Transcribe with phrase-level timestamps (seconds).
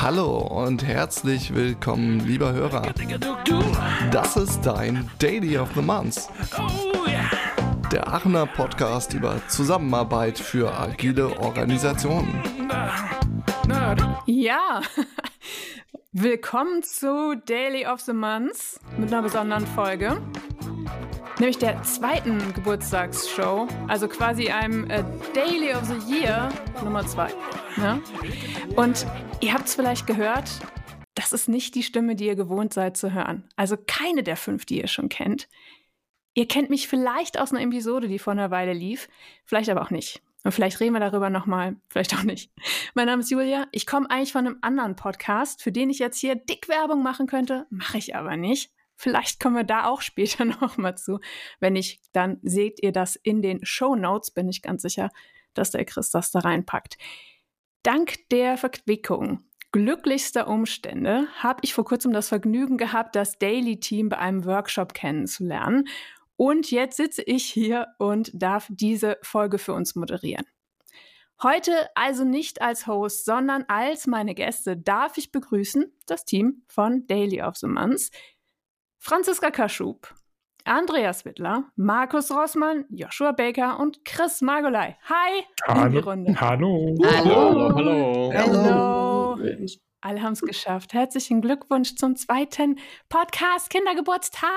[0.00, 2.82] Hallo und herzlich willkommen, lieber Hörer.
[4.10, 6.28] Das ist dein Daily of the Month.
[7.90, 12.42] Der Aachener Podcast über Zusammenarbeit für agile Organisationen.
[14.26, 14.82] Ja,
[16.12, 20.20] willkommen zu Daily of the Month mit einer besonderen Folge
[21.38, 25.04] nämlich der zweiten Geburtstagsshow, also quasi einem äh,
[25.34, 26.48] Daily of the Year
[26.82, 27.30] Nummer zwei.
[27.76, 28.00] Ja?
[28.76, 29.06] Und
[29.40, 30.50] ihr habt es vielleicht gehört,
[31.14, 33.48] das ist nicht die Stimme, die ihr gewohnt seid zu hören.
[33.56, 35.48] Also keine der fünf, die ihr schon kennt.
[36.34, 39.08] Ihr kennt mich vielleicht aus einer Episode, die vor einer Weile lief,
[39.44, 40.20] vielleicht aber auch nicht.
[40.42, 42.50] Und vielleicht reden wir darüber nochmal, vielleicht auch nicht.
[42.94, 43.66] Mein Name ist Julia.
[43.72, 47.26] Ich komme eigentlich von einem anderen Podcast, für den ich jetzt hier dick Werbung machen
[47.26, 48.73] könnte, mache ich aber nicht.
[48.96, 51.20] Vielleicht kommen wir da auch später noch mal zu.
[51.60, 55.10] Wenn nicht, dann seht ihr das in den Show Notes, bin ich ganz sicher,
[55.54, 56.98] dass der Chris das da reinpackt.
[57.82, 64.08] Dank der Verquickung glücklichster Umstände habe ich vor kurzem das Vergnügen gehabt, das Daily Team
[64.08, 65.88] bei einem Workshop kennenzulernen.
[66.36, 70.46] Und jetzt sitze ich hier und darf diese Folge für uns moderieren.
[71.42, 77.08] Heute also nicht als Host, sondern als meine Gäste darf ich begrüßen das Team von
[77.08, 78.10] Daily of the Month.
[79.06, 80.14] Franziska Kaschub,
[80.64, 84.96] Andreas Wittler, Markus Rossmann, Joshua Baker und Chris Margolei.
[85.10, 86.40] Hi hallo, in die Runde.
[86.40, 86.96] Hallo.
[87.04, 87.74] Hallo.
[87.74, 88.32] Hallo.
[88.34, 89.66] Hallo.
[90.00, 90.94] Alle haben es geschafft.
[90.94, 92.78] Herzlichen Glückwunsch zum zweiten
[93.10, 94.48] Podcast Kindergeburtstag.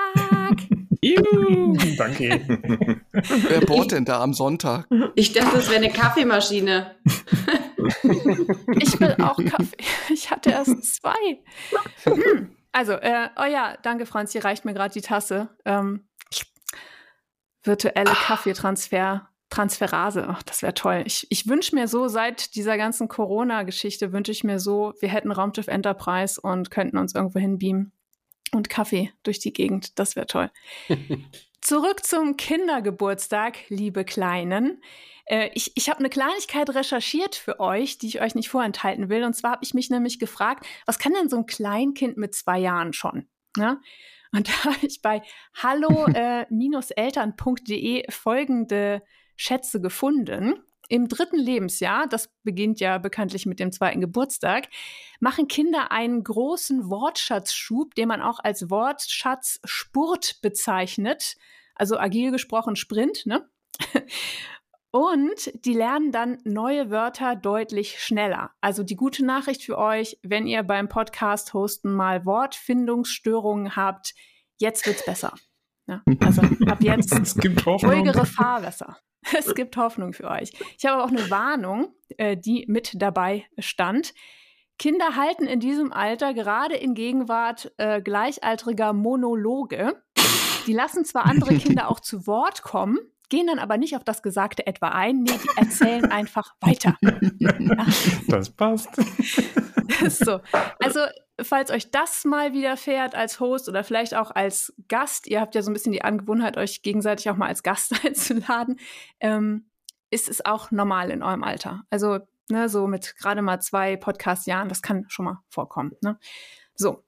[1.02, 2.40] Juhu, danke.
[3.12, 4.88] Wer bohrt denn da am Sonntag?
[5.14, 6.94] Ich dachte, das wäre eine Kaffeemaschine.
[8.80, 9.76] ich will auch Kaffee.
[10.08, 11.42] Ich hatte erst zwei.
[12.04, 12.57] Hm.
[12.72, 15.48] Also, äh, oh ja, danke, Franz, hier reicht mir gerade die Tasse.
[15.64, 16.08] Ähm,
[17.62, 21.02] virtuelle Kaffeetransfer, Transferase, ach, das wäre toll.
[21.06, 25.32] Ich, ich wünsche mir so, seit dieser ganzen Corona-Geschichte wünsche ich mir so, wir hätten
[25.32, 27.92] Raumschiff Enterprise und könnten uns irgendwo hinbeamen
[28.52, 29.98] und Kaffee durch die Gegend.
[29.98, 30.50] Das wäre toll.
[31.60, 34.82] Zurück zum Kindergeburtstag, liebe Kleinen.
[35.28, 39.22] Äh, ich ich habe eine Kleinigkeit recherchiert für euch, die ich euch nicht vorenthalten will.
[39.24, 42.58] Und zwar habe ich mich nämlich gefragt, was kann denn so ein Kleinkind mit zwei
[42.58, 43.28] Jahren schon?
[43.56, 43.80] Ja?
[44.32, 45.22] Und da habe ich bei
[45.62, 49.02] hallo-eltern.de äh, folgende
[49.36, 50.54] Schätze gefunden.
[50.90, 54.70] Im dritten Lebensjahr, das beginnt ja bekanntlich mit dem zweiten Geburtstag,
[55.20, 61.36] machen Kinder einen großen Wortschatzschub, den man auch als Wortschatzspurt bezeichnet.
[61.74, 63.46] Also agil gesprochen Sprint, ne?
[64.90, 68.52] Und die lernen dann neue Wörter deutlich schneller.
[68.60, 74.14] Also die gute Nachricht für euch, wenn ihr beim Podcast-Hosten mal Wortfindungsstörungen habt,
[74.56, 75.34] jetzt wird's besser.
[75.86, 77.92] Ja, also ab jetzt es gibt Hoffnung.
[77.92, 78.98] ruhigere Fahrwässer.
[79.36, 80.52] Es gibt Hoffnung für euch.
[80.78, 84.14] Ich habe auch eine Warnung, äh, die mit dabei stand.
[84.78, 90.00] Kinder halten in diesem Alter gerade in Gegenwart äh, gleichaltriger Monologe.
[90.66, 92.98] Die lassen zwar andere Kinder auch zu Wort kommen,
[93.28, 95.22] gehen dann aber nicht auf das Gesagte etwa ein.
[95.22, 96.96] Nee, die erzählen einfach weiter.
[98.28, 98.90] Das passt.
[100.08, 100.40] so.
[100.80, 101.00] Also,
[101.40, 105.62] falls euch das mal widerfährt als Host oder vielleicht auch als Gast, ihr habt ja
[105.62, 108.78] so ein bisschen die Angewohnheit, euch gegenseitig auch mal als Gast einzuladen,
[109.20, 109.70] ähm,
[110.10, 111.82] ist es auch normal in eurem Alter.
[111.90, 115.92] Also, ne, so mit gerade mal zwei Podcast-Jahren, das kann schon mal vorkommen.
[116.02, 116.18] Ne?
[116.74, 117.04] So.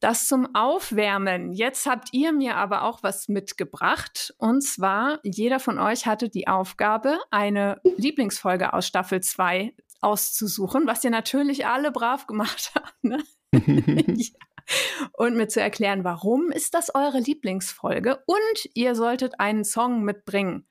[0.00, 1.52] Das zum Aufwärmen.
[1.52, 4.34] Jetzt habt ihr mir aber auch was mitgebracht.
[4.38, 11.04] Und zwar, jeder von euch hatte die Aufgabe, eine Lieblingsfolge aus Staffel 2 auszusuchen, was
[11.04, 13.04] ihr natürlich alle brav gemacht habt.
[13.04, 13.22] Ne?
[13.52, 14.30] ja.
[15.14, 18.22] Und mir zu erklären, warum ist das eure Lieblingsfolge?
[18.24, 20.66] Und ihr solltet einen Song mitbringen,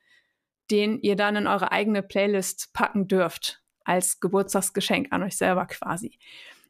[0.71, 6.17] den ihr dann in eure eigene Playlist packen dürft, als Geburtstagsgeschenk an euch selber quasi.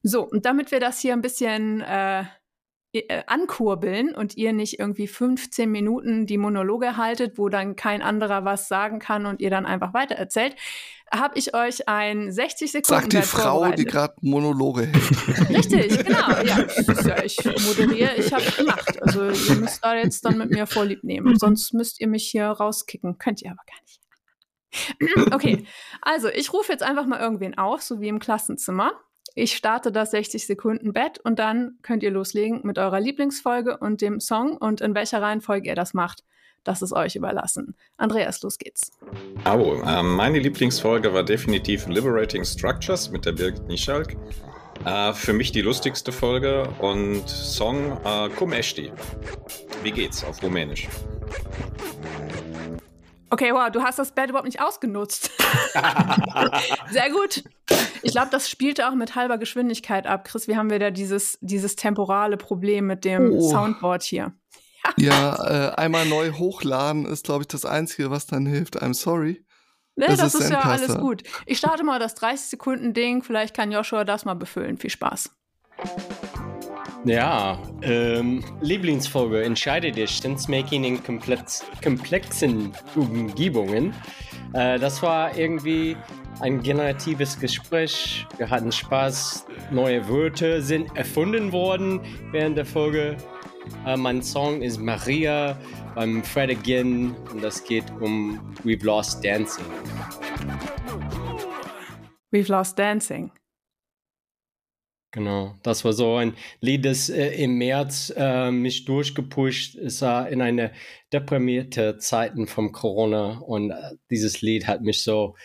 [0.02, 2.24] So, und damit wir das hier ein bisschen äh,
[2.92, 8.46] äh, ankurbeln und ihr nicht irgendwie 15 Minuten die Monologe haltet, wo dann kein anderer
[8.46, 10.56] was sagen kann und ihr dann einfach weitererzählt,
[11.12, 13.02] habe ich euch ein 60 Sekunden.
[13.02, 15.50] Sagt die Frau, die gerade Monologe hält.
[15.50, 16.30] Richtig, genau.
[16.44, 16.66] Ja,
[17.06, 19.02] ja, ich moderiere, ich habe gemacht.
[19.02, 21.38] Also ihr müsst da jetzt dann mit mir Vorlieb nehmen.
[21.38, 23.18] Sonst müsst ihr mich hier rauskicken.
[23.18, 24.00] Könnt ihr aber gar nicht.
[25.34, 25.66] okay,
[26.02, 28.92] also ich rufe jetzt einfach mal irgendwen auf, so wie im Klassenzimmer.
[29.36, 34.02] Ich starte das 60 Sekunden Bett und dann könnt ihr loslegen mit eurer Lieblingsfolge und
[34.02, 36.24] dem Song und in welcher Reihenfolge ihr das macht.
[36.64, 37.76] Das ist euch überlassen.
[37.98, 38.92] Andreas, los geht's.
[39.46, 44.16] Oh, äh, meine Lieblingsfolge war definitiv Liberating Structures mit der Birgit Nischalk.
[44.86, 48.92] Äh, für mich die lustigste Folge und Song äh, Cum Esti.
[49.84, 50.88] Wie geht's auf Rumänisch?
[53.32, 55.32] Okay, wow, du hast das Bett überhaupt nicht ausgenutzt.
[56.92, 57.44] Sehr gut.
[58.02, 60.26] Ich glaube, das spielte auch mit halber Geschwindigkeit ab.
[60.26, 63.50] Chris, wie haben wir da dieses, dieses temporale Problem mit dem oh.
[63.50, 64.34] Soundboard hier?
[64.98, 68.82] Ja, äh, einmal neu hochladen ist, glaube ich, das Einzige, was dann hilft.
[68.82, 69.46] I'm sorry.
[69.98, 71.24] Nee, das, das ist, ist ja alles gut.
[71.46, 73.22] Ich starte mal das 30-Sekunden-Ding.
[73.22, 74.78] Vielleicht kann Joshua das mal befüllen.
[74.78, 75.32] Viel Spaß.
[77.06, 79.44] Ja, ähm, Lieblingsfolge.
[79.44, 80.12] Entscheide dich.
[80.20, 83.94] Sense-Making in komplex, komplexen Umgebungen.
[84.54, 85.96] Äh, das war irgendwie
[86.42, 88.26] ein generatives Gespräch.
[88.38, 89.46] Wir hatten Spaß.
[89.72, 93.16] Neue Wörter sind erfunden worden während der Folge.
[93.86, 95.58] Äh, mein Song ist Maria
[95.96, 99.66] beim Fred Again und das geht um We've Lost Dancing.
[102.32, 103.32] We've Lost Dancing.
[105.12, 110.32] Genau, das war so ein Lied, das äh, im März äh, mich durchgepusht ist äh,
[110.32, 110.72] in eine
[111.12, 115.36] deprimierte Zeiten vom Corona und äh, dieses Lied hat mich so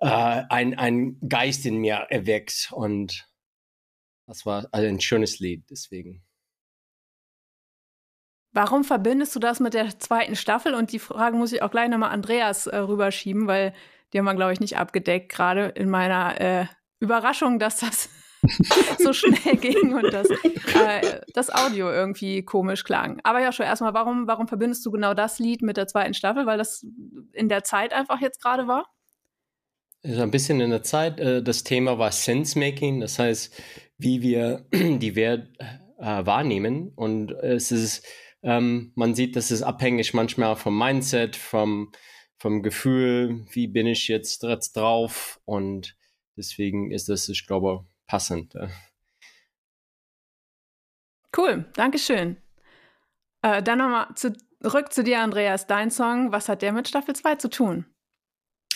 [0.00, 3.26] äh, ein, ein Geist in mir erweckt und
[4.26, 6.22] das war also ein schönes Lied deswegen.
[8.52, 10.74] Warum verbindest du das mit der zweiten Staffel?
[10.74, 13.72] Und die Frage muss ich auch gleich nochmal Andreas äh, rüberschieben, weil
[14.12, 16.66] die haben wir, glaube ich, nicht abgedeckt, gerade in meiner äh,
[17.00, 18.08] Überraschung, dass das
[18.98, 23.20] so schnell ging und das, äh, das Audio irgendwie komisch klang.
[23.24, 26.46] Aber ja, schon erstmal, warum, warum verbindest du genau das Lied mit der zweiten Staffel?
[26.46, 26.84] Weil das
[27.32, 28.86] in der Zeit einfach jetzt gerade war?
[30.02, 31.18] So ein bisschen in der Zeit.
[31.20, 33.62] Äh, das Thema war Sense-Making, das heißt,
[33.98, 35.48] wie wir die Welt
[35.98, 36.92] äh, wahrnehmen.
[36.94, 38.06] Und es ist
[38.46, 41.90] ähm, man sieht, das ist abhängig manchmal vom Mindset, vom,
[42.38, 44.44] vom Gefühl, wie bin ich jetzt
[44.76, 45.96] drauf und
[46.36, 48.54] deswegen ist das, ich glaube, passend.
[51.36, 52.36] Cool, Dankeschön.
[53.42, 55.66] Äh, dann nochmal zurück zu dir, Andreas.
[55.66, 57.86] Dein Song, was hat der mit Staffel 2 zu tun?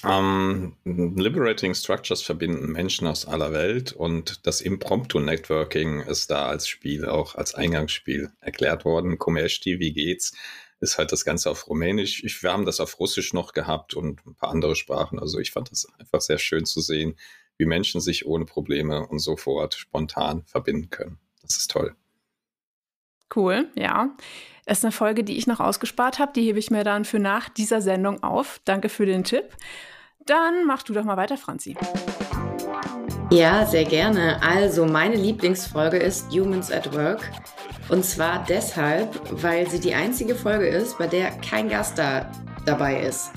[0.02, 6.46] Um, ähm, Liberating Structures verbinden Menschen aus aller Welt und das Impromptu Networking ist da
[6.46, 9.18] als Spiel, auch als Eingangsspiel erklärt worden.
[9.18, 10.32] Komeshti, wie geht's?
[10.80, 12.24] Ist halt das Ganze auf Rumänisch.
[12.24, 15.18] Ich, wir haben das auf Russisch noch gehabt und ein paar andere Sprachen.
[15.18, 17.16] Also ich fand das einfach sehr schön zu sehen,
[17.60, 21.18] wie Menschen sich ohne Probleme und sofort spontan verbinden können.
[21.42, 21.94] Das ist toll.
[23.34, 24.10] Cool, ja.
[24.66, 26.32] Das ist eine Folge, die ich noch ausgespart habe.
[26.34, 28.60] Die hebe ich mir dann für nach dieser Sendung auf.
[28.64, 29.44] Danke für den Tipp.
[30.26, 31.76] Dann mach du doch mal weiter, Franzi.
[33.30, 34.42] Ja, sehr gerne.
[34.42, 37.30] Also, meine Lieblingsfolge ist Humans at Work.
[37.88, 42.30] Und zwar deshalb, weil sie die einzige Folge ist, bei der kein Gast da
[42.64, 43.30] dabei ist.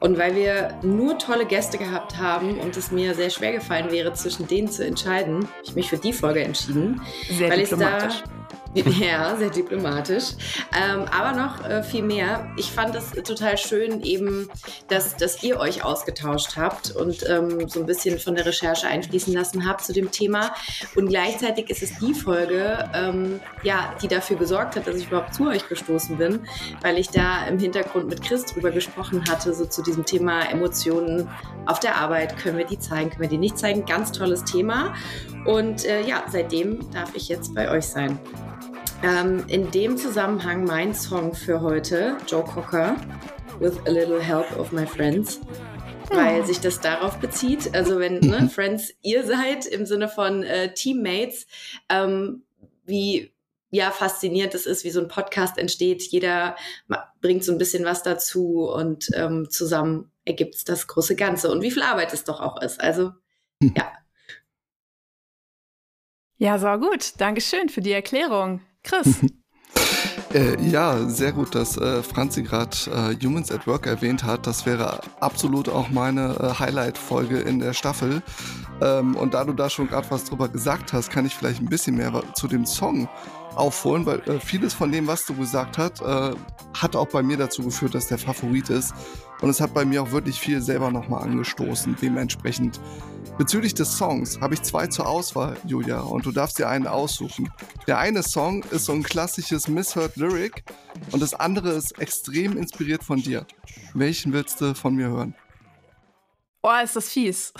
[0.00, 4.12] Und weil wir nur tolle Gäste gehabt haben und es mir sehr schwer gefallen wäre,
[4.12, 7.00] zwischen denen zu entscheiden, habe ich mich für die Folge entschieden.
[7.30, 8.16] Sehr weil diplomatisch.
[8.16, 8.37] Ich da
[8.98, 10.32] Ja, sehr diplomatisch.
[10.76, 12.50] Ähm, aber noch äh, viel mehr.
[12.56, 14.48] Ich fand es total schön, eben,
[14.88, 19.32] dass, dass ihr euch ausgetauscht habt und ähm, so ein bisschen von der Recherche einfließen
[19.32, 20.54] lassen habt zu dem Thema.
[20.96, 25.34] Und gleichzeitig ist es die Folge, ähm, ja, die dafür gesorgt hat, dass ich überhaupt
[25.34, 26.40] zu euch gestoßen bin,
[26.82, 31.28] weil ich da im Hintergrund mit Chris drüber gesprochen hatte, so zu diesem Thema Emotionen
[31.66, 32.36] auf der Arbeit.
[32.36, 33.86] Können wir die zeigen, können wir die nicht zeigen?
[33.86, 34.94] Ganz tolles Thema.
[35.44, 38.18] Und äh, ja, seitdem darf ich jetzt bei euch sein.
[39.02, 42.96] Ähm, in dem Zusammenhang mein Song für heute, Joe Cocker,
[43.60, 45.40] With a Little Help of My Friends,
[46.10, 47.74] weil sich das darauf bezieht.
[47.74, 48.48] Also wenn ne.
[48.52, 51.46] Friends ihr seid im Sinne von äh, Teammates,
[51.88, 52.42] ähm,
[52.86, 53.32] wie
[53.70, 56.02] ja faszinierend es ist, wie so ein Podcast entsteht.
[56.02, 56.56] Jeder
[57.20, 61.52] bringt so ein bisschen was dazu und ähm, zusammen ergibt es das große Ganze.
[61.52, 62.80] Und wie viel Arbeit es doch auch ist.
[62.80, 63.12] Also
[63.62, 63.74] hm.
[63.76, 63.92] ja.
[66.40, 67.20] Ja, so gut.
[67.20, 68.60] Dankeschön für die Erklärung.
[68.88, 69.16] Chris.
[70.34, 74.46] Äh, ja, sehr gut, dass äh, Franzi gerade äh, Humans at Work erwähnt hat.
[74.46, 78.22] Das wäre absolut auch meine äh, Highlight-Folge in der Staffel.
[78.82, 81.70] Ähm, und da du da schon gerade was drüber gesagt hast, kann ich vielleicht ein
[81.70, 83.08] bisschen mehr zu dem Song
[83.54, 86.34] aufholen, weil äh, vieles von dem, was du gesagt hast, äh,
[86.74, 88.94] hat auch bei mir dazu geführt, dass der Favorit ist.
[89.40, 91.96] Und es hat bei mir auch wirklich viel selber nochmal angestoßen.
[92.00, 92.80] Dementsprechend
[93.38, 97.48] Bezüglich des Songs habe ich zwei zur Auswahl, Julia, und du darfst dir einen aussuchen.
[97.86, 100.64] Der eine Song ist so ein klassisches Misheard Lyric
[101.12, 103.46] und das andere ist extrem inspiriert von dir.
[103.94, 105.36] Welchen willst du von mir hören?
[106.62, 107.52] Oh, ist das fies.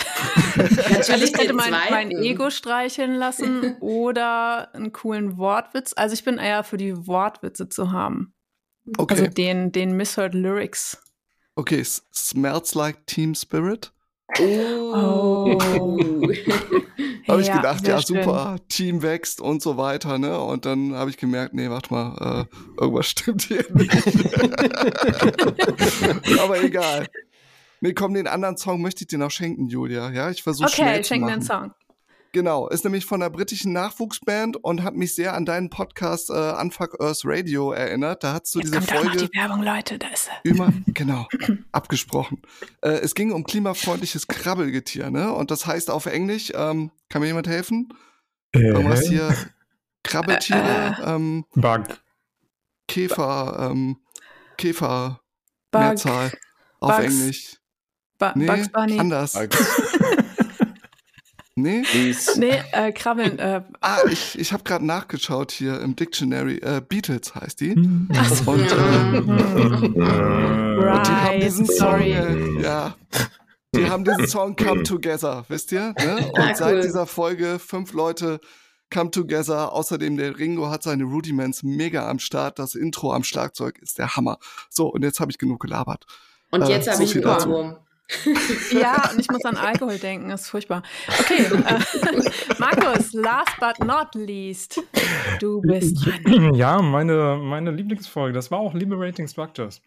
[0.57, 5.93] also ich könnte mein, mein, Ego streicheln lassen oder einen coolen Wortwitz.
[5.97, 8.35] Also ich bin eher für die Wortwitze zu haben.
[8.97, 9.15] Okay.
[9.15, 11.01] Also den, den Misheard Lyrics.
[11.55, 13.93] Okay, Smells Like Team Spirit.
[14.41, 15.59] Oh.
[17.29, 18.69] habe ich gedacht, ja super, schön.
[18.69, 20.39] Team wächst und so weiter, ne?
[20.39, 23.93] Und dann habe ich gemerkt, nee, warte mal, äh, irgendwas stimmt hier nicht.
[26.39, 27.09] Aber egal.
[27.81, 30.11] Nee, komm, den anderen Song möchte ich dir noch schenken, Julia.
[30.11, 30.95] Ja, ich versuche okay, schnell zu machen.
[30.95, 31.75] Okay, schenk mir einen Song.
[32.33, 36.53] Genau, ist nämlich von einer britischen Nachwuchsband und hat mich sehr an deinen Podcast äh,
[36.61, 38.23] Unfuck Earth Radio erinnert.
[38.23, 39.09] Da hast du Jetzt diese kommt Folge.
[39.09, 40.51] Auch noch die Werbung, Leute, da ist er.
[40.51, 41.27] Immer, genau,
[41.73, 42.43] abgesprochen.
[42.83, 45.33] Äh, es ging um klimafreundliches Krabbelgetier, ne?
[45.33, 47.95] Und das heißt auf Englisch, ähm, kann mir jemand helfen?
[48.53, 48.61] Äh.
[48.61, 49.35] Irgendwas hier,
[50.03, 51.15] Krabbeltiere, äh, äh.
[51.15, 51.99] ähm, Bug.
[52.89, 53.97] Käfer, ähm,
[54.59, 55.21] Käfer,
[55.71, 55.81] Bug.
[55.81, 56.33] Mehrzahl,
[56.81, 57.05] auf Bugs.
[57.05, 57.58] Englisch.
[58.19, 58.99] Ba nee, Bugs Bunny.
[58.99, 59.39] anders.
[61.61, 61.83] Nee?
[62.37, 63.37] Nee, äh, Krabbeln.
[63.41, 63.63] Äh.
[63.81, 66.59] Ah, ich, ich habe gerade nachgeschaut hier im Dictionary.
[66.59, 67.75] Äh, Beatles heißt die.
[68.15, 68.53] Ach so.
[68.53, 68.75] Und, äh,
[70.81, 72.95] right, und die haben diesen Song, äh, ja,
[73.75, 75.95] die haben diesen Song Come Together, wisst ihr?
[75.99, 76.31] Ne?
[76.33, 78.39] Und ah, seit dieser Folge fünf Leute
[78.93, 79.73] Come Together.
[79.73, 82.61] Außerdem der Ringo hat seine Rudiments mega am Start.
[82.61, 84.39] Das Intro am Schlagzeug ist der Hammer.
[84.71, 86.07] So, und jetzt habe ich genug gelabert.
[86.53, 87.77] Und jetzt äh, habe so ich einen Ohrwurm.
[88.73, 90.83] Ja, und ich muss an Alkohol denken, das ist furchtbar.
[91.21, 92.21] Okay, äh,
[92.59, 94.81] Markus, last but not least,
[95.41, 96.55] du bist dran.
[96.55, 99.83] Ja, meine, meine Lieblingsfolge, das war auch Liberating Structures.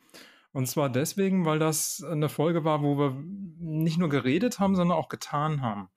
[0.53, 3.23] Und zwar deswegen, weil das eine Folge war, wo wir
[3.59, 5.89] nicht nur geredet haben, sondern auch getan haben.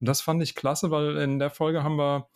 [0.00, 2.28] Und das fand ich klasse, weil in der Folge haben wir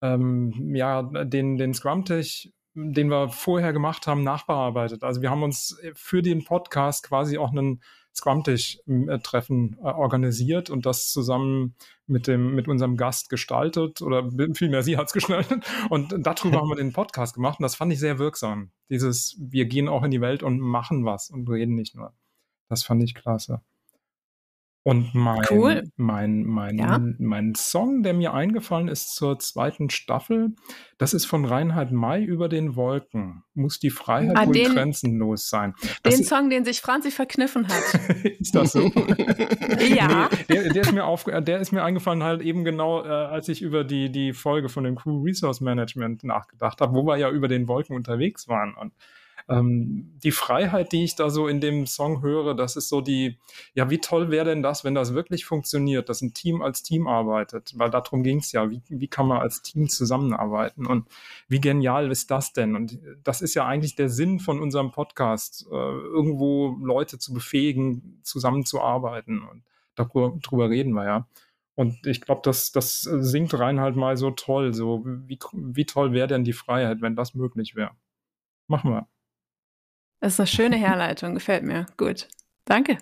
[0.00, 5.02] ähm, ja den, den Scrum-Tech den wir vorher gemacht haben, nachbearbeitet.
[5.02, 7.82] Also wir haben uns für den Podcast quasi auch einen
[8.18, 11.74] Scrum-Treffen äh, organisiert und das zusammen
[12.06, 16.68] mit dem mit unserem Gast gestaltet oder vielmehr sie hat es gestaltet und darüber haben
[16.68, 18.70] wir den Podcast gemacht und das fand ich sehr wirksam.
[18.90, 22.12] Dieses wir gehen auch in die Welt und machen was und reden nicht nur.
[22.68, 23.62] Das fand ich klasse.
[24.88, 25.82] Und mein, cool.
[25.98, 26.98] mein, mein, ja.
[27.18, 30.54] mein Song, der mir eingefallen ist zur zweiten Staffel,
[30.96, 33.42] das ist von Reinhard May über den Wolken.
[33.52, 35.74] Muss die Freiheit ah, wohl den, grenzenlos sein.
[36.04, 38.24] Das den Song, den sich Franzi verkniffen hat.
[38.40, 38.80] ist das so?
[39.94, 40.30] ja.
[40.48, 43.50] Nee, der, der, ist mir auf, der ist mir eingefallen halt eben genau, äh, als
[43.50, 47.28] ich über die, die Folge von dem Crew Resource Management nachgedacht habe, wo wir ja
[47.28, 48.72] über den Wolken unterwegs waren.
[48.74, 48.94] Und
[49.48, 53.38] ähm, die Freiheit, die ich da so in dem Song höre, das ist so die,
[53.74, 57.06] ja, wie toll wäre denn das, wenn das wirklich funktioniert, dass ein Team als Team
[57.06, 61.06] arbeitet, weil darum ging es ja, wie, wie kann man als Team zusammenarbeiten und
[61.48, 62.76] wie genial ist das denn?
[62.76, 68.20] Und das ist ja eigentlich der Sinn von unserem Podcast, äh, irgendwo Leute zu befähigen,
[68.22, 69.62] zusammenzuarbeiten und
[69.94, 71.28] darüber, darüber reden wir ja.
[71.74, 74.74] Und ich glaube, das, das singt Reinhard mal so toll.
[74.74, 77.92] So, wie, wie toll wäre denn die Freiheit, wenn das möglich wäre?
[78.66, 79.08] Machen wir.
[80.20, 81.86] Das ist eine schöne Herleitung, gefällt mir.
[81.96, 82.28] Gut.
[82.64, 82.98] Danke.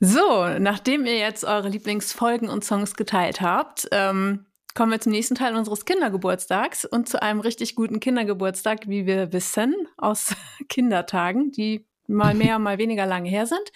[0.00, 5.36] So, nachdem ihr jetzt eure Lieblingsfolgen und Songs geteilt habt, ähm, kommen wir zum nächsten
[5.36, 10.34] Teil unseres Kindergeburtstags und zu einem richtig guten Kindergeburtstag, wie wir wissen, aus
[10.68, 13.72] Kindertagen, die mal mehr, mal weniger lange her sind.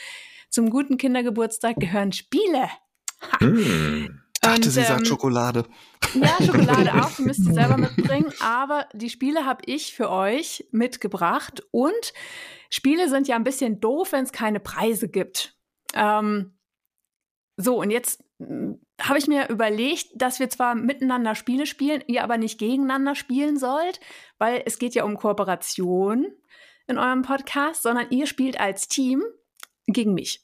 [0.48, 2.68] Zum guten Kindergeburtstag gehören Spiele.
[3.40, 5.64] Mm dachte, und, sie ähm, sagt Schokolade.
[6.14, 8.32] Ja, Schokolade auch, müsst ihr selber mitbringen.
[8.40, 11.62] Aber die Spiele habe ich für euch mitgebracht.
[11.70, 12.12] Und
[12.70, 15.56] Spiele sind ja ein bisschen doof, wenn es keine Preise gibt.
[15.94, 16.58] Ähm,
[17.56, 22.22] so, und jetzt hm, habe ich mir überlegt, dass wir zwar miteinander Spiele spielen, ihr
[22.22, 24.00] aber nicht gegeneinander spielen sollt,
[24.38, 26.26] weil es geht ja um Kooperation
[26.86, 29.22] in eurem Podcast, sondern ihr spielt als Team
[29.86, 30.42] gegen mich.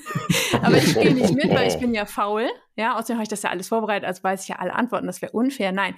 [0.62, 2.48] Aber ich spiele nicht mit, weil ich bin ja faul.
[2.76, 5.06] Ja, außerdem habe ich das ja alles vorbereitet, also weiß ich ja alle Antworten.
[5.06, 5.72] Das wäre unfair.
[5.72, 5.96] Nein.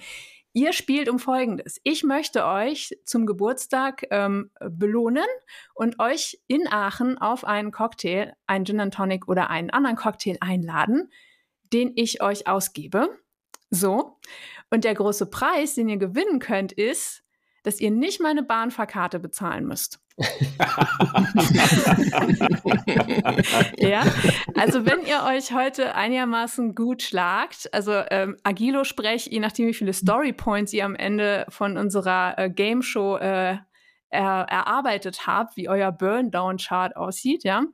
[0.56, 1.80] Ihr spielt um Folgendes.
[1.82, 5.26] Ich möchte euch zum Geburtstag ähm, belohnen
[5.74, 10.36] und euch in Aachen auf einen Cocktail, einen Gin and Tonic oder einen anderen Cocktail
[10.40, 11.10] einladen,
[11.72, 13.08] den ich euch ausgebe.
[13.70, 14.20] So.
[14.70, 17.23] Und der große Preis, den ihr gewinnen könnt, ist,
[17.64, 19.98] dass ihr nicht meine Bahnfahrkarte bezahlen müsst.
[23.78, 24.04] ja,
[24.54, 29.74] also wenn ihr euch heute einigermaßen gut schlagt, also ähm, Agilo sprecht, je nachdem wie
[29.74, 33.56] viele Story Points ihr am Ende von unserer äh, Game Show äh,
[34.10, 37.64] er, erarbeitet habt, wie euer Burn-Down Chart aussieht, ja,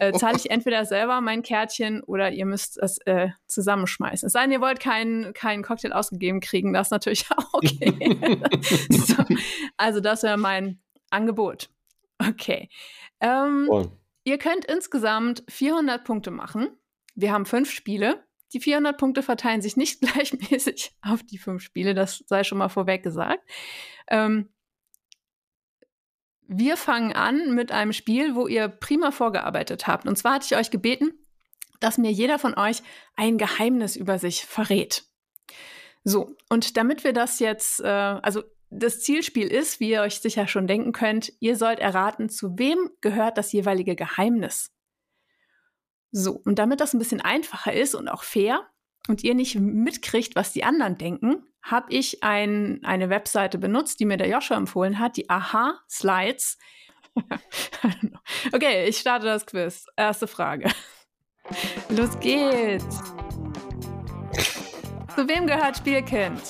[0.00, 4.26] äh, zahle ich entweder selber mein Kärtchen oder ihr müsst es äh, zusammenschmeißen.
[4.26, 8.40] Es sei denn, ihr wollt keinen keinen Cocktail ausgegeben kriegen, das ist natürlich auch okay.
[8.90, 9.24] so,
[9.76, 10.80] also das wäre mein
[11.10, 11.70] Angebot.
[12.18, 12.68] Okay.
[13.20, 13.90] Ähm,
[14.24, 16.68] ihr könnt insgesamt 400 Punkte machen.
[17.14, 18.24] Wir haben fünf Spiele.
[18.52, 22.68] Die 400 Punkte verteilen sich nicht gleichmäßig auf die fünf Spiele, das sei schon mal
[22.68, 23.48] vorweg gesagt.
[24.08, 24.51] Ähm,
[26.48, 30.06] wir fangen an mit einem Spiel, wo ihr prima vorgearbeitet habt.
[30.06, 31.12] Und zwar hatte ich euch gebeten,
[31.80, 32.82] dass mir jeder von euch
[33.16, 35.04] ein Geheimnis über sich verrät.
[36.04, 40.48] So, und damit wir das jetzt, äh, also das Zielspiel ist, wie ihr euch sicher
[40.48, 44.72] schon denken könnt, ihr sollt erraten, zu wem gehört das jeweilige Geheimnis.
[46.10, 48.66] So, und damit das ein bisschen einfacher ist und auch fair
[49.08, 54.04] und ihr nicht mitkriegt, was die anderen denken, habe ich ein, eine Webseite benutzt, die
[54.04, 56.58] mir der Joshua empfohlen hat, die Aha Slides.
[58.52, 59.86] okay, ich starte das Quiz.
[59.96, 60.70] Erste Frage.
[61.88, 63.00] Los geht's.
[65.14, 66.40] Zu wem gehört Spielkind?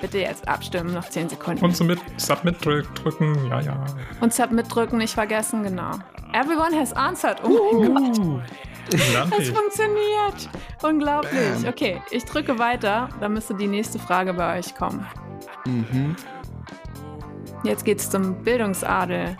[0.00, 1.64] Bitte jetzt abstimmen, noch 10 Sekunden.
[1.64, 3.86] Und Submit, Submit drücken, ja, ja.
[4.20, 5.92] Und Submit drücken, nicht vergessen, genau.
[6.32, 7.38] Everyone has answered.
[7.42, 8.42] Oh mein Gott.
[8.92, 10.48] Es funktioniert.
[10.82, 11.62] Unglaublich.
[11.62, 11.68] Bam.
[11.68, 13.08] Okay, ich drücke weiter.
[13.20, 15.06] Dann müsste die nächste Frage bei euch kommen.
[15.66, 16.16] Mhm.
[17.64, 19.36] Jetzt geht's zum Bildungsadel.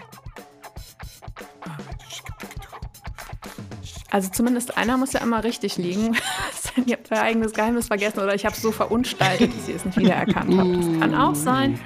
[4.10, 6.16] Also zumindest einer muss ja immer richtig liegen.
[6.86, 9.84] Ihr habt euer eigenes Geheimnis vergessen oder ich habe es so verunstaltet, dass ihr es
[9.84, 10.76] nicht wiedererkannt habt.
[10.76, 11.80] Das kann auch sein.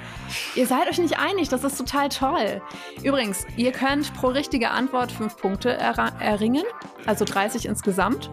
[0.55, 2.61] Ihr seid euch nicht einig, das ist total toll.
[3.03, 6.63] Übrigens, ihr könnt pro richtige Antwort fünf Punkte erra- erringen,
[7.05, 8.29] also 30 insgesamt.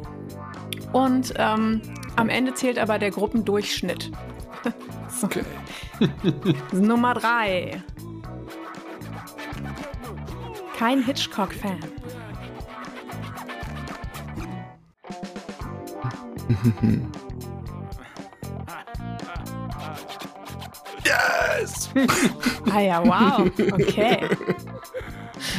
[0.92, 1.82] Und ähm,
[2.16, 4.10] am Ende zählt aber der Gruppendurchschnitt.
[5.08, 5.26] so.
[5.26, 5.44] Okay.
[6.72, 7.82] Nummer drei.
[10.78, 11.80] Kein Hitchcock-Fan.
[22.72, 23.46] Ah ja, wow.
[23.72, 24.28] Okay.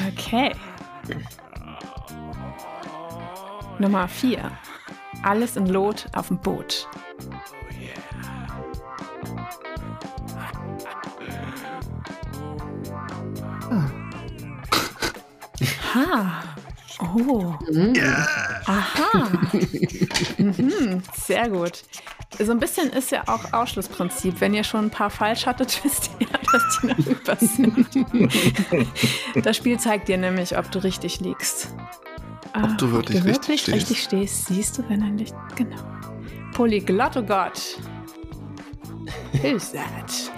[0.09, 0.51] Okay.
[3.79, 4.51] Nummer vier.
[5.23, 6.87] Alles in Lot auf dem Boot.
[15.93, 16.43] Ha.
[16.99, 17.53] Oh.
[18.65, 19.29] Aha.
[20.37, 21.01] Mhm.
[21.15, 21.83] Sehr gut.
[22.39, 24.41] So ein bisschen ist ja auch Ausschlussprinzip.
[24.41, 29.45] Wenn ihr schon ein paar falsch hattet, wisst ihr ja, dass die noch über sind.
[29.45, 31.73] Das Spiel zeigt dir nämlich, ob du richtig liegst.
[32.53, 33.75] Ah, du wirklich richtig wirklich stehst.
[33.75, 35.35] richtig stehst, siehst du, wenn er nicht.
[35.55, 35.77] Genau.
[36.53, 37.77] Polyglott, oh Gott.
[39.41, 40.31] Who's that?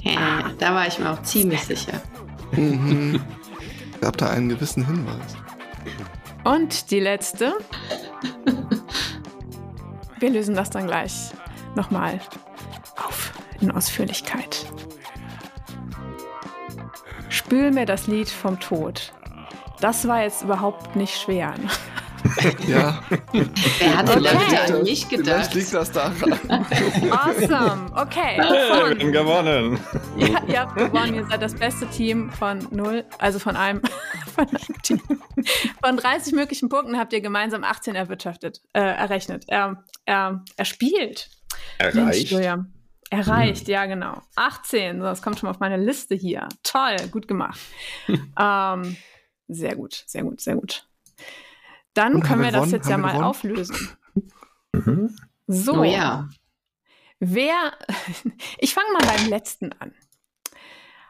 [0.00, 2.00] Ja, da war ich mir auch ziemlich sicher.
[2.52, 3.20] Mhm.
[4.00, 5.36] Ich habe da einen gewissen Hinweis.
[6.44, 7.54] Und die letzte.
[10.22, 11.32] Wir lösen das dann gleich
[11.74, 12.20] nochmal
[12.96, 14.66] auf in Ausführlichkeit.
[17.28, 19.12] Spül mir das Lied vom Tod.
[19.80, 21.54] Das war jetzt überhaupt nicht schwer.
[22.68, 23.02] Ja,
[23.78, 25.54] Wer hat denn da an mich vielleicht gedacht?
[25.54, 26.32] liegt das daran.
[27.10, 27.90] Awesome.
[27.94, 28.40] Okay.
[28.40, 29.78] Hey, Von, gewonnen.
[30.16, 31.14] ja, ihr habt gewonnen.
[31.14, 33.82] Ihr seid das beste Team von null, also von einem,
[34.34, 35.00] von einem Team.
[35.84, 39.44] Von 30 möglichen Punkten habt ihr gemeinsam 18 erwirtschaftet, äh, errechnet.
[39.48, 41.28] Er, er, er spielt.
[41.92, 42.62] Mensch, Erreicht.
[43.10, 44.22] Erreicht, ja, genau.
[44.36, 46.48] 18, so, das kommt schon mal auf meine Liste hier.
[46.62, 47.60] Toll, gut gemacht.
[48.08, 48.96] ähm,
[49.48, 50.86] sehr gut, sehr gut, sehr gut.
[51.94, 53.24] Dann Und können wir wir das jetzt ja Haben mal gewonnen?
[53.24, 53.76] auflösen.
[54.74, 55.14] Mhm.
[55.48, 56.30] So, Oh ja.
[57.20, 57.72] wer,
[58.58, 59.92] ich fange mal beim letzten an.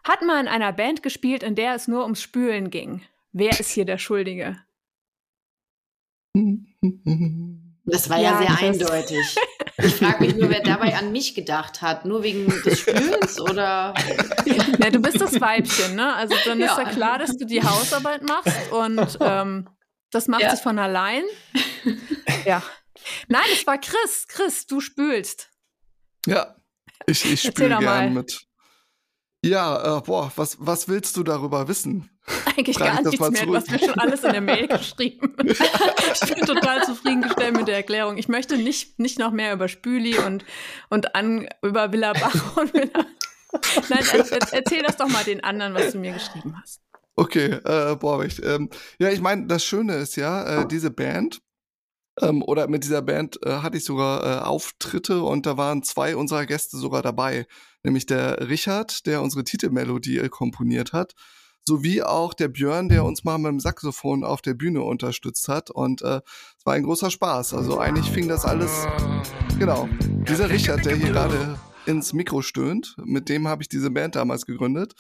[0.03, 3.03] Hat mal in einer Band gespielt, in der es nur ums Spülen ging.
[3.33, 4.57] Wer ist hier der Schuldige?
[7.85, 9.37] Das war Ja, ja, sehr eindeutig.
[9.79, 12.05] Ich frage mich nur, wer dabei an mich gedacht hat.
[12.05, 13.95] Nur wegen des Spülens oder?
[14.79, 16.15] Ja, du bist das Weibchen, ne?
[16.15, 16.83] Also dann ist Ja.
[16.83, 19.69] ja klar, dass du die Hausarbeit machst und ähm,
[20.13, 20.51] das macht Ja.
[20.51, 21.25] sich von allein.
[22.45, 22.61] Ja.
[23.29, 24.27] Nein, es war Chris.
[24.29, 25.49] Chris, du spülst.
[26.27, 26.57] Ja,
[27.07, 28.01] ich, ich Erzähl spiele doch mal.
[28.03, 28.47] gern mit.
[29.45, 32.09] Ja, äh, boah, was, was willst du darüber wissen?
[32.47, 33.45] Eigentlich Frag gar nichts mehr.
[33.47, 35.35] Du hast mir schon alles in der Mail geschrieben.
[35.39, 38.19] ich bin total zufriedengestellt mit der Erklärung.
[38.19, 40.45] Ich möchte nicht, nicht noch mehr über Spüli und,
[40.91, 43.07] und an, über Villa Bach und Villa.
[43.89, 46.81] Nein, er, er, erzähl das doch mal den anderen, was du mir geschrieben hast.
[47.15, 51.43] Okay, äh, boah, ich, ähm, ja, ich meine, das Schöne ist ja, äh, diese Band,
[52.21, 56.17] ähm, oder mit dieser Band äh, hatte ich sogar äh, Auftritte und da waren zwei
[56.17, 57.47] unserer Gäste sogar dabei,
[57.83, 61.15] nämlich der Richard, der unsere Titelmelodie äh, komponiert hat,
[61.65, 65.71] sowie auch der Björn, der uns mal mit dem Saxophon auf der Bühne unterstützt hat
[65.71, 66.21] und äh,
[66.59, 67.55] es war ein großer Spaß.
[67.55, 68.87] Also eigentlich fing das alles,
[69.59, 69.89] genau,
[70.29, 74.45] dieser Richard, der hier gerade ins Mikro stöhnt, mit dem habe ich diese Band damals
[74.45, 74.95] gegründet.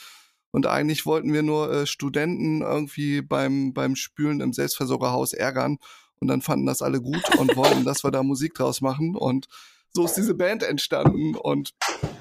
[0.52, 5.78] Und eigentlich wollten wir nur äh, Studenten irgendwie beim, beim Spülen im Selbstversorgerhaus ärgern.
[6.20, 9.16] Und dann fanden das alle gut und wollten, dass wir da Musik draus machen.
[9.16, 9.46] Und
[9.92, 11.34] so ist diese Band entstanden.
[11.34, 11.70] Und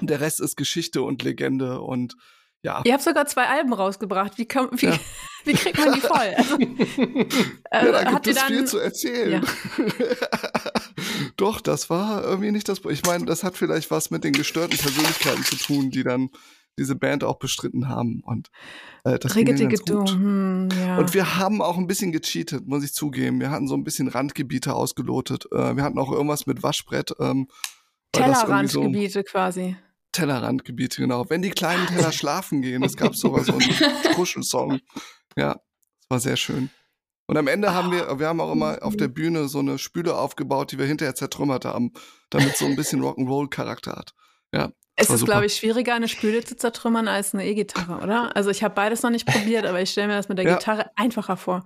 [0.00, 1.80] der Rest ist Geschichte und Legende.
[1.82, 2.16] Und
[2.62, 2.80] ja.
[2.84, 4.38] Ihr habt sogar zwei Alben rausgebracht.
[4.38, 4.98] Wie, kann, wie, ja.
[5.44, 6.08] wie kriegt man die voll?
[7.70, 9.42] Also, äh, ja, da gibt es dann, viel zu erzählen.
[9.42, 9.86] Ja.
[11.36, 12.80] Doch, das war irgendwie nicht das.
[12.90, 16.30] Ich meine, das hat vielleicht was mit den gestörten Persönlichkeiten zu tun, die dann
[16.78, 18.22] diese Band auch bestritten haben.
[18.24, 18.50] Und
[19.04, 20.10] äh, das ging ganz gut.
[20.10, 20.98] Hm, ja.
[20.98, 23.40] Und wir haben auch ein bisschen gecheatet, muss ich zugeben.
[23.40, 25.46] Wir hatten so ein bisschen Randgebiete ausgelotet.
[25.52, 27.14] Äh, wir hatten auch irgendwas mit Waschbrett.
[27.20, 27.48] Ähm,
[28.12, 29.76] Tellerrandgebiete so quasi.
[30.12, 31.28] Tellerrandgebiete, genau.
[31.30, 34.80] Wenn die kleinen Teller schlafen gehen, es gab sogar so einen Kuschelsong.
[35.36, 36.70] Ja, das war sehr schön.
[37.26, 40.16] Und am Ende haben wir, wir haben auch immer auf der Bühne so eine Spüle
[40.16, 41.92] aufgebaut, die wir hinterher zertrümmert haben,
[42.28, 44.12] damit so ein bisschen Rock'n'Roll-Charakter hat.
[44.52, 44.70] Ja.
[44.94, 48.36] Es ist, glaube ich, schwieriger, eine Spüle zu zertrümmern als eine E-Gitarre, oder?
[48.36, 50.56] Also ich habe beides noch nicht probiert, aber ich stelle mir das mit der ja.
[50.56, 51.64] Gitarre einfacher vor.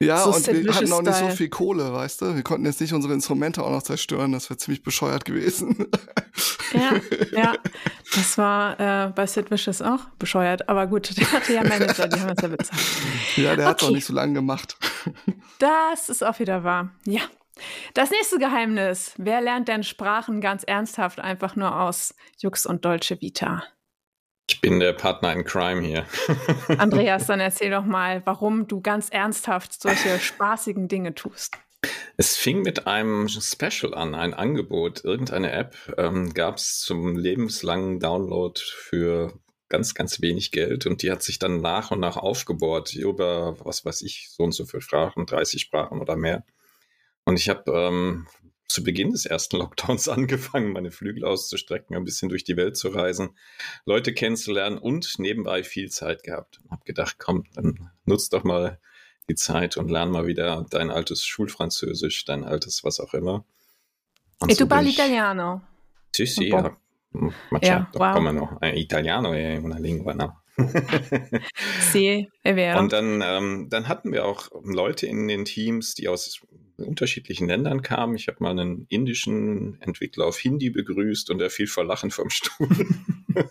[0.00, 2.36] Ja, so und wir hatten auch nicht so viel Kohle, weißt du?
[2.36, 4.30] Wir konnten jetzt nicht unsere Instrumente auch noch zerstören.
[4.30, 5.88] Das wäre ziemlich bescheuert gewesen.
[6.72, 6.92] Ja,
[7.32, 7.54] ja.
[8.14, 10.68] Das war äh, bei Sid Vicious auch bescheuert.
[10.68, 12.82] Aber gut, der hatte ja Manager, die haben das ja bezahlt.
[13.36, 13.64] Ja, der okay.
[13.64, 14.76] hat auch nicht so lange gemacht.
[15.58, 16.90] Das ist auch wieder wahr.
[17.04, 17.22] Ja.
[17.94, 19.14] Das nächste Geheimnis.
[19.16, 23.64] Wer lernt denn Sprachen ganz ernsthaft einfach nur aus Jux und Dolce Vita?
[24.50, 26.06] Ich bin der Partner in Crime hier.
[26.78, 31.58] Andreas, dann erzähl doch mal, warum du ganz ernsthaft solche spaßigen Dinge tust.
[32.16, 35.04] Es fing mit einem Special an, ein Angebot.
[35.04, 41.10] Irgendeine App ähm, gab es zum lebenslangen Download für ganz, ganz wenig Geld und die
[41.10, 44.80] hat sich dann nach und nach aufgebohrt über, was weiß ich, so und so viele
[44.80, 46.44] Sprachen, 30 Sprachen oder mehr.
[47.28, 48.26] Und ich habe ähm,
[48.68, 52.88] zu Beginn des ersten Lockdowns angefangen, meine Flügel auszustrecken, ein bisschen durch die Welt zu
[52.88, 53.36] reisen,
[53.84, 56.58] Leute kennenzulernen und nebenbei viel Zeit gehabt.
[56.70, 58.80] Hab gedacht, komm, dann nutzt doch mal
[59.28, 63.44] die Zeit und lern mal wieder dein altes Schulfranzösisch, dein altes was auch immer.
[64.38, 65.60] Und e so tu parli italiano?
[66.16, 66.74] Sì, sì, ja.
[67.10, 68.14] Ma certo, wow.
[68.14, 68.56] come no.
[68.62, 70.44] Eh, italiano è una lingua, no?
[71.92, 72.78] sì, è vero.
[72.78, 76.40] Und dann, ähm, dann hatten wir auch Leute in den Teams, die aus
[76.78, 78.14] unterschiedlichen Ländern kamen.
[78.16, 82.30] Ich habe mal einen indischen Entwickler auf Hindi begrüßt und er fiel vor Lachen vom
[82.30, 82.68] Stuhl.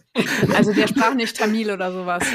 [0.53, 2.25] Also der sprach nicht Tamil oder sowas.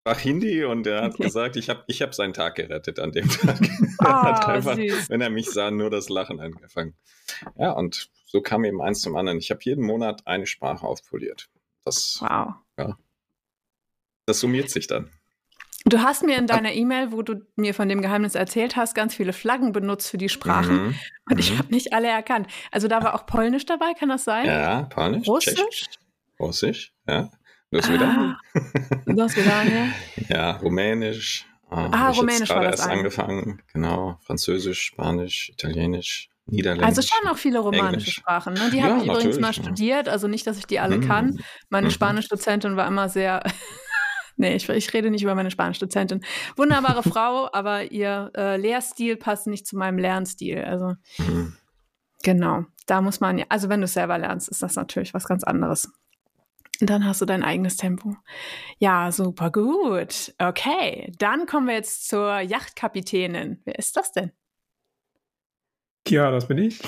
[0.00, 1.24] Sprach Hindi und er hat okay.
[1.24, 3.58] gesagt, ich habe ich hab seinen Tag gerettet an dem Tag.
[3.98, 5.10] Oh, er hat ah, einfach, süß.
[5.10, 6.94] wenn er mich sah, nur das Lachen angefangen.
[7.56, 9.38] Ja, und so kam eben eins zum anderen.
[9.38, 11.48] Ich habe jeden Monat eine Sprache aufpoliert.
[11.84, 12.54] Das, wow.
[12.78, 12.96] Ja,
[14.26, 15.10] das summiert sich dann.
[15.84, 19.14] Du hast mir in deiner E-Mail, wo du mir von dem Geheimnis erzählt hast, ganz
[19.14, 20.86] viele Flaggen benutzt für die Sprachen.
[20.86, 20.94] Mhm.
[21.30, 21.58] Und ich mhm.
[21.58, 22.46] habe nicht alle erkannt.
[22.70, 24.46] Also da war auch Polnisch dabei, kann das sein?
[24.46, 25.26] Ja, Polnisch.
[25.26, 25.54] Russisch?
[25.54, 25.88] Tschechisch,
[26.38, 27.30] Russisch, ja.
[27.70, 28.36] Das wieder.
[29.06, 29.88] Das wieder, ja.
[30.28, 31.46] Ja, Rumänisch.
[31.70, 32.98] Ah, ah Rumänisch war das erst ein.
[32.98, 33.62] angefangen.
[33.72, 34.18] Genau.
[34.26, 36.28] Französisch, Spanisch, Italienisch.
[36.46, 36.86] Niederländisch.
[36.86, 38.14] Also schon auch viele romanische Englisch.
[38.14, 38.54] Sprachen.
[38.54, 38.68] Ne?
[38.72, 41.08] Die ja, habe ich übrigens mal studiert, also nicht, dass ich die alle mhm.
[41.08, 41.40] kann.
[41.70, 41.92] Meine mhm.
[41.92, 43.42] Spanisch-Dozentin war immer sehr
[44.42, 46.24] Nee, ich, ich rede nicht über meine Spanisch-Dozentin.
[46.56, 50.64] Wunderbare Frau, aber ihr äh, Lehrstil passt nicht zu meinem Lernstil.
[50.64, 51.56] Also, mhm.
[52.24, 52.64] genau.
[52.86, 55.44] Da muss man ja, also wenn du es selber lernst, ist das natürlich was ganz
[55.44, 55.92] anderes.
[56.80, 58.16] Und dann hast du dein eigenes Tempo.
[58.78, 60.34] Ja, super gut.
[60.38, 63.60] Okay, dann kommen wir jetzt zur Yachtkapitänin.
[63.64, 64.32] Wer ist das denn?
[66.08, 66.80] Ja, das bin ich.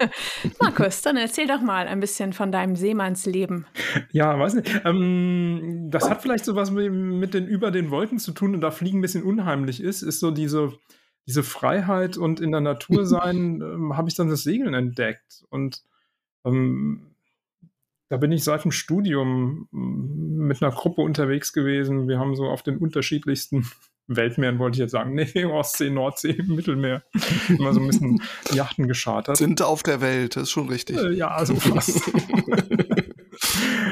[0.78, 3.66] Markus, dann erzähl doch mal ein bisschen von deinem Seemannsleben.
[4.10, 4.82] Ja, weiß nicht.
[4.84, 8.60] Ähm, das hat vielleicht so was mit, mit, den über den Wolken zu tun und
[8.60, 10.74] da Fliegen ein bisschen unheimlich ist, ist so diese,
[11.26, 15.44] diese Freiheit und in der Natur sein, ähm, habe ich dann das Segeln entdeckt.
[15.48, 15.82] Und
[16.44, 17.14] ähm,
[18.08, 22.06] da bin ich seit dem Studium mit einer Gruppe unterwegs gewesen.
[22.06, 23.66] Wir haben so auf den unterschiedlichsten
[24.08, 25.14] Weltmeeren wollte ich jetzt sagen.
[25.34, 27.02] Nee, Ostsee, Nordsee, Mittelmeer.
[27.48, 29.36] Immer so ein bisschen Yachten geschartert.
[29.36, 30.96] Sind auf der Welt, das ist schon richtig.
[30.96, 32.02] Äh, ja, so fast.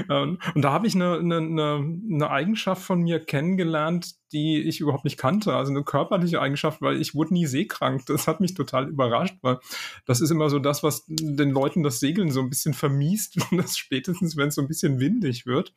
[0.08, 5.18] und da habe ich eine, eine, eine, Eigenschaft von mir kennengelernt, die ich überhaupt nicht
[5.18, 5.54] kannte.
[5.54, 8.06] Also eine körperliche Eigenschaft, weil ich wurde nie seekrank.
[8.06, 9.58] Das hat mich total überrascht, weil
[10.06, 13.38] das ist immer so das, was den Leuten das Segeln so ein bisschen vermiest.
[13.50, 15.74] Und das spätestens, wenn es so ein bisschen windig wird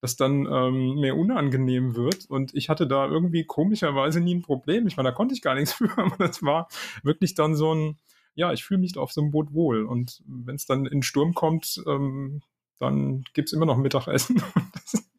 [0.00, 2.26] das dann ähm, mehr unangenehm wird.
[2.26, 4.86] Und ich hatte da irgendwie komischerweise nie ein Problem.
[4.86, 6.68] Ich meine, da konnte ich gar nichts für, aber das war
[7.02, 7.98] wirklich dann so ein,
[8.34, 9.84] ja, ich fühle mich auf so einem Boot wohl.
[9.84, 12.42] Und wenn es dann in Sturm kommt, ähm,
[12.78, 14.42] dann gibt es immer noch Mittagessen.
[14.74, 15.10] das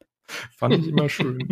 [0.56, 1.48] fand ich immer schön.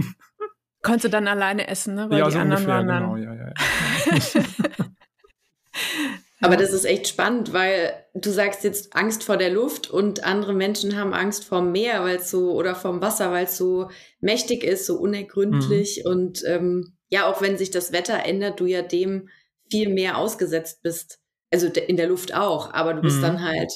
[0.84, 2.10] Konntest du dann alleine essen, ne?
[2.10, 3.04] Weil ja, die so anderen ungefähr, waren dann...
[3.04, 3.48] genau, ja, ja.
[3.48, 4.86] ja.
[6.46, 10.54] Aber das ist echt spannend, weil du sagst jetzt Angst vor der Luft und andere
[10.54, 13.90] Menschen haben Angst vor dem Meer, weil es so oder vom Wasser, weil es so
[14.20, 16.12] mächtig ist, so unergründlich mhm.
[16.12, 19.30] und ähm, ja, auch wenn sich das Wetter ändert, du ja dem
[19.72, 21.20] viel mehr ausgesetzt bist.
[21.52, 23.22] Also in der Luft auch, aber du bist mhm.
[23.22, 23.72] dann halt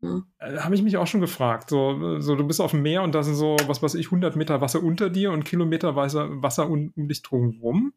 [0.00, 0.22] Ja.
[0.38, 1.70] Äh, Habe ich mich auch schon gefragt.
[1.70, 4.34] So, so, du bist auf dem Meer und da sind so, was weiß ich, 100
[4.36, 7.92] Meter Wasser unter dir und Kilometer Wasser um, um dich drumherum.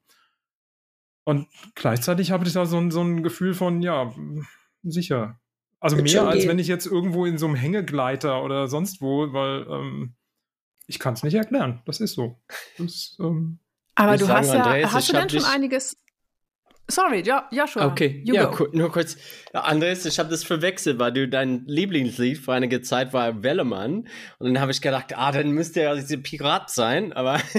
[1.25, 4.13] Und gleichzeitig habe ich da so, so ein Gefühl von, ja,
[4.83, 5.39] sicher.
[5.79, 6.49] Also Wird mehr als gehen.
[6.49, 10.15] wenn ich jetzt irgendwo in so einem Hängegleiter oder sonst wo, weil ähm,
[10.87, 11.81] ich kann es nicht erklären.
[11.85, 12.41] Das ist so.
[12.77, 13.59] Das, ähm,
[13.95, 15.97] Aber du hast ja, Andreas, hast du denn schon einiges
[16.89, 17.87] Sorry, jo Joshua.
[17.87, 18.67] Okay, ja, go.
[18.73, 19.15] nur kurz.
[19.53, 24.09] Andres, ich habe das verwechselt, weil du dein Lieblingslied vor einiger Zeit war Wellemann.
[24.39, 27.39] Und dann habe ich gedacht, ah, dann müsste ja diese Pirat sein, aber.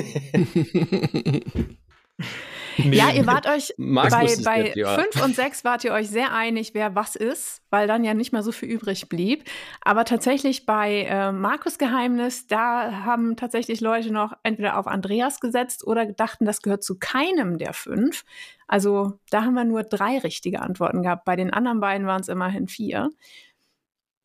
[2.76, 4.98] Ja, ihr wart euch bei, bei ja.
[4.98, 8.32] fünf und sechs wart ihr euch sehr einig, wer was ist, weil dann ja nicht
[8.32, 9.44] mehr so viel übrig blieb.
[9.80, 15.86] Aber tatsächlich bei äh, Markus Geheimnis, da haben tatsächlich Leute noch entweder auf Andreas gesetzt
[15.86, 18.24] oder dachten, das gehört zu keinem der fünf.
[18.66, 21.24] Also da haben wir nur drei richtige Antworten gehabt.
[21.24, 23.10] Bei den anderen beiden waren es immerhin vier.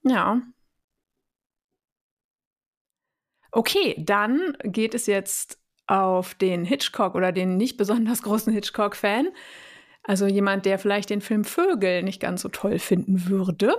[0.03, 0.41] Ja.
[3.51, 5.59] Okay, dann geht es jetzt
[5.89, 9.29] auf den Hitchcock oder den nicht besonders großen Hitchcock-Fan.
[10.03, 13.75] Also jemand, der vielleicht den Film Vögel nicht ganz so toll finden würde.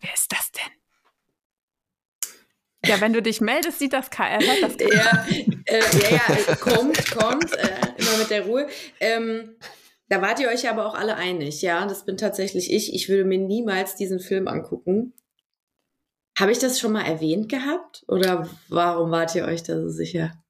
[0.00, 0.72] Wer ist das denn?
[2.84, 4.44] Ja, wenn du dich meldest, sieht das keiner.
[4.44, 4.76] Hört das.
[4.80, 5.26] Ja,
[5.66, 8.66] äh, ja, ja, kommt, kommt, äh, immer mit der Ruhe.
[8.98, 9.54] Ähm,
[10.08, 11.86] da wart ihr euch aber auch alle einig, ja.
[11.86, 12.92] Das bin tatsächlich ich.
[12.92, 15.14] Ich würde mir niemals diesen Film angucken.
[16.36, 18.04] Habe ich das schon mal erwähnt gehabt?
[18.08, 20.41] Oder warum wart ihr euch da so sicher?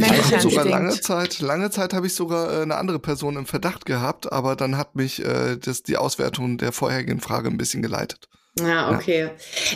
[0.00, 3.46] Ich habe sogar lange Zeit, lange Zeit habe ich sogar äh, eine andere Person im
[3.46, 7.82] Verdacht gehabt, aber dann hat mich äh, das, die Auswertung der vorherigen Frage ein bisschen
[7.82, 8.28] geleitet.
[8.60, 9.30] Ah, okay.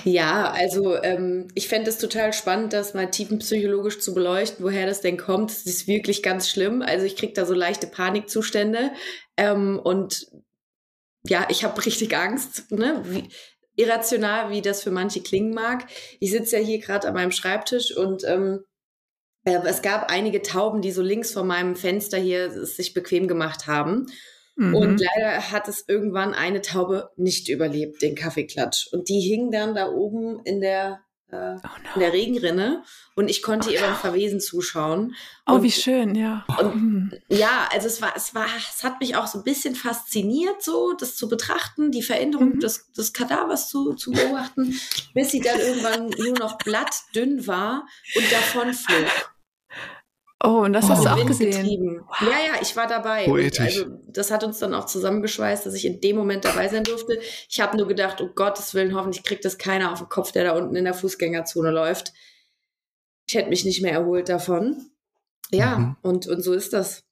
[0.04, 4.86] Ja, ja also ähm, ich fände es total spannend, das mal tiefenpsychologisch zu beleuchten, woher
[4.86, 5.50] das denn kommt.
[5.50, 6.82] Das ist wirklich ganz schlimm.
[6.82, 8.90] Also ich kriege da so leichte Panikzustände
[9.36, 10.26] ähm, und
[11.24, 13.02] ja, ich habe richtig Angst, ne?
[13.04, 13.28] Wie,
[13.76, 15.86] irrational, wie das für manche klingen mag.
[16.20, 18.71] Ich sitze ja hier gerade an meinem Schreibtisch und ähm, äh,
[19.44, 24.06] es gab einige Tauben, die so links vor meinem Fenster hier sich bequem gemacht haben.
[24.56, 24.74] Mhm.
[24.74, 28.88] Und leider hat es irgendwann eine Taube nicht überlebt, den Kaffeeklatsch.
[28.92, 31.00] Und die hing dann da oben in der,
[31.30, 31.94] äh, oh no.
[31.94, 32.84] in der Regenrinne
[33.16, 35.14] und ich konnte oh ihr beim Verwesen zuschauen.
[35.46, 36.44] Oh, und, wie schön, ja.
[36.60, 37.12] Und, mhm.
[37.28, 40.92] Ja, also es war, es war, es hat mich auch so ein bisschen fasziniert, so
[40.92, 42.60] das zu betrachten, die Veränderung mhm.
[42.60, 44.78] des, des Kadavers zu, zu beobachten,
[45.14, 49.31] bis sie dann irgendwann nur noch blattdünn war und davon flog.
[50.44, 50.88] Oh, und das oh.
[50.90, 52.00] hast du auch gesehen.
[52.06, 52.20] Wow.
[52.22, 53.26] Ja, ja, ich war dabei.
[53.26, 53.60] Poetisch.
[53.60, 57.20] Also, das hat uns dann auch zusammengeschweißt, dass ich in dem Moment dabei sein durfte.
[57.48, 60.44] Ich habe nur gedacht, um Gottes Willen, hoffentlich kriegt das keiner auf den Kopf, der
[60.44, 62.12] da unten in der Fußgängerzone läuft.
[63.28, 64.90] Ich hätte mich nicht mehr erholt davon.
[65.50, 65.96] Ja, mhm.
[66.02, 67.04] und, und so ist das.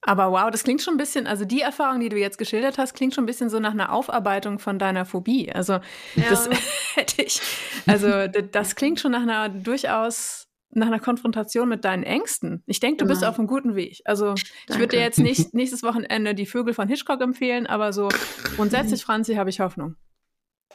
[0.00, 2.94] Aber wow, das klingt schon ein bisschen, also die Erfahrung, die du jetzt geschildert hast,
[2.94, 5.52] klingt schon ein bisschen so nach einer Aufarbeitung von deiner Phobie.
[5.52, 5.74] Also
[6.14, 6.30] ja.
[6.30, 6.48] das
[6.94, 7.40] hätte ich,
[7.86, 10.45] also das klingt schon nach einer durchaus
[10.76, 12.62] nach einer Konfrontation mit deinen Ängsten.
[12.66, 14.02] Ich denke, du bist auf einem guten Weg.
[14.04, 14.42] Also Danke.
[14.68, 18.08] ich würde dir jetzt nicht nächstes Wochenende die Vögel von Hitchcock empfehlen, aber so
[18.56, 19.96] grundsätzlich, Franzi, habe ich Hoffnung.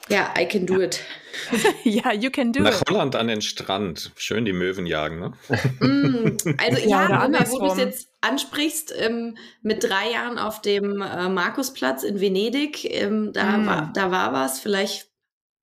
[0.09, 0.87] Ja, I can do ja.
[0.87, 1.01] it.
[1.83, 2.87] ja, you can do Nach it.
[2.87, 4.11] Nach Holland an den Strand.
[4.15, 5.33] Schön die Möwen jagen, ne?
[5.79, 11.01] Mm, also ja, ja wo du es jetzt ansprichst, ähm, mit drei Jahren auf dem
[11.01, 13.65] äh, Markusplatz in Venedig, ähm, da, mm.
[13.67, 15.09] war, da war was, vielleicht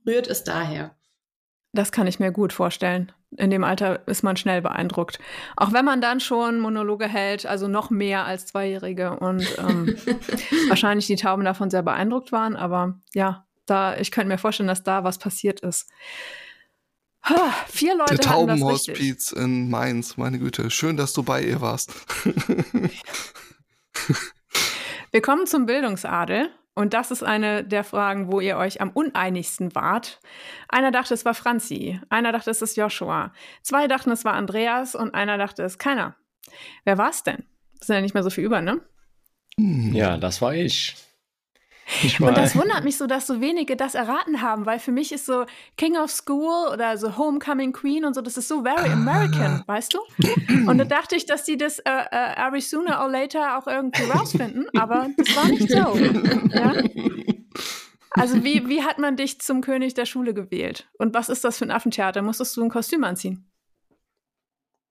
[0.06, 0.94] rührt es daher.
[1.72, 3.12] Das kann ich mir gut vorstellen.
[3.36, 5.18] In dem Alter ist man schnell beeindruckt.
[5.56, 9.96] Auch wenn man dann schon Monologe hält, also noch mehr als Zweijährige und ähm,
[10.68, 12.56] wahrscheinlich die Tauben davon sehr beeindruckt waren.
[12.56, 15.90] Aber ja, da, ich könnte mir vorstellen, dass da was passiert ist.
[17.24, 20.70] Ha, vier Leute Der Taubenhospiz in Mainz, meine Güte.
[20.70, 21.92] Schön, dass du bei ihr warst.
[25.10, 26.50] Wir kommen zum Bildungsadel.
[26.78, 30.20] Und das ist eine der Fragen, wo ihr euch am uneinigsten wart.
[30.68, 34.94] Einer dachte, es war Franzi, einer dachte, es ist Joshua, zwei dachten, es war Andreas
[34.94, 36.14] und einer dachte, es ist keiner.
[36.84, 37.42] Wer war es denn?
[37.80, 38.80] Das sind ja nicht mehr so viel über, ne?
[39.56, 40.94] Ja, das war ich.
[42.20, 45.26] Und das wundert mich so, dass so wenige das erraten haben, weil für mich ist
[45.26, 45.46] so
[45.76, 49.64] King of School oder so Homecoming Queen und so, das ist so very American, ah.
[49.66, 49.98] weißt du?
[50.68, 54.04] Und da dachte ich, dass die das äh, äh, every sooner or later auch irgendwie
[54.04, 55.76] rausfinden, aber das war nicht so.
[56.56, 56.74] Ja?
[58.10, 60.88] Also wie, wie hat man dich zum König der Schule gewählt?
[60.98, 62.22] Und was ist das für ein Affentheater?
[62.22, 63.48] Musstest du ein Kostüm anziehen?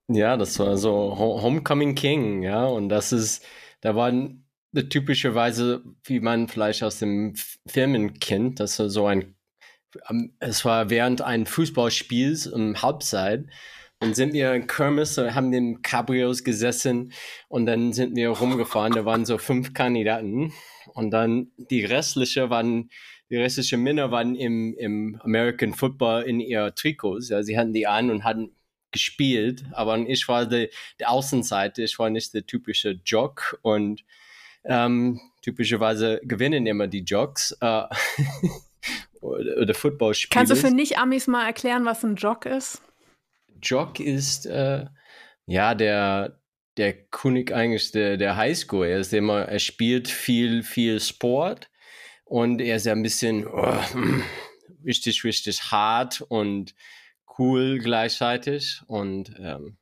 [0.09, 3.43] Ja, das war so Homecoming King, ja, und das ist,
[3.81, 4.46] da waren
[4.83, 7.35] typischerweise, wie man vielleicht aus dem
[7.67, 9.35] Filmen kennt, dass so ein,
[10.39, 13.45] es war während eines Fußballspiels im Halbzeit,
[13.99, 17.13] dann sind wir in Kirmes, haben in Cabrios gesessen
[17.47, 18.93] und dann sind wir rumgefahren.
[18.93, 20.53] Da waren so fünf Kandidaten.
[20.93, 22.91] Und dann die restliche waren,
[23.29, 27.29] die restlichen Männer waren im, im American Football in ihr Trikots.
[27.29, 28.51] Ja, sie hatten die an und hatten
[28.91, 33.59] gespielt, aber ich war die, die Außenseite, ich war nicht der typische Jock.
[33.63, 34.03] Und
[34.65, 37.83] ähm, typischerweise gewinnen immer die Jocks äh,
[39.21, 40.39] oder, oder Footballspieler.
[40.39, 42.81] Kannst du für Nicht-Amis mal erklären, was ein Jock ist?
[43.61, 44.85] Jock ist äh,
[45.45, 46.37] ja der
[46.77, 48.85] der König eigentlich der, der Highschool.
[48.85, 51.69] Er ist immer, er spielt viel, viel Sport
[52.23, 53.79] und er ist ja ein bisschen oh,
[54.85, 56.75] richtig, richtig hart und
[57.37, 58.81] cool gleichzeitig.
[58.87, 59.77] Und ähm,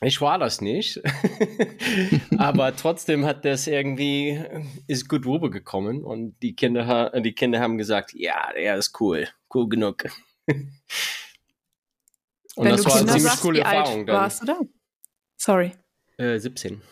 [0.00, 1.00] ich war das nicht.
[2.38, 4.42] Aber trotzdem hat das irgendwie,
[4.86, 9.68] ist gut rübergekommen und die Kinder, die Kinder haben gesagt, ja, er ist cool, cool
[9.68, 10.04] genug.
[12.54, 14.06] Und Wenn das war eine ziemlich coole Erfahrung.
[14.06, 14.16] Dann.
[14.16, 14.60] Warst du da?
[15.38, 15.72] Sorry.
[16.18, 16.82] Äh, 17.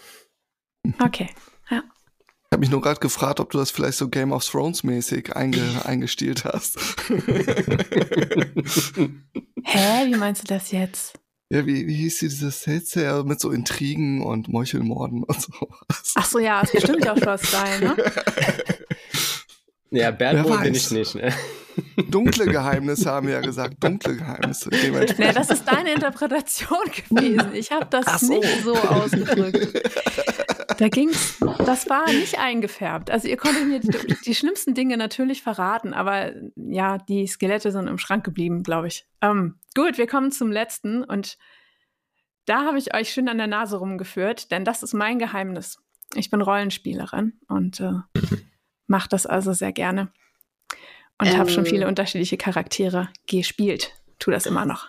[0.99, 1.29] Okay,
[1.71, 1.83] ja.
[1.83, 5.37] Ich habe mich nur gerade gefragt, ob du das vielleicht so Game of Thrones mäßig
[5.37, 6.79] einge eingestielt hast.
[9.63, 11.20] Hä, wie meinst du das jetzt?
[11.53, 16.15] Ja, wie, wie hieß dieses Setzer mit so Intrigen und Meuchelmorden und sowas?
[16.15, 17.97] Ach so, ja, ist bestimmt auch schon Style, ne?
[19.91, 21.35] Ja, Bad Boy bin ich nicht, ne?
[22.09, 24.71] Dunkle Geheimnisse haben wir ja gesagt, dunkle Geheimnisse.
[24.71, 26.79] Nee, das ist deine Interpretation
[27.09, 27.55] gewesen.
[27.55, 28.33] Ich habe das so.
[28.33, 29.91] nicht so ausgedrückt.
[30.79, 33.11] Da ging's, das war nicht eingefärbt.
[33.11, 37.87] Also ihr konntet mir die, die, schlimmsten Dinge natürlich verraten, aber ja, die Skelette sind
[37.87, 39.07] im Schrank geblieben, glaube ich.
[39.21, 41.37] Ähm, gut, wir kommen zum letzten und
[42.47, 45.79] da habe ich euch schön an der Nase rumgeführt, denn das ist mein Geheimnis.
[46.15, 47.93] Ich bin Rollenspielerin und äh,
[48.87, 50.11] mache das also sehr gerne.
[51.21, 53.93] Und ähm, habe schon viele unterschiedliche Charaktere gespielt.
[54.19, 54.89] Tu das immer noch.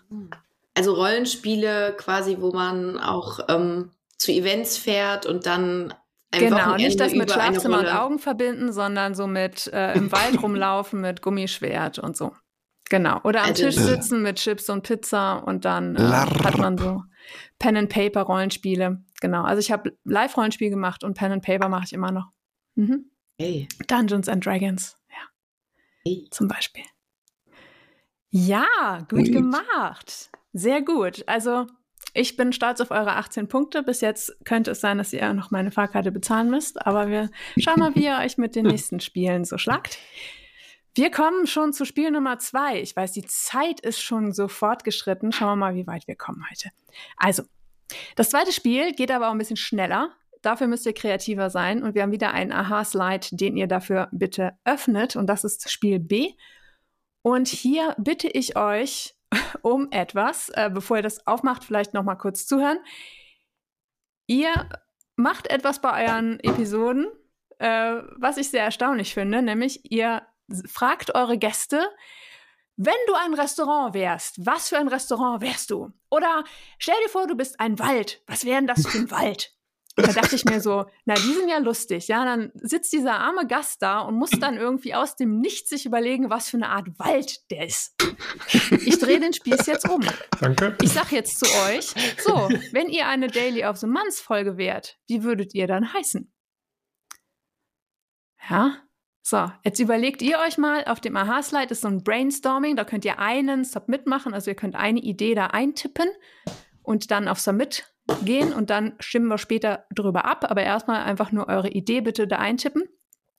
[0.73, 5.93] Also Rollenspiele quasi, wo man auch ähm, zu Events fährt und dann
[6.31, 10.11] ein genau, Wochenende nicht das mit Schlafzimmer und Augen verbinden, sondern so mit äh, im
[10.11, 12.33] Wald rumlaufen mit Gummischwert und so.
[12.89, 13.19] Genau.
[13.23, 17.03] Oder am also, Tisch sitzen mit Chips und Pizza und dann äh, hat man so
[17.59, 19.01] Pen and Paper Rollenspiele.
[19.21, 19.43] Genau.
[19.43, 22.31] Also ich habe Live-Rollenspiel gemacht und Pen and Paper mache ich immer noch.
[22.75, 23.05] Mhm.
[23.37, 23.67] Hey.
[23.87, 24.97] Dungeons and Dragons.
[26.31, 26.83] Zum Beispiel.
[28.29, 28.65] Ja,
[29.09, 29.31] gut und.
[29.31, 30.29] gemacht.
[30.53, 31.23] Sehr gut.
[31.27, 31.67] Also,
[32.13, 33.83] ich bin stolz auf eure 18 Punkte.
[33.83, 37.79] Bis jetzt könnte es sein, dass ihr noch meine Fahrkarte bezahlen müsst, aber wir schauen
[37.79, 39.97] mal, wie ihr euch mit den nächsten Spielen so schlagt.
[40.93, 42.81] Wir kommen schon zu Spiel Nummer zwei.
[42.81, 45.31] Ich weiß, die Zeit ist schon so fortgeschritten.
[45.31, 46.69] Schauen wir mal, wie weit wir kommen heute.
[47.15, 47.43] Also,
[48.15, 50.13] das zweite Spiel geht aber auch ein bisschen schneller.
[50.41, 54.57] Dafür müsst ihr kreativer sein und wir haben wieder einen Aha-Slide, den ihr dafür bitte
[54.65, 56.33] öffnet und das ist Spiel B.
[57.21, 59.15] Und hier bitte ich euch
[59.61, 62.79] um etwas, äh, bevor ihr das aufmacht, vielleicht noch mal kurz zuhören.
[64.27, 64.69] Ihr
[65.15, 67.07] macht etwas bei euren Episoden,
[67.59, 70.23] äh, was ich sehr erstaunlich finde, nämlich ihr
[70.65, 71.87] fragt eure Gäste,
[72.77, 75.91] wenn du ein Restaurant wärst, was für ein Restaurant wärst du?
[76.09, 76.43] Oder
[76.79, 78.23] stell dir vor, du bist ein Wald.
[78.25, 79.53] Was wäre denn das für ein Wald?
[79.97, 82.07] Und da dachte ich mir so, na, die sind ja lustig.
[82.07, 85.85] Ja, dann sitzt dieser arme Gast da und muss dann irgendwie aus dem Nichts sich
[85.85, 87.93] überlegen, was für eine Art Wald der ist.
[88.85, 90.01] Ich drehe den Spieß jetzt um.
[90.39, 90.77] Danke.
[90.81, 91.87] Ich sag jetzt zu euch,
[92.23, 96.33] so, wenn ihr eine Daily of the Month Folge wärt, wie würdet ihr dann heißen?
[98.49, 98.77] Ja,
[99.23, 103.05] so, jetzt überlegt ihr euch mal, auf dem Aha-Slide ist so ein Brainstorming, da könnt
[103.05, 106.09] ihr einen Submit machen, also ihr könnt eine Idee da eintippen
[106.81, 107.93] und dann auf Submit
[108.23, 110.49] gehen und dann stimmen wir später drüber ab.
[110.49, 112.83] Aber erstmal einfach nur eure Idee bitte da eintippen.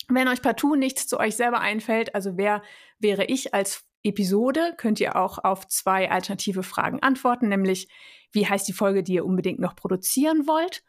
[0.09, 2.63] Wenn euch partout nichts zu euch selber einfällt, also wer
[2.99, 7.89] wäre ich als Episode, könnt ihr auch auf zwei alternative Fragen antworten, nämlich
[8.33, 10.83] wie heißt die Folge, die ihr unbedingt noch produzieren wollt?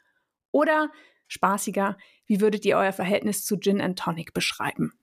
[0.52, 0.92] Oder
[1.28, 4.94] spaßiger, wie würdet ihr euer Verhältnis zu Gin and Tonic beschreiben?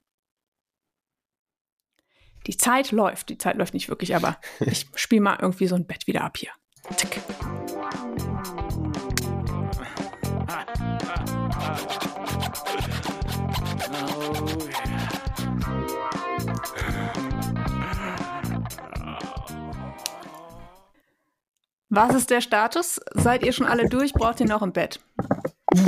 [2.47, 5.87] Die Zeit läuft, die Zeit läuft nicht wirklich, aber ich spiele mal irgendwie so ein
[5.87, 6.51] Bett wieder ab hier.
[6.97, 7.21] Tick.
[21.90, 23.00] Was ist der Status?
[23.14, 24.12] Seid ihr schon alle durch?
[24.12, 25.00] Braucht ihr noch ein Bett?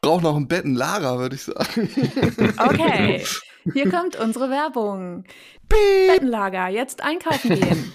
[0.00, 1.88] Braucht noch ein Bett, ein Lager, würde ich sagen.
[2.58, 3.24] Okay,
[3.72, 5.22] hier kommt unsere Werbung.
[5.68, 6.08] Piep.
[6.08, 7.92] Bettenlager, jetzt einkaufen gehen.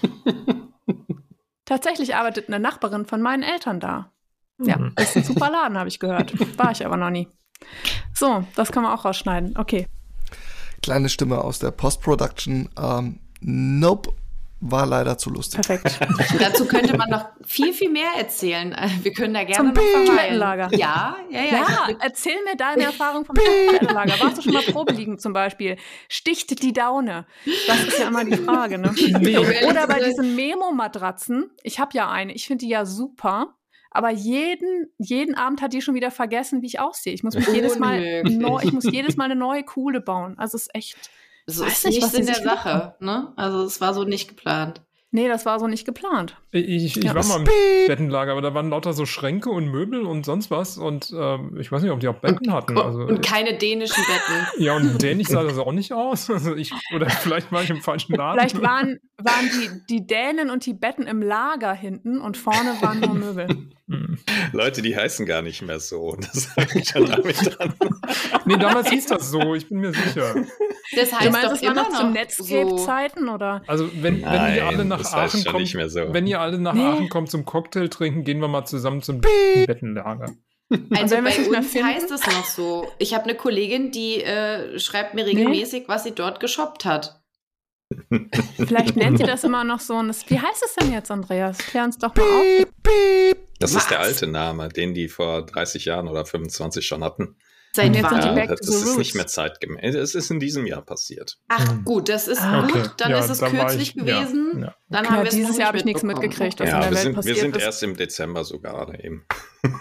[1.64, 4.10] Tatsächlich arbeitet eine Nachbarin von meinen Eltern da.
[4.58, 4.92] Ja, mhm.
[4.98, 6.32] ist ein super Laden, habe ich gehört.
[6.58, 7.28] War ich aber noch nie.
[8.14, 9.58] So, das kann man auch rausschneiden.
[9.58, 9.88] Okay.
[10.82, 12.68] Kleine Stimme aus der Post-Production.
[12.78, 14.14] Ähm, nope,
[14.66, 15.60] war leider zu lustig.
[15.60, 16.00] Perfekt.
[16.40, 18.72] Dazu könnte man noch viel, viel mehr erzählen.
[18.72, 20.16] Äh, Wir können da gerne Zum noch verweilen.
[20.16, 20.68] Bettenlager.
[20.72, 21.52] Ja, ja, ja.
[21.52, 24.14] Ja, erzähl mir deine Erfahrung vom Bettenlager.
[24.20, 25.76] Warst du schon mal Probe liegen zum Beispiel?
[26.08, 27.26] Sticht die Daune?
[27.66, 28.94] Das ist ja immer die Frage, ne?
[29.20, 29.38] Nee.
[29.38, 31.50] Oder bei diesen Memo-Matratzen.
[31.62, 32.32] Ich habe ja eine.
[32.34, 33.54] Ich finde die ja super.
[33.90, 37.12] Aber jeden, jeden Abend hat die schon wieder vergessen, wie ich aussehe.
[37.12, 38.38] Ich muss mich jedes Mal Unmöglich.
[38.38, 40.34] neu, ich muss jedes Mal eine neue coole bauen.
[40.36, 40.96] Also es ist echt.
[41.46, 42.94] So Weiß ist nicht, nicht was in der Sache.
[43.00, 43.32] Ne?
[43.36, 44.80] Also es war so nicht geplant.
[45.10, 46.36] Nee, das war so nicht geplant.
[46.50, 47.14] Ich, ich Ja.
[47.14, 47.44] war mal im
[47.86, 50.76] Bettenlager, aber da waren lauter so Schränke und Möbel und sonst was.
[50.76, 52.76] Und ähm, ich weiß nicht, ob die auch Betten hatten.
[52.76, 54.46] Also, und keine dänischen Betten.
[54.64, 56.28] ja, und dänisch sah das auch nicht aus.
[56.34, 58.40] Also ich, oder vielleicht war ich im falschen Laden.
[58.40, 62.98] Vielleicht waren, waren die, die Dänen und die Betten im Lager hinten und vorne waren
[62.98, 63.68] nur Möbel.
[63.94, 64.18] Hm.
[64.52, 66.16] Leute, die heißen gar nicht mehr so.
[66.20, 67.74] Das hängt schon damit dran.
[68.46, 70.34] Nee, damals hieß das so, ich bin mir sicher.
[70.94, 72.10] Das Du heißt meinst, doch das war immer noch zu so.
[72.10, 73.62] Netscape-Zeiten oder?
[73.66, 76.12] Also wenn, wenn ihr Nein, alle nach das Aachen kommt, nicht mehr so.
[76.12, 76.82] wenn ihr alle nach Nee.
[76.84, 80.34] Aachen kommt zum Cocktail trinken, gehen wir mal zusammen zum Bettenlager.
[80.90, 82.88] Also wir es bei nicht mehr uns heißt es noch so.
[82.98, 87.22] Ich habe eine Kollegin, die äh, schreibt mir regelmäßig, was sie dort geshoppt hat.
[88.56, 89.94] Vielleicht nennt ihr das immer noch so.
[89.94, 91.58] Und das, wie heißt es denn jetzt, Andreas?
[91.58, 92.66] Klär uns doch mal auf.
[93.60, 94.06] Das ist der Was?
[94.08, 97.36] alte Name, den die vor 30 Jahren oder 25 schon hatten.
[97.72, 98.34] Seit Jetzt sind die wann?
[98.36, 99.96] back das ist nicht mehr zeitgemäß.
[99.96, 101.38] Es ist in diesem Jahr passiert.
[101.48, 101.84] Ach Hm.
[101.84, 102.60] gut, das ist Ah.
[102.62, 102.70] gut.
[102.76, 104.60] Okay, Dann ja, ist es da war kürzlich ich- ja, gewesen.
[104.62, 104.74] ja.
[104.88, 106.90] Dann Ja, haben wir es dieses Jahr habe ich nichts mitgekriegt, was in Ja, der
[106.90, 107.62] wir Welt sind, wir passiert sind ist.
[107.64, 109.24] erst im Dezember sogar eben.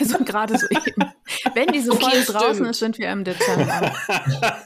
[0.00, 1.12] Also gerade so eben.
[1.54, 2.38] Wenn diese Okay, Folge stimmt.
[2.40, 3.94] draußen ist, sind wir im Dezember.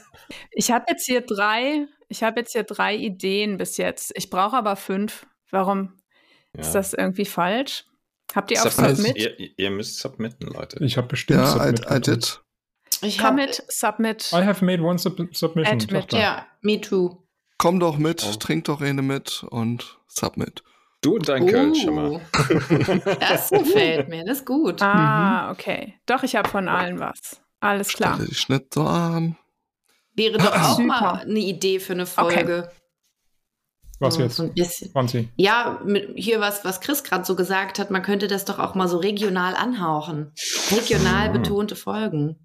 [0.51, 4.11] Ich habe jetzt hier drei, ich habe jetzt hier drei Ideen bis jetzt.
[4.15, 5.25] Ich brauche aber fünf.
[5.51, 5.93] Warum
[6.55, 6.61] Ja.
[6.61, 7.85] ist das irgendwie falsch?
[8.35, 8.97] Habt ihr auch Submit.
[8.97, 9.17] Submit?
[9.17, 10.83] Ihr, ihr müsst submitten, Leute.
[10.83, 12.01] Ich habe bestimmt Ja, I, Submit I getan.
[12.01, 12.39] did.
[13.01, 14.31] Ich Commit, Submit.
[14.31, 15.81] I have made one sub submission.
[15.81, 16.13] Admit.
[16.13, 17.21] Ja, me too.
[17.57, 18.35] Komm doch mit, Oh.
[18.37, 20.63] trink doch eine mit und submit.
[21.01, 22.11] Du und dein Kölsch schon mal.
[22.11, 22.21] Oh.
[23.19, 24.81] Das gefällt mir, das ist gut.
[24.81, 25.99] Ah, okay.
[26.05, 27.41] Doch, ich habe von allen was.
[27.59, 28.13] Alles klar.
[28.15, 29.37] Stelle dich nicht so an.
[30.15, 30.87] Wäre doch auch Super.
[30.87, 32.71] mal eine Idee für eine Folge.
[33.99, 34.35] Was so, jetzt?
[34.35, 34.91] So ein bisschen.
[34.91, 35.29] Franzi.
[35.37, 38.75] Ja, mit, hier was, was Chris gerade so gesagt hat, man könnte das doch auch
[38.75, 40.31] mal so regional anhauchen.
[40.71, 41.33] Regional Hm.
[41.41, 42.35] betonte Folgen.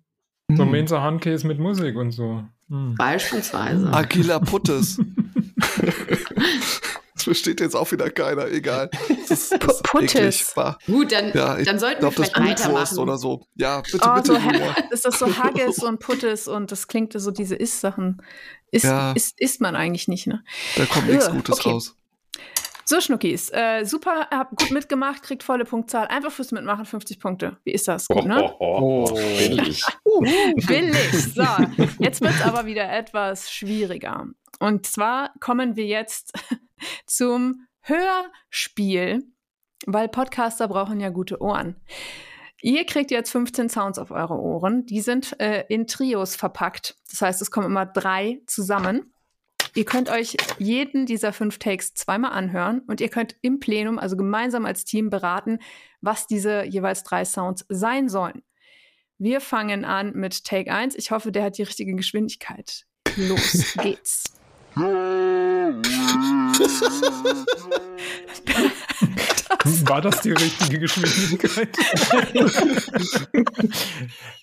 [0.55, 0.71] So Hm.
[0.71, 2.45] Mensa Handkäse mit Musik und so.
[2.69, 2.95] Hm.
[2.97, 3.89] Beispielsweise.
[3.93, 5.01] Agila Puttes.
[7.15, 8.91] das versteht jetzt auch wieder keiner, egal.
[9.29, 10.55] Das ist, das Puttes.
[10.87, 12.99] Gut, dann, Ja, ich dann sollten wir das vielleicht Blutwurst weitermachen.
[12.99, 13.47] oder so.
[13.57, 17.31] Ja, bitte, Oh, bitte, so ist das so Haggis und Puttes und das klingt so
[17.31, 18.23] diese Ist-Sachen.
[18.71, 19.13] Ist, Ja.
[19.13, 20.45] ist, isst man eigentlich nicht, ne?
[20.77, 21.71] Da kommt nichts Gutes okay.
[21.71, 21.95] raus.
[22.85, 26.07] So, Schnuckis, äh, super, habt gut mitgemacht, kriegt volle Punktzahl.
[26.07, 27.59] Einfach fürs Mitmachen 50 Punkte.
[27.65, 28.07] Wie ist das?
[28.09, 28.55] Gut, ne?
[28.61, 29.85] Oh, billig.
[30.67, 31.35] Billig.
[31.35, 31.45] So,
[31.99, 34.27] jetzt wird es aber wieder etwas schwieriger.
[34.59, 36.33] Und zwar kommen wir jetzt
[37.07, 39.23] zum Hörspiel,
[39.87, 41.77] weil Podcaster brauchen ja gute Ohren.
[42.61, 44.85] Ihr kriegt jetzt 15 Sounds auf eure Ohren.
[44.87, 46.97] Die sind äh, in Trios verpackt.
[47.11, 49.13] Das heißt, es kommen immer drei zusammen.
[49.75, 54.17] Ihr könnt euch jeden dieser fünf Takes zweimal anhören und ihr könnt im Plenum, also
[54.17, 55.61] gemeinsam als Team, beraten,
[56.01, 58.43] was diese jeweils drei Sounds sein sollen.
[59.19, 60.97] Wir fangen an mit Take 1.
[60.97, 62.87] Ich hoffe, der hat die richtige Geschwindigkeit.
[63.17, 64.25] Los geht's.
[69.87, 71.69] War das die richtige Geschwindigkeit?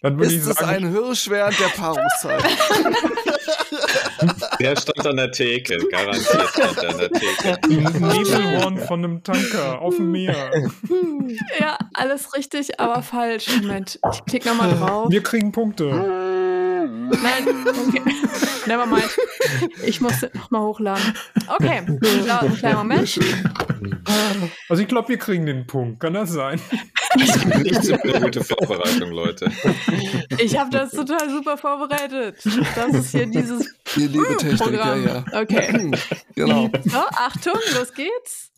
[0.02, 2.44] Dann würde ich Ist es sagen, ein Hirsch während der Paarungszeit?
[4.60, 7.58] Der stand an der Theke, garantiert stand er an der Theke.
[7.64, 10.52] ein Nebelhorn von einem Tanker auf dem Meer.
[11.60, 13.48] Ja, alles richtig, aber falsch.
[13.62, 15.10] Moment, ich klicke nochmal drauf.
[15.10, 15.90] Wir kriegen Punkte.
[17.10, 18.02] Nein, okay.
[18.68, 19.10] Never mind.
[19.86, 21.14] Ich muss nochmal hochladen.
[21.48, 23.20] Okay, einen kleiner Moment.
[24.70, 26.00] Also ich glaube, wir kriegen den Punkt.
[26.00, 26.60] Kann das sein?
[27.16, 29.52] Nicht so gute Vorbereitung, Leute.
[30.40, 32.38] Ich habe das total super vorbereitet.
[32.76, 35.06] Das ist hier dieses hier liebe Technik, Programm.
[35.06, 35.42] Ja, ja.
[35.42, 35.92] Okay.
[36.36, 36.70] genau.
[36.86, 38.52] So, Achtung, los geht's.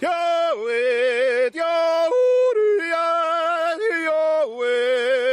[0.00, 2.90] Yahweh, Yahweh,
[4.04, 5.23] Yahweh.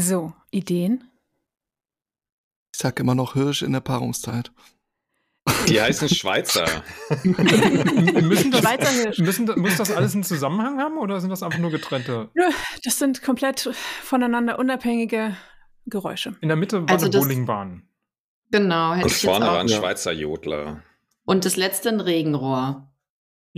[0.00, 1.10] So, Ideen?
[2.74, 4.52] Ich sag immer noch Hirsch in der Paarungszeit.
[5.68, 6.66] Die heißen Schweizer.
[7.24, 9.18] müssen das, Schweizer Hirsch.
[9.18, 12.30] müssen, muss das alles einen Zusammenhang haben oder sind das einfach nur getrennte?
[12.34, 12.42] Nö,
[12.84, 13.70] das sind komplett
[14.02, 15.36] voneinander unabhängige
[15.86, 16.36] Geräusche.
[16.40, 17.88] In der Mitte war Also eine das- Bowlingbahn.
[18.50, 19.60] Genau, hätte Und vorne war auch.
[19.60, 20.82] ein Schweizer Jodler.
[21.24, 22.92] Und das letzte ein Regenrohr.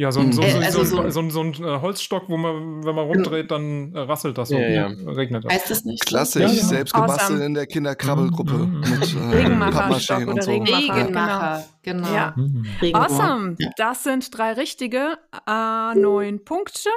[0.01, 2.29] Ja, so ein, so, Äh, so, also so, so- so, ein- so ein äh, Holzstock,
[2.29, 4.57] wo man, wenn man rumdreht, dann äh, rasselt das so.
[4.57, 4.87] Ja, ja.
[4.87, 5.53] Regnet das.
[5.53, 6.07] Heißt das nicht?
[6.07, 6.55] Klassisch, Ja, ja.
[6.65, 7.45] selbst gebastelt Awesome.
[7.45, 8.79] in der Kinderkrabbelgruppe Mhm.
[8.79, 10.51] mit äh, Regenmacherstock Pappmaché oder und so.
[10.53, 10.95] Regenmacher.
[10.95, 12.15] Regenmacher, genau.
[12.15, 12.33] Ja.
[12.37, 12.65] Mhm.
[12.93, 13.57] Awesome.
[13.77, 15.19] Das sind drei richtige.
[15.49, 16.91] A9 Punkte.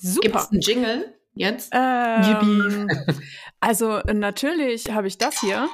[0.00, 0.38] Gibt Super.
[0.40, 1.70] es einen Jingle jetzt?
[1.72, 2.88] Ähm,
[3.60, 5.68] also äh, natürlich habe ich das hier.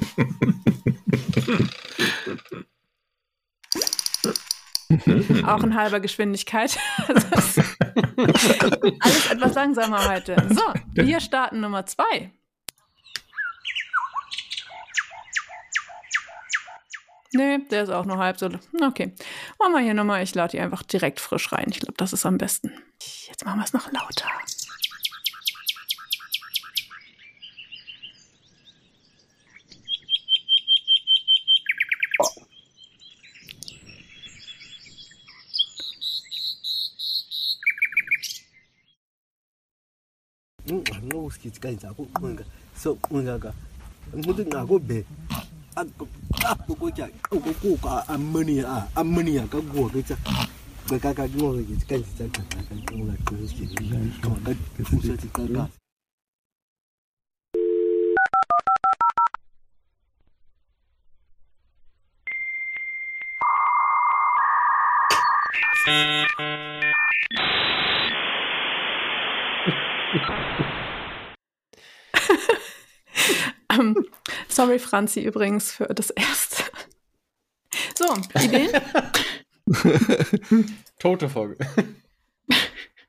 [5.46, 6.76] Auch in halber Geschwindigkeit.
[7.08, 7.60] Ist
[9.00, 10.36] alles etwas langsamer heute.
[10.50, 10.62] So,
[10.94, 12.32] wir starten Nummer zwei.
[17.32, 18.50] Nee, der ist auch nur halb so.
[18.82, 19.14] Okay.
[19.60, 20.22] Machen wir hier nochmal.
[20.24, 21.66] Ich lade die einfach direkt frisch rein.
[21.70, 22.72] Ich glaube, das ist am besten.
[23.28, 24.28] Jetzt machen wir es noch lauter.
[41.40, 42.44] isigithi kanje akuqhunga
[42.76, 43.52] soqhungaka
[44.14, 45.04] ngicuthi nqa kube
[46.50, 50.16] apho kutya ukukuka ammonia ammonia kakuwo kutya
[50.88, 55.79] cekaka kunqoke nje kanje sagxaxa kanqoka qhunga isigithi kanqoka kufusathi qakaka
[74.60, 76.64] sorry, Franzi, übrigens für das erste.
[77.94, 78.70] So, Ideen?
[80.98, 81.56] Tote Folge.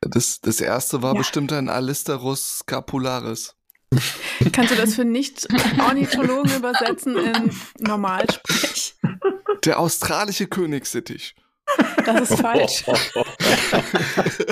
[0.02, 1.18] Das, das erste war Ja.
[1.18, 3.56] bestimmt ein Alisterus scapularis.
[4.54, 8.94] Kannst du das für Nicht-Ornithologen übersetzen in Normalsprech?
[9.66, 11.34] Der australische Königssittich.
[12.06, 12.84] Das ist falsch.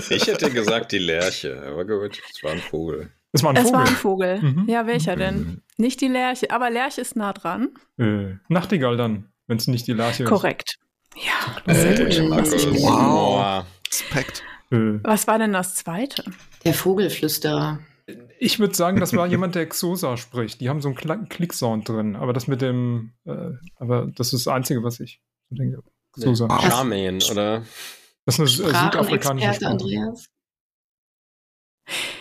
[0.10, 3.12] Ich hätte gesagt die Lerche, aber gut, es war ein Vogel.
[3.32, 3.74] Das war ein Es Vogel.
[3.80, 4.42] war ein Vogel.
[4.42, 4.66] Mhm.
[4.68, 5.62] Ja, welcher denn?
[5.78, 7.70] Nicht die Lerche, aber Lerche ist nah dran.
[7.98, 10.78] Äh, Nachtigall dann, wenn es nicht die Lerche Korrekt.
[11.16, 11.96] Ja, Äh, sehr
[12.30, 12.44] gut.
[12.54, 12.80] Ist gut.
[12.82, 13.66] Wow.
[13.88, 14.44] Respekt.
[14.72, 14.78] ist.
[14.78, 16.24] Äh, Was war denn das zweite?
[16.66, 17.80] Der Vogelflüsterer.
[18.40, 20.62] ich würde sagen, das war jemand, der Xosa spricht.
[20.62, 24.54] Die haben so einen Klicksound drin, aber das mit dem, äh, aber das ist das
[24.54, 25.84] Einzige, was ich so denke.
[26.14, 26.48] Xosa.
[26.62, 27.64] Charmaine, oder?
[28.26, 29.68] Das ist eine äh, südafrikanische Sprache.
[29.72, 30.30] Andreas.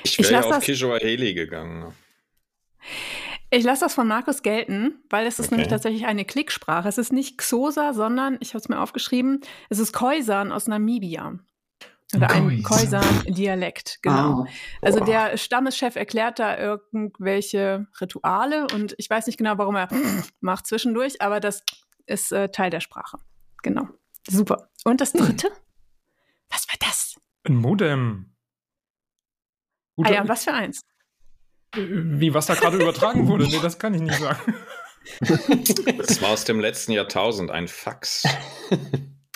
[0.02, 1.94] Ich wäre ja auf das- Kishoaheli gegangen.
[3.50, 5.54] Ich lasse das von Markus gelten, weil es ist Okay.
[5.56, 6.86] nämlich tatsächlich eine Klicksprache.
[6.88, 9.40] Es ist nicht Xosa, sondern, ich habe es mir aufgeschrieben,
[9.70, 11.38] es ist Khoisan aus Namibia.
[12.14, 13.02] Oder ein Khoisan.
[13.02, 14.38] Khoisan-Dialekt, genau.
[14.40, 14.48] Wow.
[14.82, 19.88] Also der Stammeschef erklärt da irgendwelche Rituale und ich weiß nicht genau, warum er
[20.40, 21.62] macht zwischendurch, aber das
[22.06, 23.18] ist äh, Teil der Sprache.
[23.62, 23.88] Genau.
[24.26, 24.70] Super.
[24.84, 25.48] Und das dritte?
[26.50, 27.16] Was war das?
[27.44, 28.34] Ein Modem.
[29.98, 30.80] Gut, Ah ja, was für eins?
[31.74, 33.48] Wie, was da gerade übertragen wurde?
[33.48, 34.54] Nee, das kann ich nicht sagen.
[35.96, 38.24] Das war aus dem letzten Jahrtausend, ein Fax.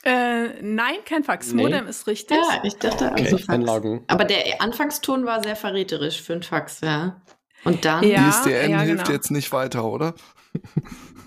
[0.05, 1.53] Äh, nein, kein Fax.
[1.53, 1.63] Nee.
[1.63, 2.37] Modem ist richtig.
[2.37, 3.23] Ja, ich dachte Okay.
[3.25, 3.49] also Fax.
[3.49, 4.05] Einloggen.
[4.07, 7.23] Aber der Anfangston war sehr verräterisch für ein Fax, ja.
[7.65, 8.29] Und dann Ja.
[8.29, 9.15] ISDN ja, hilft genau.
[9.17, 10.15] jetzt nicht weiter, oder?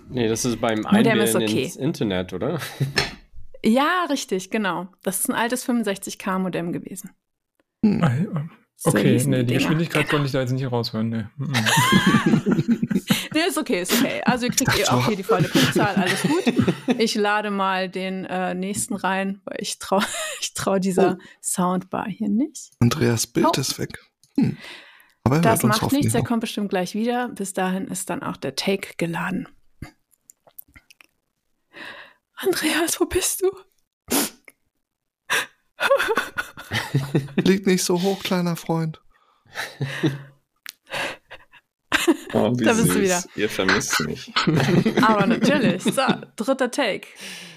[0.09, 1.63] Nee, das ist beim Modem Einwählen ist okay.
[1.63, 2.59] ins Internet, oder?
[3.63, 4.89] Ja, richtig, genau.
[5.01, 7.09] Das ist ein altes 65K-Modem gewesen.
[7.83, 8.51] Hm.
[8.84, 9.59] Okay, nee, die Dinger.
[9.59, 11.09] Geschwindigkeit konnte ich da jetzt nicht raushören.
[11.09, 11.26] Nee.
[13.34, 14.21] Nee, ist okay, ist okay.
[14.23, 16.53] Also ihr kriegt ihr auch hier die volle Punktzahl, alles gut.
[16.97, 20.05] Ich lade mal den äh, nächsten rein, weil ich traue
[20.39, 22.71] ich trau dieser Soundbar hier nicht.
[22.80, 23.59] Andreas Bild Oh.
[23.59, 23.99] ist weg.
[24.39, 24.55] Hm.
[25.26, 26.28] Aber er Das macht nichts, der noch.
[26.30, 27.28] kommt bestimmt gleich wieder.
[27.28, 29.49] Bis dahin ist dann auch der Take geladen.
[32.36, 33.51] Andreas, wo bist du?
[37.36, 39.01] Liegt nicht so hoch, kleiner Freund.
[42.34, 43.01] Oh, wie Da bist du süß.
[43.01, 43.23] wieder.
[43.36, 44.32] Ihr vermisst mich.
[45.01, 45.84] Aber natürlich.
[45.84, 46.01] So,
[46.36, 47.07] dritter Take.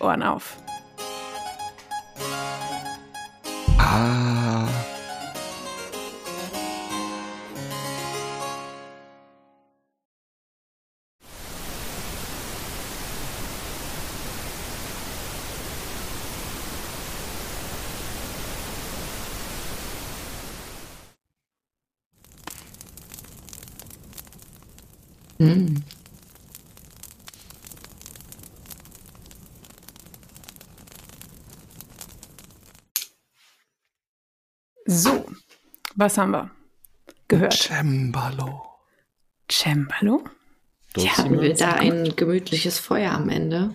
[0.00, 0.56] Ohren auf.
[3.78, 4.37] Ah.
[35.98, 36.50] Was haben wir
[37.26, 37.54] gehört?
[37.54, 38.62] Cembalo.
[39.50, 40.24] Cembalo?
[40.96, 43.74] Ja, haben wir da ein gemütliches Feuer am Ende?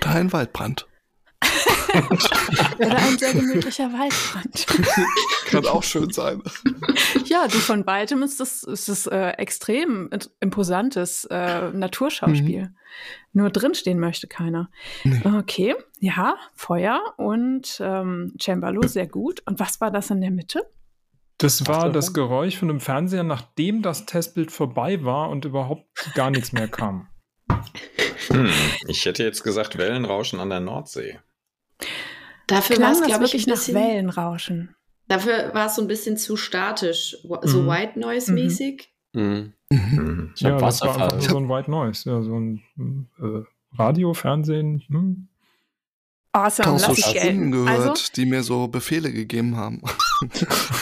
[0.00, 0.86] Da ein Waldbrand.
[2.78, 4.66] Oder ein sehr gemütlicher Waldbrand.
[5.46, 6.42] Kann auch schön sein.
[7.26, 10.10] Ja, du von beidem ist das, ist das äh, extrem
[10.40, 12.62] imposantes äh, Naturschauspiel.
[12.62, 12.76] Mhm.
[13.32, 14.70] Nur drinstehen möchte keiner.
[15.04, 15.22] Nee.
[15.24, 19.42] Okay, ja, Feuer und ähm, Cembalo, sehr gut.
[19.46, 20.66] Und was war das in der Mitte?
[21.38, 26.30] Das war das Geräusch von dem Fernseher, nachdem das Testbild vorbei war und überhaupt gar
[26.30, 27.08] nichts mehr kam.
[28.28, 28.48] Hm,
[28.88, 31.20] ich hätte jetzt gesagt Wellenrauschen an der Nordsee.
[32.46, 34.74] Dafür war es, glaube ich, wirklich nach Wellenrauschen.
[35.08, 37.68] Dafür war es so ein bisschen zu statisch, so mhm.
[37.68, 38.88] White Noise-mäßig.
[39.12, 39.52] Mhm.
[39.70, 40.32] Mhm.
[40.36, 42.62] Ja, das war einfach so ein White Noise, ja, so ein
[43.18, 43.42] äh,
[43.76, 44.82] Radio, Fernsehen.
[44.88, 45.28] Hm.
[46.36, 49.80] Awesome, ich habe so Stimmen gehört, also, die mir so Befehle gegeben haben.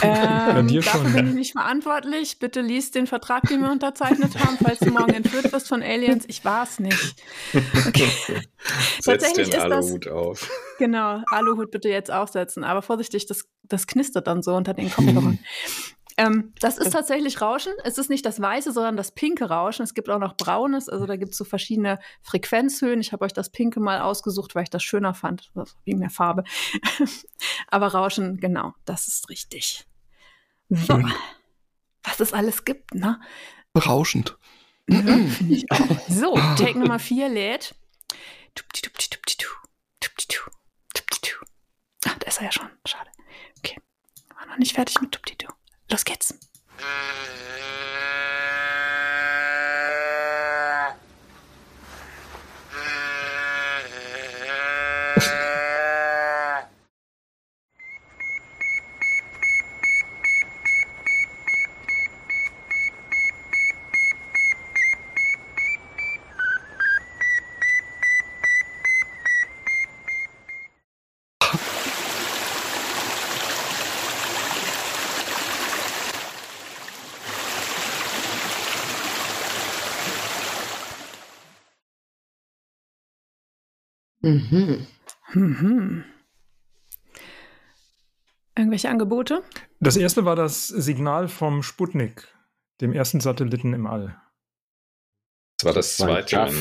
[0.02, 2.38] Ähm, ja, dafür bin ich nicht verantwortlich.
[2.38, 6.24] Bitte liest den Vertrag, den wir unterzeichnet haben, falls du morgen entführt wirst von Aliens.
[6.28, 7.16] Ich war es nicht.
[7.88, 8.09] Okay.
[9.00, 10.48] Setz den Aluhut auf.
[10.78, 12.62] Genau, Aluhut bitte jetzt aufsetzen.
[12.62, 15.40] Aber vorsichtig, das, das knistert dann so unter den Kopfhörern.
[16.17, 17.73] Ähm, das ist tatsächlich Rauschen.
[17.83, 19.83] Es ist nicht das weiße, sondern das pinke Rauschen.
[19.83, 20.89] Es gibt auch noch braunes.
[20.89, 23.01] Also da gibt es so verschiedene Frequenzhöhen.
[23.01, 25.51] Ich habe euch das pinke mal ausgesucht, weil ich das schöner fand,
[25.85, 26.45] wegen der Farbe.
[27.69, 29.87] Aber Rauschen, genau, das ist richtig.
[30.69, 31.03] So.
[32.05, 33.21] Was es alles gibt, ne?
[33.73, 34.37] Berauschend.
[34.89, 36.09] Ja, ich auch.
[36.09, 37.75] So, Take Nummer 4 lädt.
[42.07, 42.69] Ach, da ist er ja schon.
[42.87, 43.11] Schade.
[43.59, 43.81] Okay.
[44.37, 45.49] War noch nicht fertig mit Tuptitu.
[45.89, 46.35] Los geht's.
[84.25, 84.87] Mhm.
[85.35, 86.05] Mhm.
[88.57, 89.43] Irgendwelche Angebote?
[89.81, 92.29] Das erste war das Signal vom Sputnik,
[92.81, 94.16] dem ersten Satelliten im All.
[95.59, 96.53] Das war das zweite.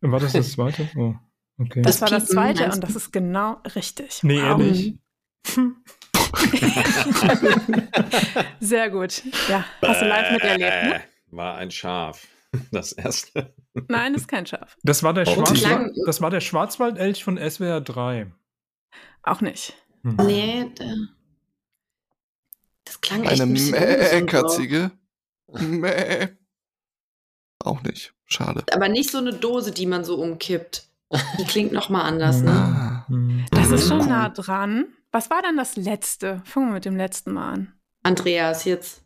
[0.00, 0.90] War das das zweite?
[0.96, 1.14] Oh,
[1.58, 1.82] okay.
[1.82, 4.22] Das war das zweite und das ist genau richtig.
[4.22, 4.60] Nee, wow.
[4.60, 4.98] ehrlich.
[8.60, 9.22] Sehr gut.
[9.48, 11.00] Ja, hast du live miterlebt, ne?
[11.30, 12.26] War ein Schaf.
[12.70, 13.54] Das erste.
[13.88, 14.76] Nein, das ist kein Schaf.
[14.82, 18.32] Das war der, Schwarzwald, das war der Schwarzwaldelch von SWR 3.
[19.22, 19.74] Auch nicht.
[20.02, 20.16] Hm.
[20.16, 20.70] Nee,
[22.84, 24.92] das klang echt Eine Mähkatzige.
[25.52, 26.28] Mäh.
[27.58, 28.14] Auch nicht.
[28.26, 28.64] Schade.
[28.72, 30.88] Aber nicht so eine Dose, die man so umkippt.
[31.38, 32.50] Die klingt nochmal anders, ne?
[32.50, 33.06] Ah.
[33.50, 34.86] Das ist schon nah dran.
[35.12, 36.42] Was war dann das letzte?
[36.44, 37.72] Fangen wir mit dem letzten mal an.
[38.02, 39.05] Andreas, jetzt.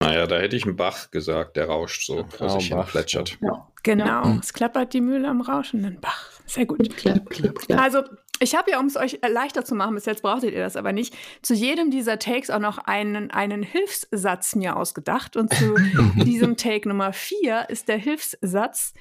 [0.00, 3.36] Naja, da hätte ich einen Bach gesagt, der rauscht so, vor sich hin plätschert.
[3.40, 3.66] Ja.
[3.82, 4.38] Genau, ja.
[4.40, 6.30] es klappert die Mühle am rauschenden Bach.
[6.46, 6.96] Sehr gut.
[6.96, 7.80] Klapp, klapp, klapp.
[7.80, 8.02] Also,
[8.40, 10.92] ich habe ja, um es euch leichter zu machen, bis jetzt brauchtet ihr das aber
[10.92, 15.36] nicht, zu jedem dieser Takes auch noch einen, einen Hilfssatz mir ausgedacht.
[15.36, 15.74] Und zu
[16.16, 18.94] diesem Take Nummer vier ist der Hilfssatz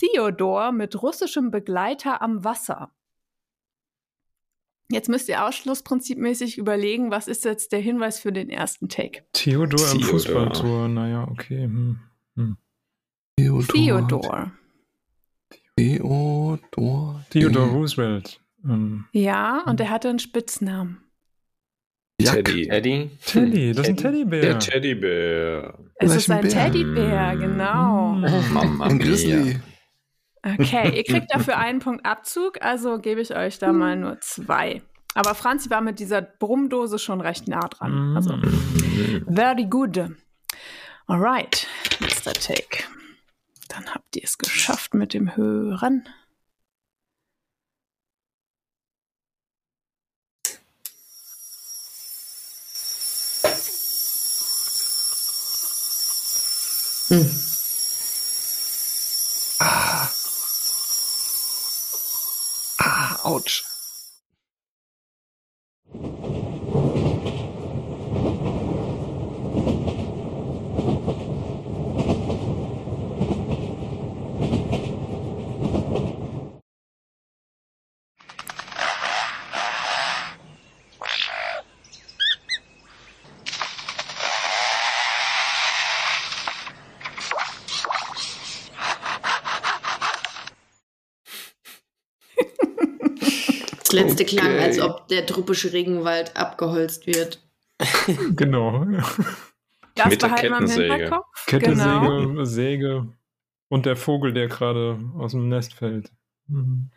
[0.00, 2.90] Theodor mit russischem Begleiter am Wasser.
[4.90, 9.24] Jetzt müsst ihr ausschlussprinzipmäßig überlegen, was ist jetzt der Hinweis für den ersten Take?
[9.32, 9.94] Theodor, Theodor.
[9.94, 11.64] im Fußballtor, naja, okay.
[11.64, 11.98] Hm.
[12.36, 12.56] Hm.
[13.36, 13.66] Theodor.
[13.72, 14.52] Theodor.
[15.76, 17.24] Theodor.
[17.30, 18.40] Theodor Roosevelt.
[18.64, 19.06] Ähm.
[19.12, 21.00] Ja, und er hatte einen Spitznamen.
[22.22, 22.68] Teddy.
[22.68, 23.10] Teddy.
[23.26, 24.40] Teddy, das ist ein Teddybär.
[24.40, 25.78] Der Teddybär.
[25.96, 28.14] Es ist ein Teddybär, genau.
[28.52, 29.56] Mama ein Grizzly.
[30.44, 34.82] Okay, ihr kriegt dafür einen Punkt Abzug, also gebe ich euch da mal nur zwei.
[35.14, 38.16] Aber Franzi war mit dieser Brummdose schon recht nah dran.
[38.16, 38.36] Also,
[39.26, 40.10] very good.
[41.06, 41.66] Alright,
[42.00, 42.32] Mr.
[42.32, 42.84] Take.
[43.68, 46.08] Dann habt ihr es geschafft mit dem Hören.
[57.08, 57.30] Hm.
[59.60, 60.08] Ah.
[63.24, 63.64] Autsch.
[93.94, 94.36] Letzte Okay.
[94.36, 97.40] klang, als ob der tropische Regenwald abgeholzt wird.
[98.36, 98.84] Genau.
[99.94, 100.92] Das Mit der behalten wir im Kettensäge.
[100.92, 101.46] Hinterkopf.
[101.46, 102.44] Genau.
[102.44, 103.08] Säge, Säge
[103.68, 106.10] und der Vogel, der gerade aus dem Nest fällt.
[106.48, 106.90] Mhm.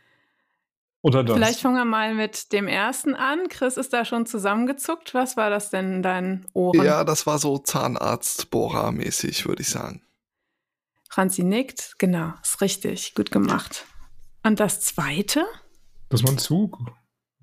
[1.01, 1.35] Oder das.
[1.35, 3.47] Vielleicht fangen wir mal mit dem ersten an.
[3.49, 5.13] Chris ist da schon zusammengezuckt.
[5.13, 6.83] Was war das denn in deinen Ohren?
[6.83, 10.01] Ja, das war so Zahnarzt-Bohrer-mäßig, würde ich sagen.
[11.09, 11.95] Franzi nickt.
[11.99, 13.13] Genau, ist richtig.
[13.15, 13.85] Gut gemacht.
[14.43, 15.45] Und das zweite?
[16.09, 16.79] Das war ein Zug.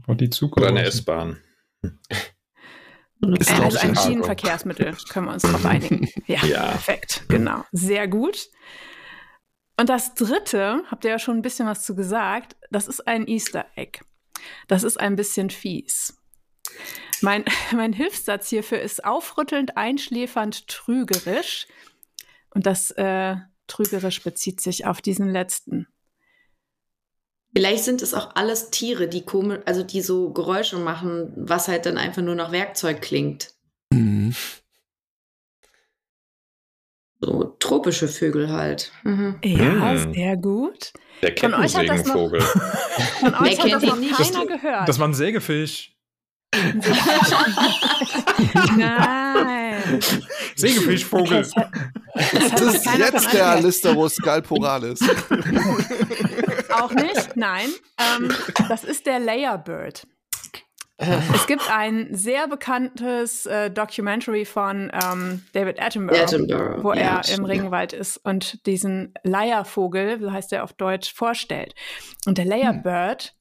[0.06, 1.38] War die Zug Oder eine S-Bahn.
[1.82, 3.96] Ist Äh, also ein.
[3.96, 6.08] Schienenverkehrsmittel, können wir uns drauf einigen.
[6.26, 6.62] Ja, Ja.
[6.72, 7.24] perfekt.
[7.28, 7.64] Genau.
[7.72, 8.48] Sehr gut.
[9.78, 13.26] Und das dritte, habt ihr ja schon ein bisschen was zu gesagt, das ist ein
[13.26, 14.00] Easter Egg.
[14.68, 16.16] Das ist ein bisschen fies.
[17.22, 21.66] Mein, mein Hilfssatz hierfür ist aufrüttelnd, einschläfernd, trügerisch.
[22.50, 23.36] Und das äh,
[23.66, 25.88] trügerisch bezieht sich auf diesen letzten.
[27.56, 31.86] Vielleicht sind es auch alles Tiere, die komisch, also die so Geräusche machen, was halt
[31.86, 33.54] dann einfach nur nach Werkzeug klingt.
[33.92, 34.34] Mhm.
[37.20, 38.92] So tropische Vögel halt.
[39.04, 39.36] Mhm.
[39.44, 40.92] Ja, sehr gut.
[41.22, 42.40] Der Von euch hat das noch- Kettensägenvogel.
[43.20, 44.16] Von euch hat kennt das noch nicht?
[44.16, 44.88] keiner gehört.
[44.88, 45.93] Das war ein Sägefisch.
[48.76, 50.00] Nein.
[50.56, 51.46] Sägefischvogel.
[52.14, 53.56] Das ist jetzt der gehört.
[53.56, 55.00] Alisterus scalporalis.
[56.70, 57.36] Auch nicht?
[57.36, 57.68] Nein.
[57.98, 58.32] Ähm,
[58.68, 60.06] das ist der Layerbird.
[60.96, 67.16] Es gibt ein sehr bekanntes äh, Documentary von ähm, David Attenborough, Attenborough, wo ja, er
[67.16, 67.48] im stimmt.
[67.48, 71.74] Regenwald ist und diesen Leiervogel, so heißt er auf Deutsch, vorstellt.
[72.26, 73.34] Und der Layerbird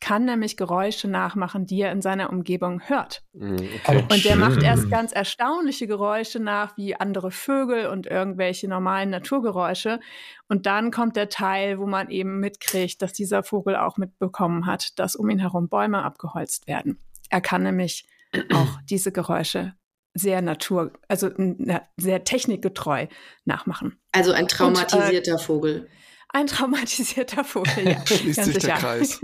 [0.00, 3.22] kann nämlich Geräusche nachmachen, die er in seiner Umgebung hört.
[3.32, 4.04] Mhm, okay.
[4.10, 10.00] Und der macht erst ganz erstaunliche Geräusche nach, wie andere Vögel und irgendwelche normalen Naturgeräusche.
[10.48, 14.98] Und dann kommt der Teil, wo man eben mitkriegt, dass dieser Vogel auch mitbekommen hat,
[14.98, 16.98] dass um ihn herum Bäume abgeholzt werden.
[17.28, 18.06] Er kann nämlich
[18.52, 19.74] auch diese Geräusche
[20.14, 23.06] sehr natur, also na, sehr technikgetreu
[23.44, 24.00] nachmachen.
[24.12, 25.88] Also ein traumatisierter Vogel.
[26.32, 28.06] Ein traumatisierter Vogel, ja.
[28.06, 28.78] Schließt ganz sich der sicher.
[28.78, 29.20] Kreis.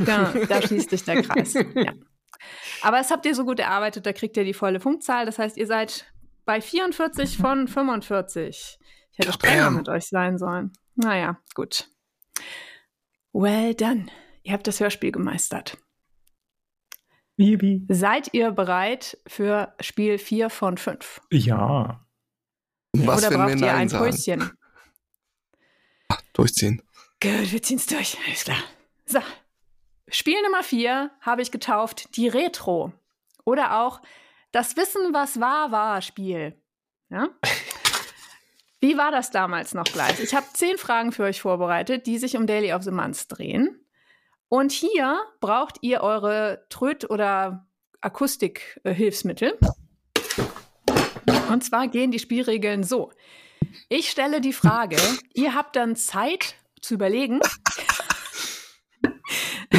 [0.06, 1.54] Ja, da schließt sich der Kreis.
[1.54, 1.92] Ja.
[2.82, 5.26] Aber es habt ihr so gut erarbeitet, da kriegt ihr die volle Punktzahl.
[5.26, 6.12] Das heißt, ihr seid
[6.44, 8.78] bei 44 von 45.
[9.12, 10.72] Ich hätte strenger mit euch sein sollen.
[10.94, 11.88] Naja, gut.
[13.32, 14.06] Well done.
[14.42, 15.78] Ihr habt das Hörspiel gemeistert.
[17.36, 17.84] Baby.
[17.88, 21.20] Seid ihr bereit für Spiel 4 von 5?
[21.30, 22.06] Ja.
[22.92, 24.50] Was, Oder wenn wir braucht ihr Nein ein sagen?
[26.32, 26.82] Durchziehen.
[27.20, 28.16] Gut, wir ziehen's durch.
[28.26, 28.62] Alles klar.
[29.06, 29.20] So.
[30.08, 32.92] Spiel Nummer 4 habe ich getauft die Retro.
[33.44, 34.00] Oder auch
[34.52, 36.60] das Wissen, was war, war Spiel.
[37.10, 37.28] Ja?
[38.80, 40.20] Wie war das damals noch gleich?
[40.20, 43.80] Ich habe zehn Fragen für euch vorbereitet, die sich um Daily of the Month drehen.
[44.48, 47.66] Und hier braucht ihr eure Tröt- oder
[48.00, 49.58] Akustikhilfsmittel.
[51.50, 53.12] Und zwar gehen die Spielregeln so.
[53.88, 54.96] Ich stelle die Frage,
[55.34, 57.40] ihr habt dann Zeit zu überlegen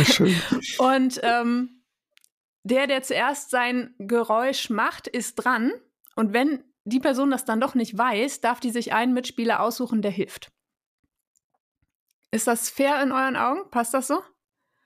[0.04, 0.36] Schön.
[0.80, 1.84] und ähm,
[2.64, 5.72] der, der zuerst sein Geräusch macht, ist dran.
[6.16, 10.02] Und wenn die Person das dann doch nicht weiß, darf die sich einen Mitspieler aussuchen,
[10.02, 10.52] der hilft.
[12.32, 13.70] Ist das fair in euren Augen?
[13.72, 14.22] Passt das so?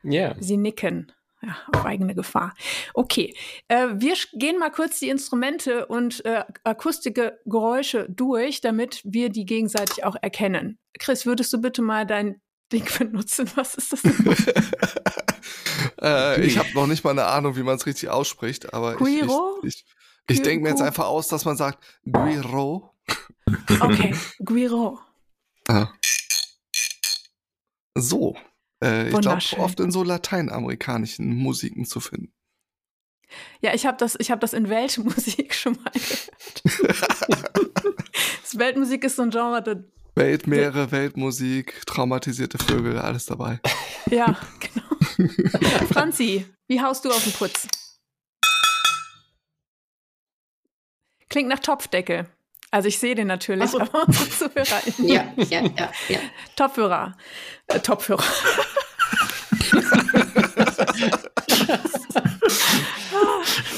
[0.04, 0.36] Ja.
[0.40, 1.12] Sie nicken.
[1.44, 2.54] Ja, auf eigene Gefahr.
[2.94, 3.36] Okay,
[3.68, 9.46] äh, wir gehen mal kurz die Instrumente und äh, akustische Geräusche durch, damit wir die
[9.46, 10.78] gegenseitig auch erkennen.
[11.00, 13.50] Chris, würdest du bitte mal dein Ding benutzen?
[13.56, 14.02] Was ist das?
[14.04, 14.36] denn?
[16.02, 19.60] äh, ich habe noch nicht mal eine Ahnung, wie man es richtig ausspricht, aber Guiro?
[19.64, 19.86] ich, ich,
[20.28, 22.94] ich, ich denke mir jetzt einfach aus, dass man sagt Guiro.
[23.80, 24.14] Okay,
[24.44, 25.00] Guiro.
[25.68, 25.94] Ah.
[27.96, 28.36] So.
[28.84, 32.34] Äh, ich glaube, oft in so lateinamerikanischen Musiken zu finden.
[33.62, 36.62] Ja, ich habe das, ich hab das in Weltmusik schon mal gehört.
[38.42, 39.78] das Weltmusik ist so ein Genre, das,
[40.16, 43.62] Weltmeere, Weltmusik, traumatisierte Vögel, alles dabei.
[44.10, 45.28] ja, genau.
[45.88, 47.68] Franzi, wie haust du auf den Putz?
[51.30, 52.28] Klingt nach Topfdeckel.
[52.72, 53.82] Also ich sehe den natürlich, so.
[53.82, 54.82] aber unsere Zuhörer.
[55.00, 56.20] Ja, ja, ja, ja.
[56.56, 57.18] Topfhörer.
[57.68, 58.24] Äh, Topfhörer.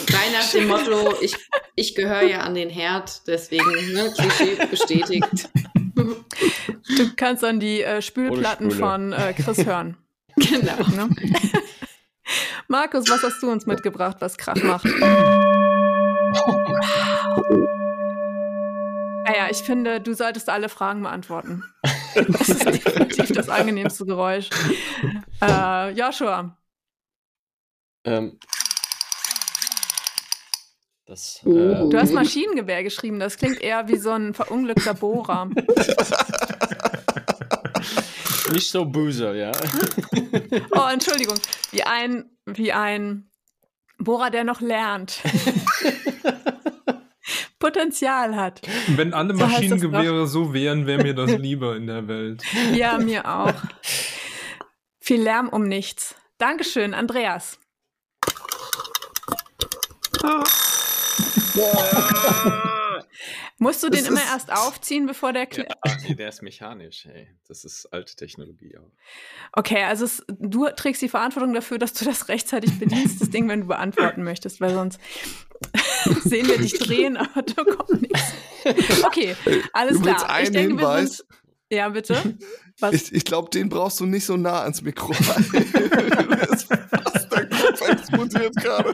[0.05, 1.35] Frei nach dem Motto, ich,
[1.75, 5.49] ich gehöre ja an den Herd, deswegen ne, Klischee bestätigt.
[5.95, 9.97] Du kannst dann die äh, Spülplatten von äh, Chris hören.
[10.35, 10.77] Genau.
[10.95, 11.09] Ne?
[12.67, 14.87] Markus, was hast du uns mitgebracht, was Krach macht?
[19.25, 21.63] Naja, ich finde, du solltest alle Fragen beantworten.
[22.15, 24.47] Das ist definitiv das angenehmste Geräusch.
[25.41, 26.55] Äh, Joshua,
[28.03, 28.37] Ähm,
[31.07, 31.57] das, Uh.
[31.57, 33.19] äh, Du hast Maschinengewehr geschrieben.
[33.19, 35.49] Das klingt eher wie so ein verunglückter Bohrer.
[38.51, 39.51] nicht so böse, ja.
[40.75, 41.39] Oh, Entschuldigung.
[41.71, 43.31] Wie ein, wie ein
[43.97, 45.19] Bohrer, der noch lernt.
[47.63, 48.59] Potenzial hat.
[48.87, 52.43] Wenn alle So Maschinengewehre so wären, wäre mir das lieber in der Welt.
[52.73, 53.53] Ja, mir auch.
[54.99, 56.15] Viel Lärm um nichts.
[56.37, 57.57] Dankeschön, Andreas.
[63.63, 67.05] Musst du den Es immer erst aufziehen, bevor der Ja, kli- nee, der ist mechanisch,
[67.05, 67.27] ey.
[67.47, 68.91] Das ist alte Technologie auch.
[69.53, 73.47] Okay, also es, du trägst die Verantwortung dafür, dass du das rechtzeitig bedienst, das Ding,
[73.47, 74.99] wenn du beantworten möchtest, weil sonst
[76.23, 78.33] sehen wir dich drehen, aber da kommt nichts.
[79.03, 79.35] Okay,
[79.73, 80.29] alles Übrigens klar.
[80.31, 81.17] ein ich denke, wir Hinweis.
[81.17, 81.27] sind.
[81.71, 82.37] Ja, bitte.
[82.79, 82.93] Was?
[82.93, 85.13] Ich, ich glaube, den brauchst du nicht so nah ans Mikro.
[85.17, 85.39] das
[86.51, 88.93] ist fast der Kopf explodiert gerade.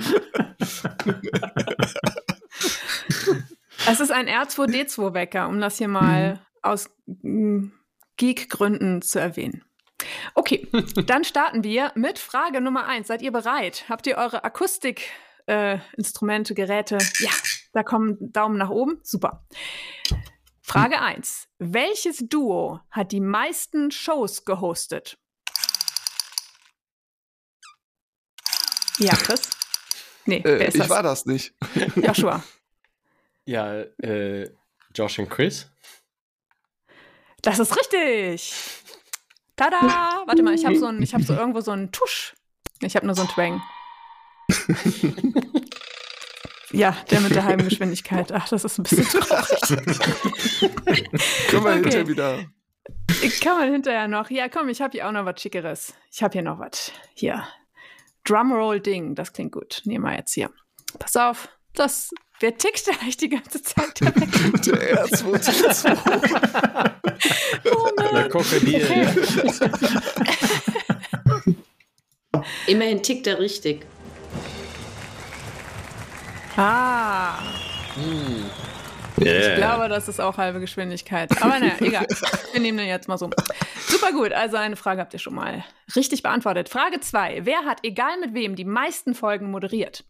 [3.87, 7.67] Es ist ein R2D2-Wecker, um das hier mal aus mm,
[8.17, 9.63] Geek-Gründen zu erwähnen.
[10.35, 10.67] Okay,
[11.05, 13.07] dann starten wir mit Frage Nummer eins.
[13.07, 13.85] Seid ihr bereit?
[13.89, 16.97] Habt ihr eure Akustik-Instrumente, Geräte?
[17.19, 17.31] Ja,
[17.73, 18.99] da kommen Daumen nach oben.
[19.03, 19.45] Super.
[20.61, 25.17] Frage eins: Welches Duo hat die meisten Shows gehostet?
[28.99, 29.49] Ja, Chris?
[30.25, 30.89] Nee, Äh, ich das?
[30.89, 31.53] war das nicht.
[31.95, 32.43] Joshua.
[33.49, 34.47] Ja, äh,
[34.93, 35.71] Josh und Chris.
[37.41, 38.53] Das ist richtig.
[39.55, 40.21] Tada!
[40.27, 42.35] Warte mal, ich habe so, ein, ich hab so irgendwo so einen Tusch.
[42.81, 43.61] Ich habe nur so einen Twang.
[46.71, 48.31] ja, der mit der halben Geschwindigkeit.
[48.31, 49.61] Ach, das ist ein bisschen traurig.
[51.49, 51.73] Können wir Okay.
[51.73, 52.45] hinterher wieder.
[53.41, 54.29] Kann man hinterher noch.
[54.29, 55.95] Ja, komm, ich habe hier auch noch was Schickeres.
[56.11, 56.91] Ich habe hier noch was.
[57.15, 57.47] Hier.
[58.25, 59.15] Drumroll-Ding.
[59.15, 59.81] Das klingt gut.
[59.85, 60.51] Nehmen wir jetzt hier.
[60.99, 61.49] Pass auf.
[61.79, 62.09] Das.
[62.41, 63.99] Wer tickt da eigentlich die ganze Zeit?
[64.01, 64.77] Der Wecker?
[64.77, 65.97] Der R2D2.
[67.71, 68.29] oh Der Mann.
[68.29, 69.07] Krokodil.
[72.67, 73.85] Immerhin tickt er richtig.
[76.57, 77.39] Ah.
[79.17, 79.55] Ich Yeah.
[79.55, 81.29] glaube, das ist auch halbe Geschwindigkeit.
[81.41, 82.07] Aber naja, egal.
[82.51, 83.29] Wir nehmen den jetzt mal so.
[83.87, 84.33] Super gut.
[84.33, 85.63] Also eine Frage habt ihr schon mal
[85.95, 86.67] richtig beantwortet.
[86.69, 87.45] Frage 2.
[87.45, 90.03] Wer hat, egal mit wem, die meisten Folgen moderiert?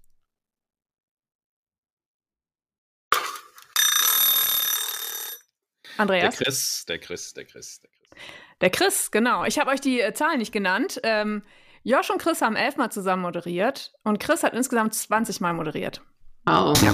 [6.00, 6.38] Der Andreas?
[6.38, 8.22] Chris, der Chris, der Chris, der Chris.
[8.62, 9.44] Der Chris, genau.
[9.44, 11.00] Ich habe euch die äh, Zahlen nicht genannt.
[11.04, 11.44] Ähm,
[11.84, 16.02] Josh und Chris haben elfmal zusammen moderiert und Chris hat insgesamt 20 Mal moderiert.
[16.46, 16.80] Wow.
[16.80, 16.94] Genau.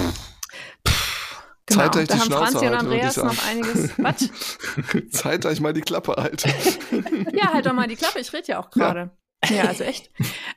[1.68, 3.92] Zeit, dass ich da die haben Schnauze Franzi und ich Andreas noch einiges.
[3.98, 5.10] Was?
[5.12, 6.50] Zeit, ich mal die Klappe halte.
[7.34, 9.12] Ja, halt doch mal die Klappe, ich rede ja auch gerade.
[9.50, 9.64] Ja.
[9.66, 10.12] also echt.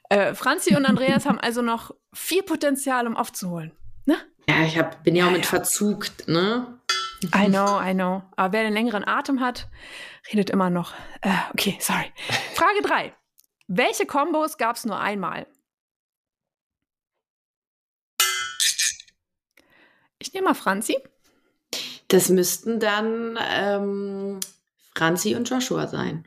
[0.08, 3.72] Äh, Franzi und Andreas haben also noch viel Potenzial, um aufzuholen.
[4.48, 6.77] Ja, ich hab, bin ja auch mit Verzug, ne?
[7.34, 8.22] I know, I know.
[8.36, 9.68] Aber wer den längeren Atem hat,
[10.32, 10.94] redet immer noch.
[11.20, 12.12] Äh, okay, sorry.
[12.54, 13.14] Frage 3.
[13.66, 15.46] Welche Kombos gab es nur einmal?
[20.18, 20.96] Ich nehme mal Franzi.
[22.08, 24.40] Das müssten dann ähm,
[24.94, 26.26] Franzi und Joshua sein.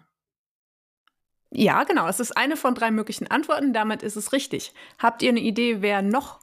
[1.49, 2.07] Ja, genau.
[2.07, 3.73] Es ist eine von drei möglichen Antworten.
[3.73, 4.73] Damit ist es richtig.
[4.97, 6.39] Habt ihr eine Idee, wer noch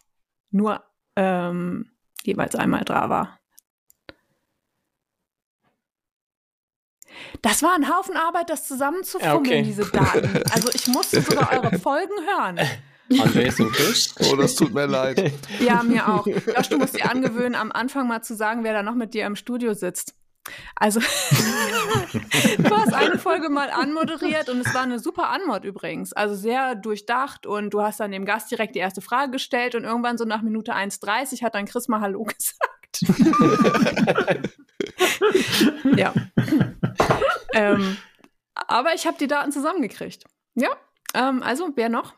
[0.51, 0.85] nur
[1.17, 1.91] ähm,
[2.23, 3.39] jeweils einmal da war?
[7.43, 9.63] Das war ein Haufen Arbeit, das zusammenzufummeln, Ja, okay.
[9.63, 10.43] diese Daten.
[10.53, 12.59] Also ich musste sogar eure Folgen hören.
[13.21, 14.15] Andreas und Chris.
[14.31, 15.33] Oh, das tut mir leid.
[15.61, 16.27] Ja, mir auch.
[16.27, 19.25] Josh, du musst dir angewöhnen, am Anfang mal zu sagen, wer da noch mit dir
[19.25, 20.15] im Studio sitzt.
[20.77, 21.01] Also,
[22.59, 26.13] du hast eine Folge mal anmoderiert und es war eine super Anmod übrigens.
[26.13, 29.85] Also sehr durchdacht und du hast dann dem Gast direkt die erste Frage gestellt und
[29.85, 32.78] irgendwann so nach Minute 1,30 hat dann Chris mal Hallo gesagt.
[35.97, 36.15] ja.
[37.55, 37.97] ähm,
[38.55, 40.25] aber ich habe die Daten zusammengekriegt.
[40.55, 40.69] Ja,
[41.15, 42.15] ähm, also wer noch?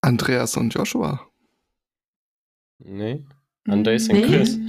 [0.00, 1.26] Andreas und Joshua.
[2.78, 3.24] Nee.
[3.66, 4.26] Andreas und Nee.
[4.26, 4.58] Chris.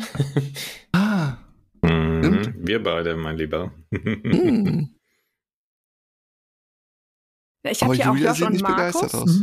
[0.91, 1.37] Ah.
[1.83, 2.55] Mhm.
[2.57, 3.71] Wir beide, mein Lieber.
[3.91, 4.95] Hm.
[7.63, 9.41] Ich habe hier auch Josh und Markus.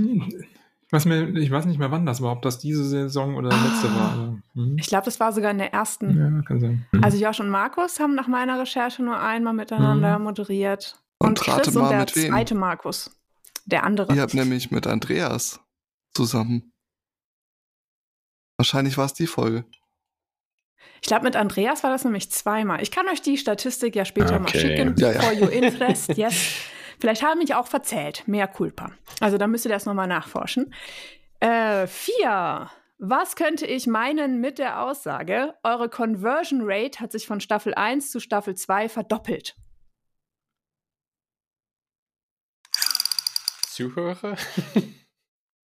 [0.92, 3.92] Weiß, mir, ich weiß nicht mehr, wann das war, ob das diese Saison oder letzte
[3.94, 4.12] war.
[4.12, 4.76] aber, hm.
[4.78, 6.16] Ich glaube, das war sogar in der ersten.
[6.16, 6.86] Ja, kann sein.
[7.02, 10.24] Also Josh und Markus haben nach meiner Recherche nur einmal miteinander Mhm.
[10.24, 11.00] moderiert.
[11.18, 12.28] Und Und, rate Chris mal, und der mit wem?
[12.30, 13.10] zweite Markus.
[13.64, 14.14] Der andere.
[14.14, 15.60] Ihr habt nämlich mit Andreas
[16.14, 16.72] zusammen.
[18.58, 19.64] Wahrscheinlich war es die Folge.
[21.02, 22.80] Ich glaube, mit Andreas war das nämlich zweimal.
[22.82, 24.60] Ich kann euch die Statistik ja später mal Okay.
[24.60, 24.94] schicken.
[24.98, 25.20] Ja, ja.
[25.20, 26.34] For your interest, yes.
[26.98, 28.26] Vielleicht habe ich mich auch verzählt.
[28.26, 28.92] Mehr Culpa.
[29.20, 30.72] Also da müsst ihr das nochmal nachforschen.
[31.40, 32.70] Äh, vier.
[32.98, 38.10] Was könnte ich meinen mit der Aussage, eure Conversion Rate hat sich von Staffel 1
[38.10, 39.54] zu Staffel 2 verdoppelt?
[43.68, 44.38] Zuhörer?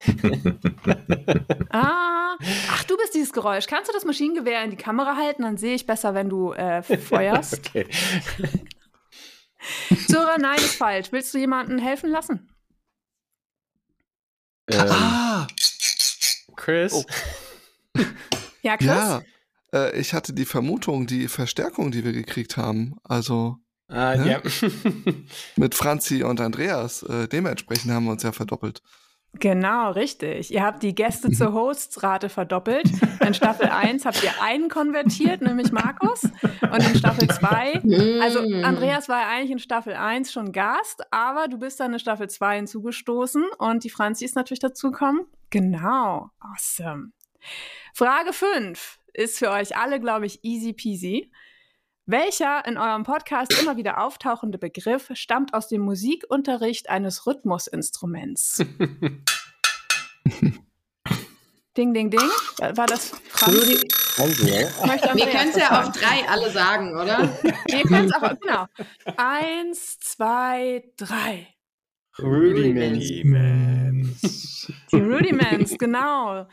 [1.71, 2.37] ah,
[2.71, 3.67] ach, du bist dieses Geräusch.
[3.67, 5.43] Kannst du das Maschinengewehr in die Kamera halten?
[5.43, 7.67] Dann sehe ich besser, wenn du äh, feuerst.
[7.67, 7.87] okay.
[10.09, 11.13] Zora, nein, ist falsch.
[11.13, 12.49] Willst du jemanden helfen lassen?
[14.69, 15.47] Ähm, Ah,
[16.57, 16.93] Chris?
[16.93, 17.05] Oh.
[18.63, 18.87] Ja, Chris?
[18.87, 19.23] ja.
[19.75, 23.57] Äh, ich hatte die Vermutung, die Verstärkung, die wir gekriegt haben, also
[23.89, 24.31] Ah, Ne?
[24.31, 24.43] ja.
[25.57, 28.81] mit Franzi und Andreas, äh, dementsprechend haben wir uns ja verdoppelt.
[29.41, 30.53] Genau, richtig.
[30.53, 32.91] Ihr habt die Gäste zur Hosts-Rate verdoppelt.
[33.27, 36.23] In Staffel 1 habt ihr einen konvertiert, nämlich Markus.
[36.23, 38.65] Und in Staffel 2, also Mm.
[38.65, 42.29] Andreas war ja eigentlich in Staffel 1 schon Gast, aber du bist dann in Staffel
[42.29, 45.27] 2 hinzugestoßen und die Franzi ist natürlich dazugekommen.
[45.51, 47.13] Genau, awesome.
[47.95, 51.31] Frage 5 ist für euch alle, glaube ich, easy peasy.
[52.07, 58.57] Welcher in eurem Podcast immer wieder auftauchende Begriff stammt aus dem Musikunterricht eines Rhythmusinstruments?
[61.77, 62.29] ding, ding, ding.
[62.59, 63.55] War das Franz?
[64.19, 64.67] Also, ja.
[65.15, 67.39] Wir können es ja auf drei alle sagen, oder?
[67.69, 68.67] Ihr könnt es auch, genau.
[69.17, 71.55] Eins, zwei, drei.
[72.19, 73.53] Rudiments.
[74.91, 76.49] Die Rudiments, genau.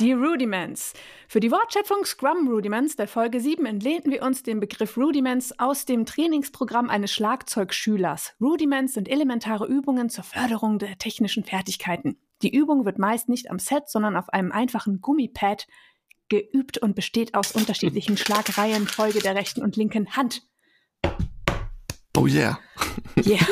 [0.00, 0.92] Die Rudiments.
[1.28, 5.84] Für die Wortschöpfung Scrum Rudiments der Folge 7 entlehnten wir uns den Begriff Rudiments aus
[5.84, 8.34] dem Trainingsprogramm eines Schlagzeugschülers.
[8.40, 12.18] Rudiments sind elementare Übungen zur Förderung der technischen Fertigkeiten.
[12.42, 15.68] Die Übung wird meist nicht am Set, sondern auf einem einfachen Gummipad
[16.28, 20.42] geübt und besteht aus unterschiedlichen Schlagreihen, Folge der rechten und linken Hand.
[22.16, 22.58] Oh yeah.
[23.24, 23.46] Yeah.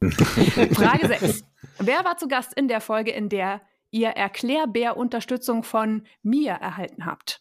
[0.74, 1.44] Frage 6.
[1.78, 3.60] Wer war zu Gast in der Folge, in der
[3.94, 7.40] ihr Erklärbär-Unterstützung von mir erhalten habt?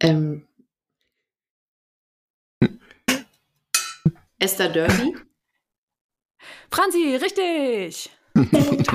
[0.00, 0.46] Ähm.
[4.38, 5.16] Esther Derby?
[6.70, 8.10] Franzi, richtig!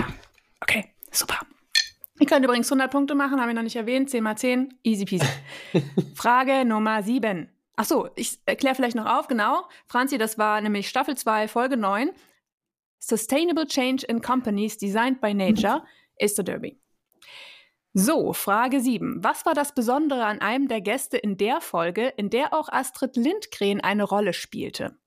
[0.60, 1.40] Okay, super.
[2.20, 4.10] Ihr könnt übrigens 100 Punkte machen, habe ich noch nicht erwähnt.
[4.10, 5.26] 10 mal 10, easy peasy.
[6.16, 7.48] Frage Nummer 7.
[7.78, 9.70] Ach so, ich erkläre vielleicht noch auf, genau.
[9.86, 12.10] Franzi, das war nämlich Staffel 2, Folge 9.
[13.00, 15.84] Sustainable Change in Companies Designed by Nature
[16.18, 16.80] ist der Derby.
[17.94, 19.24] So, Frage 7.
[19.24, 23.16] Was war das Besondere an einem der Gäste in der Folge, in der auch Astrid
[23.16, 24.98] Lindgren eine Rolle spielte?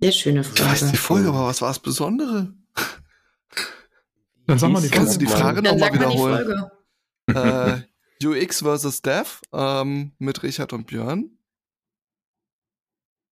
[0.00, 0.92] Sehr schöne Ich weiß Frage.
[0.92, 2.52] die Folge, aber was war das Besondere?
[4.46, 5.60] Dann sag mal die Kannst du die Frage.
[5.60, 6.70] Frage nochmal wiederholen?
[7.26, 7.84] Folge.
[8.20, 11.37] äh, UX versus Dev ähm, mit Richard und Björn.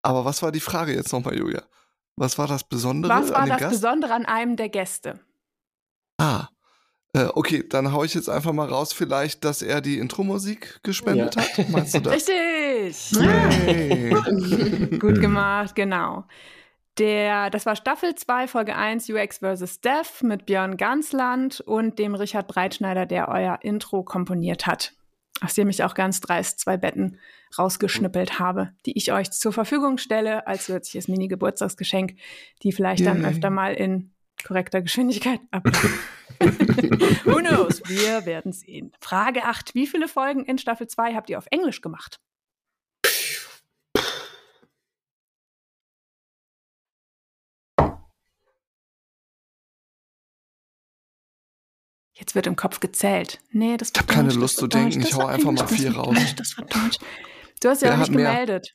[0.06, 1.62] Aber was war die Frage jetzt nochmal, Julia?
[2.16, 3.72] Was war das Besondere Was war an dem das Gast?
[3.72, 5.18] Besondere an einem der Gäste?
[6.18, 6.46] Ah,
[7.12, 11.34] äh, okay, dann hau ich jetzt einfach mal raus, vielleicht, dass er die Intro-Musik gespendet
[11.34, 11.42] Ja.
[11.42, 11.68] hat.
[11.70, 12.14] Meinst du das?
[12.14, 13.18] Richtig!
[13.20, 14.10] Hey.
[14.98, 16.24] Gut gemacht, genau.
[16.98, 19.80] Der, das war Staffel 2, Folge 1, UX vs.
[19.80, 24.92] Dev mit Björn Gansland und dem Richard Breitschneider, der euer Intro komponiert hat.
[25.42, 27.18] Aus dem ich auch ganz dreist zwei Betten
[27.58, 32.14] rausgeschnippelt habe, die ich euch zur Verfügung stelle als würzliches Mini-Geburtstagsgeschenk,
[32.62, 33.30] die vielleicht dann Yay.
[33.30, 34.12] öfter mal in
[34.44, 35.92] korrekter Geschwindigkeit ablaufen.
[37.24, 37.80] Who knows?
[37.86, 38.92] Wir werden sehen.
[39.00, 39.74] Frage 8.
[39.74, 42.20] Wie viele Folgen in Staffel 2 habt ihr auf Englisch gemacht?
[52.18, 53.40] Jetzt wird im Kopf gezählt.
[53.50, 55.02] Nee, das Ich hab keine Lust zu denken.
[55.02, 56.16] Ich hau einfach mal vier raus.
[56.16, 56.98] Deutsch, das war Deutsch.
[57.60, 58.30] Du hast ja auch nicht mehr?
[58.30, 58.74] gemeldet.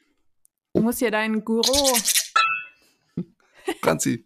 [0.74, 1.72] Du musst hier deinen Guru.
[3.82, 4.26] Franzi,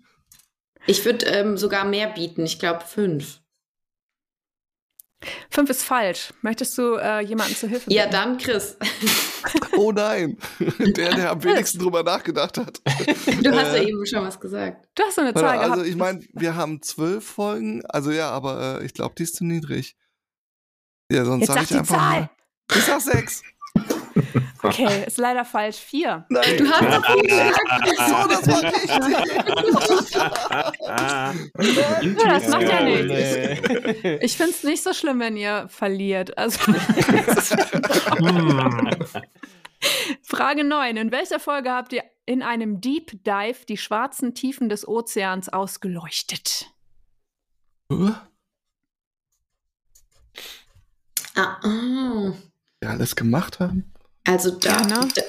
[0.88, 2.46] Ich würde ähm, sogar mehr bieten.
[2.46, 3.42] Ich glaube fünf.
[5.50, 6.34] Fünf ist falsch.
[6.44, 8.14] Möchtest du äh, jemanden zu Hilfe Ja, bitten?
[8.14, 8.78] dann Chris.
[9.76, 12.80] oh nein, der, der am wenigsten drüber nachgedacht hat.
[12.86, 14.88] Du hast ja Äh, eben schon was gesagt.
[14.94, 15.88] Du hast so eine Zahl also gehabt.
[15.90, 19.46] ich meine, wir haben zwölf Folgen, also ja, aber äh, ich glaube, die ist zu
[19.46, 19.98] niedrig.
[21.12, 22.20] Ja, sonst Jetzt sag sag ich die einfach Zahl.
[22.22, 22.30] mal.
[22.76, 23.42] Ich sag sechs.
[24.64, 25.78] Okay, ist leider falsch.
[25.78, 26.26] Vier.
[26.30, 26.58] Nein.
[26.58, 27.06] Du hast doch
[28.08, 28.90] so, das war richtig.
[32.20, 33.12] Ja, das macht ja Oh, nichts.
[34.22, 36.38] Ich finde es nicht so schlimm, wenn ihr verliert.
[36.38, 36.60] Also.
[40.24, 40.98] Frage 9.
[40.98, 46.72] In welcher Folge habt ihr in einem Deep Dive die schwarzen Tiefen des Ozeans ausgeleuchtet?
[47.90, 48.22] Ah,
[51.36, 52.34] ah.
[52.80, 53.92] Wir alles gemacht haben?
[54.28, 55.08] Also da, Ja, ne?
[55.14, 55.22] da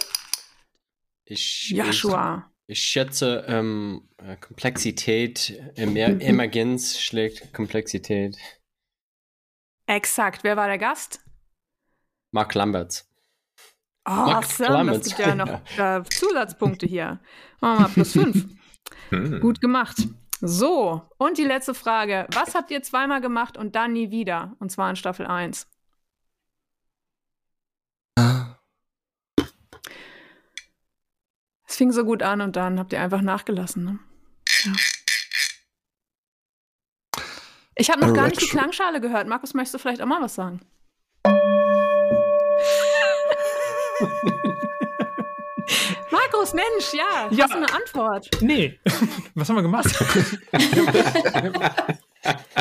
[1.27, 2.51] Ich, Joshua.
[2.67, 8.37] Ich, ich schätze, ähm, äh, Komplexität, Emer Emergenz schlägt Komplexität.
[9.87, 10.43] Exakt.
[10.45, 11.21] Wer war der Gast?
[12.33, 13.09] Mark Lamberts.
[14.05, 14.69] Awesome.
[14.69, 15.09] Clemens.
[15.09, 17.21] Das gibt ja noch äh, Zusatzpunkte hier.
[17.61, 18.47] Machen wir mal plus fünf.
[19.11, 19.41] Hm.
[19.41, 19.97] Gut gemacht.
[20.41, 22.27] So, und die letzte Frage.
[22.33, 24.55] Was habt ihr zweimal gemacht und dann nie wieder?
[24.59, 25.67] Und zwar in Staffel 1.
[31.77, 33.85] Es fing so gut an und dann habt ihr einfach nachgelassen.
[33.85, 33.99] Ne?
[34.65, 34.73] Ja.
[37.75, 38.47] Ich habe noch gar nicht die.
[38.47, 39.29] Klangschale gehört.
[39.29, 40.63] Markus, möchtest du vielleicht auch mal was sagen?
[46.11, 47.45] Markus, Mensch, ja, Ja.
[47.45, 48.31] hast du eine Antwort?
[48.41, 48.81] Nee.
[49.35, 49.85] Was haben wir gemacht?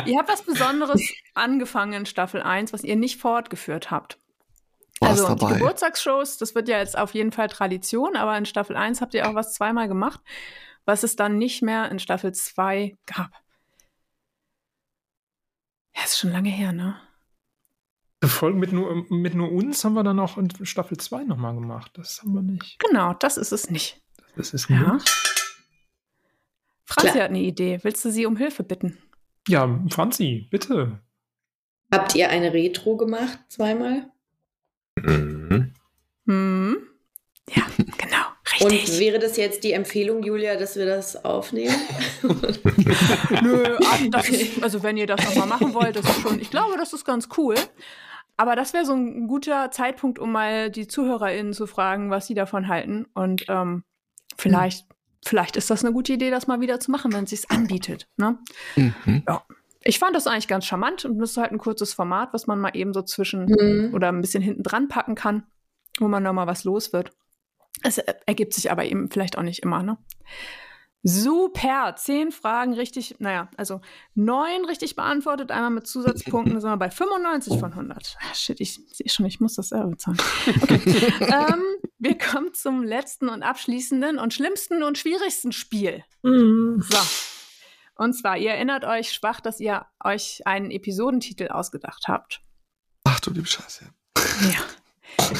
[0.04, 1.00] Ihr habt was Besonderes
[1.32, 4.18] angefangen in Staffel 1, was ihr nicht fortgeführt habt.
[5.00, 5.54] War's also die dabei?
[5.58, 9.28] Geburtstagsshows, das wird ja jetzt auf jeden Fall Tradition, aber in Staffel 1 habt ihr
[9.28, 10.20] auch was zweimal gemacht,
[10.86, 13.30] was es dann nicht mehr in Staffel 2 gab.
[15.94, 17.00] Ja, ist schon lange her, ne?
[18.24, 21.92] Folgen mit nur, mit nur uns haben wir dann auch in Staffel 2 nochmal gemacht.
[21.94, 22.78] Das haben wir nicht.
[22.78, 24.02] Genau, das ist es nicht.
[24.36, 24.94] Das ist Ja.
[24.94, 25.08] nicht.
[26.84, 27.24] Franzi Klar.
[27.24, 27.80] hat eine Idee.
[27.82, 28.98] Willst du sie um Hilfe bitten?
[29.48, 31.00] Ja, Franzi, bitte.
[31.92, 34.10] habt ihr eine Retro gemacht, zweimal?
[35.02, 35.72] Mhm.
[36.26, 36.76] Hm?
[37.48, 38.26] Ja, genau,
[38.60, 38.98] Und richtig.
[38.98, 41.74] wäre das jetzt die Empfehlung, Julia, dass wir das aufnehmen?
[43.42, 46.50] Nö, ach, das ist, also wenn ihr das nochmal machen wollt, das ist schon, ich
[46.50, 47.54] glaube, das ist ganz cool.
[48.36, 52.34] Aber das wäre so ein guter Zeitpunkt, um mal die ZuhörerInnen zu fragen, was sie
[52.34, 53.06] davon halten.
[53.14, 53.82] Und ähm,
[54.36, 54.86] vielleicht,
[55.24, 58.08] vielleicht ist das eine gute Idee, das mal wieder zu machen, wenn es sich anbietet.
[58.18, 58.38] Ne?
[58.76, 59.22] Mhm.
[59.86, 62.58] Ich fand das eigentlich ganz charmant und das ist halt ein kurzes Format, was man
[62.60, 63.94] mal eben so zwischen Mhm.
[63.94, 65.44] oder ein bisschen hinten dran packen kann,
[65.98, 67.12] wo man nochmal was los wird.
[67.82, 69.98] Es ergibt sich aber eben vielleicht auch nicht immer, ne?
[71.02, 73.80] Super, zehn Fragen richtig, naja, also
[74.14, 78.16] neun richtig beantwortet, einmal mit Zusatzpunkten, da sind wir bei 95 von 100.
[78.20, 80.18] Ah, shit, ich sehe schon, ich muss das selber bezahlen.
[80.62, 81.12] Okay.
[81.20, 81.62] ähm,
[81.98, 86.02] wir kommen zum letzten und abschließenden und schlimmsten und schwierigsten Spiel.
[86.24, 86.98] So.
[87.96, 92.42] Und zwar, ihr erinnert euch schwach, dass ihr euch einen Episodentitel ausgedacht habt.
[93.04, 93.86] Ach du liebe Scheiße.
[94.52, 94.60] Ja.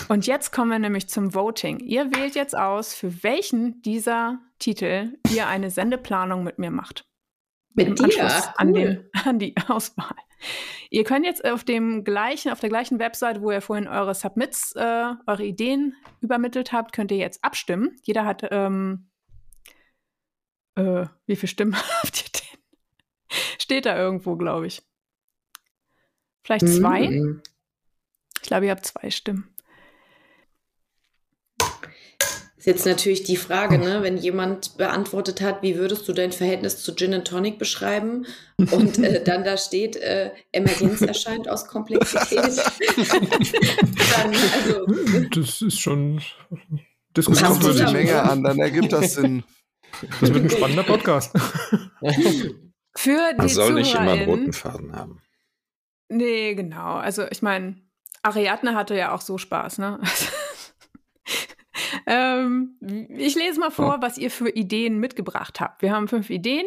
[0.09, 1.81] Und jetzt kommen wir nämlich zum Voting.
[1.81, 7.07] Ihr wählt jetzt aus, für welchen dieser Titel ihr eine Sendeplanung mit mir macht.
[7.75, 8.05] Mit Im dir?
[8.05, 8.75] Anschluss an, Cool.
[8.75, 10.17] den, an die Auswahl.
[10.91, 14.73] Ihr könnt jetzt auf dem gleichen, auf der gleichen Website, wo ihr vorhin eure Submits,
[14.77, 17.97] äh, eure Ideen übermittelt habt, könnt ihr jetzt abstimmen.
[18.03, 19.11] Jeder hat, ähm,
[20.77, 22.46] äh, wie viele Stimmen habt ihr denn?
[23.67, 24.81] Steht da irgendwo, glaube ich.
[26.45, 27.09] Vielleicht zwei?
[27.09, 27.43] Mhm.
[28.41, 29.53] Ich glaube, ihr habt zwei Stimmen.
[32.57, 34.05] Ist jetzt natürlich die Frage, ne?
[34.05, 38.27] wenn jemand beantwortet hat, wie würdest du dein Verhältnis zu Gin and Tonic beschreiben?
[38.71, 42.39] Und äh, dann da steht, äh, Emergenz erscheint aus Komplexität.
[44.15, 44.87] dann, also,
[45.35, 46.23] Das ist schon
[47.15, 49.43] Das kommt so die zusammen, Menge an, dann ergibt das Sinn.
[50.21, 51.33] Das wird ein spannender Podcast.
[52.97, 55.23] Für die Man soll nicht immer einen roten Faden haben.
[56.09, 56.95] Nee, genau.
[56.95, 57.77] Also ich meine,
[58.23, 60.01] Ariadne hatte ja auch so Spaß, ne?
[62.07, 62.77] ähm,
[63.11, 65.83] ich lese mal vor, was ihr für Ideen mitgebracht habt.
[65.83, 66.67] Wir haben fünf Ideen.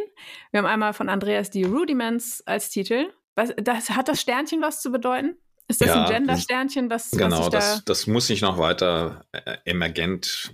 [0.51, 3.11] Wir haben einmal von Andreas die Rudiments als Titel.
[3.35, 5.37] Was, das, hat das Sternchen was zu bedeuten?
[5.67, 7.57] Ist das Ja, ein Gender-Sternchen, was, was Genau, sich da...
[7.59, 10.51] das, das muss sich noch weiter äh, emergent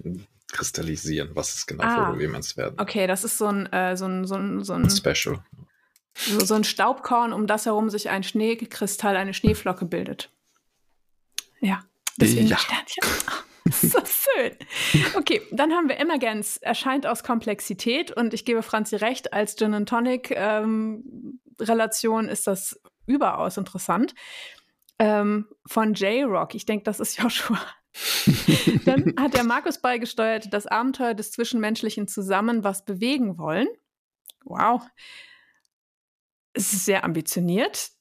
[0.51, 2.07] kristallisieren, was es genau Ah.
[2.07, 2.75] für Rudiments werden.
[2.77, 5.39] Okay, das ist so ein, äh, so ein, so ein, so ein, Special.
[6.15, 10.31] So, so ein Staubkorn, um das herum sich ein Schneekristall, eine Schneeflocke bildet.
[11.59, 11.81] Ja,
[12.17, 12.55] deswegen Ja.
[12.55, 13.03] das Sternchen.
[13.67, 14.55] Das ist so schön.
[15.15, 19.73] Okay, dann haben wir Emergenz, erscheint aus Komplexität und ich gebe Franzi recht, als Gin
[19.73, 24.13] and Tonic ähm, Relation ist das überaus interessant.
[24.99, 27.59] Ähm, von J-Rock, ich denke, das ist Joshua.
[28.85, 33.67] Dann hat der Markus beigesteuert, das Abenteuer des Zwischenmenschlichen zusammen was bewegen wollen.
[34.43, 34.83] Wow.
[36.55, 37.91] Es ist sehr ambitioniert.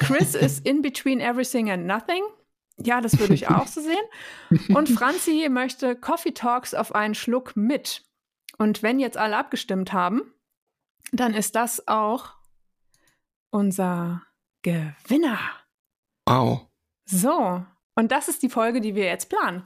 [0.00, 2.22] Chris ist in between everything and nothing.
[2.76, 4.74] Ja, das würde ich auch so sehen.
[4.74, 8.04] Und Franzi möchte Coffee Talks auf einen Schluck mit.
[8.58, 10.22] Und wenn jetzt alle abgestimmt haben,
[11.12, 12.34] dann ist das auch
[13.50, 14.22] unser
[14.62, 15.38] Gewinner.
[16.26, 16.66] Wow.
[17.04, 17.64] So,
[17.94, 19.64] und das ist die Folge, die wir jetzt planen.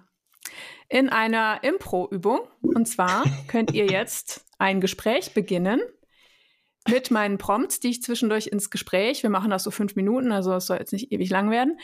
[0.88, 2.40] In einer Impro-Übung.
[2.62, 5.80] Und zwar könnt ihr jetzt ein Gespräch beginnen
[6.88, 10.54] mit meinen Prompts, die ich zwischendurch ins Gespräch, wir machen das so fünf Minuten, also
[10.54, 11.78] es soll jetzt nicht ewig lang werden,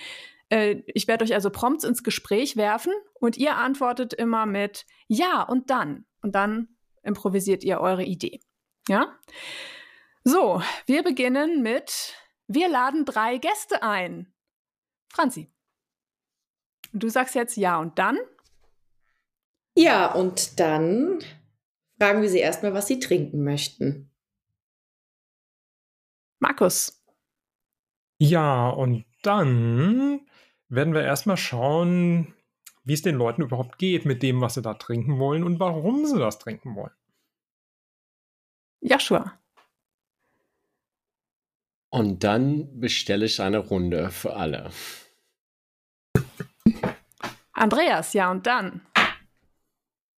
[0.51, 5.43] Äh, ich werde euch also Prompts ins Gespräch werfen und ihr antwortet immer mit Ja
[5.43, 6.05] und dann.
[6.23, 6.69] Und dann
[7.03, 8.41] improvisiert ihr eure Idee.
[8.89, 9.17] Ja?
[10.25, 12.15] So, wir beginnen mit
[12.49, 14.33] Wir laden drei Gäste ein.
[15.09, 15.49] Franzi.
[16.93, 18.19] Du sagst jetzt Ja und dann.
[19.77, 21.21] Ja, und dann
[21.97, 24.10] fragen wir sie erstmal, was sie trinken möchten.
[26.41, 27.01] Markus.
[28.19, 30.27] Ja, und dann
[30.69, 32.35] werden wir erstmal schauen,
[32.85, 36.07] wie es den Leuten überhaupt geht mit dem, was sie da trinken wollen und warum
[36.07, 36.93] sie das trinken wollen.
[38.81, 39.39] Joshua.
[41.91, 44.71] Und dann bestelle ich eine Runde für alle.
[47.53, 48.81] Andreas, ja und dann.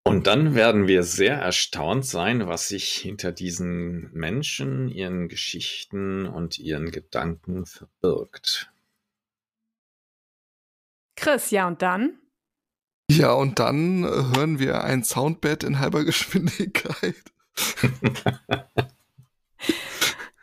[0.05, 6.59] Und dann werden wir sehr erstaunt sein, was sich hinter diesen Menschen, ihren Geschichten und
[6.59, 8.73] ihren Gedanken verbirgt.
[11.17, 12.19] Chris, ja und dann?
[13.11, 17.15] Ja, und dann äh, hören wir ein Soundbed in halber Geschwindigkeit.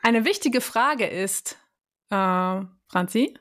[0.02, 1.58] Eine wichtige Frage ist,
[2.10, 3.38] äh, Franzi?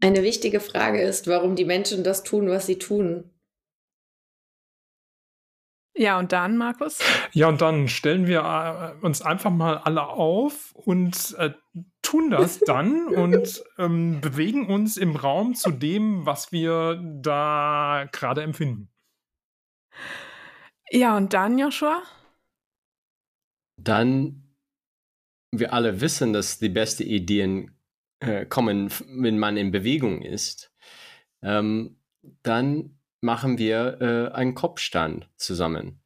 [0.00, 3.30] Eine wichtige Frage ist, warum die Menschen das tun, was sie tun.
[5.98, 6.98] Ja, und dann, Markus?
[7.32, 11.52] Ja, und dann stellen wir äh, uns einfach mal alle auf und äh,
[12.02, 18.42] tun das dann und ähm, bewegen uns im Raum zu dem, was wir da gerade
[18.42, 18.90] empfinden.
[20.90, 22.02] Ja, und dann, Joshua?
[23.78, 24.54] Dann,
[25.50, 27.76] wir alle wissen, dass die besten Ideen
[28.20, 30.74] äh, kommen, wenn man in Bewegung ist.
[31.42, 31.98] Ähm,
[32.42, 32.95] dann
[33.26, 36.00] machen wir äh, einen Kopfstand zusammen.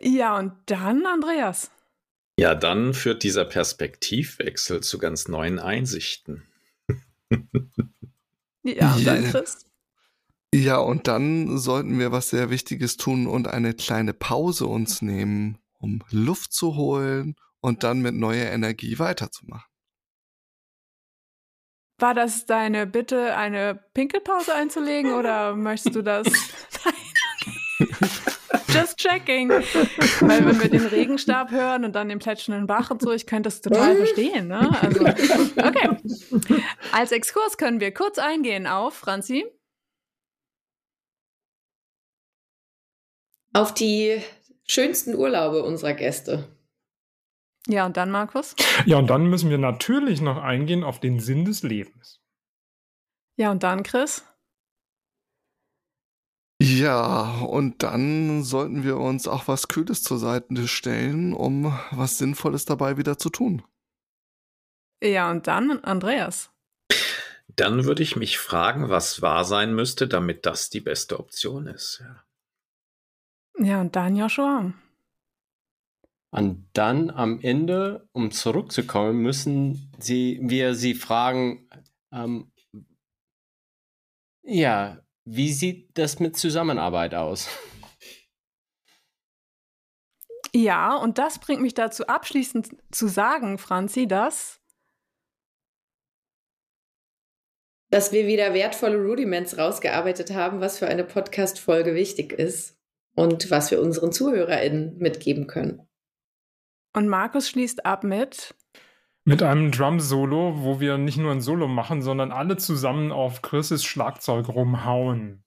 [0.00, 1.70] Ja, und dann, Andreas?
[2.38, 6.48] Ja, dann führt dieser Perspektivwechsel zu ganz neuen Einsichten.
[8.64, 9.66] ja, und dann, Chris?
[10.54, 15.58] Ja, und dann sollten wir was sehr Wichtiges tun und eine kleine Pause uns nehmen,
[15.78, 19.69] um Luft zu holen und dann mit neuer Energie weiterzumachen.
[22.00, 26.26] War das deine Bitte, eine Pinkelpause einzulegen oder möchtest du das?
[28.68, 29.50] Just checking.
[29.50, 33.48] Weil wenn wir den Regenstab hören und dann den plätschenden Bach und so, ich könnte
[33.48, 34.48] das total verstehen.
[34.48, 34.70] Ne?
[34.80, 35.96] Also, okay.
[36.92, 39.44] Als Exkurs können wir kurz eingehen auf, Franzi.
[43.52, 44.22] Auf die
[44.66, 46.48] schönsten Urlaube unserer Gäste.
[47.66, 48.56] Ja, und dann, Markus?
[48.86, 52.20] Ja, und dann müssen wir natürlich noch eingehen auf den Sinn des Lebens.
[53.36, 54.24] Ja, und dann, Chris?
[56.62, 62.66] Ja, und dann sollten wir uns auch was Kühles zur Seite stellen, um was Sinnvolles
[62.66, 63.62] dabei wieder zu tun.
[65.02, 66.50] Ja, und dann, Andreas?
[67.56, 72.02] Dann würde ich mich fragen, was wahr sein müsste, damit das die beste Option ist.
[73.58, 74.74] Ja, ja und dann, Joshua?
[76.32, 81.68] Und dann am Ende, um zurückzukommen, müssen sie, wir sie fragen,
[82.12, 82.52] ähm,
[84.42, 87.48] ja, wie sieht das mit Zusammenarbeit aus?
[90.52, 94.60] Ja, und das bringt mich dazu abschließend zu sagen, Franzi, dass
[97.92, 102.78] dass wir wieder wertvolle Rudiments rausgearbeitet haben, was für eine Podcast-Folge wichtig ist
[103.16, 105.89] und was wir unseren ZuhörerInnen mitgeben können.
[106.92, 108.54] Und Markus schließt ab mit
[109.24, 113.84] mit einem Drum-Solo, wo wir nicht nur ein Solo machen, sondern alle zusammen auf Chris'
[113.84, 115.44] Schlagzeug rumhauen.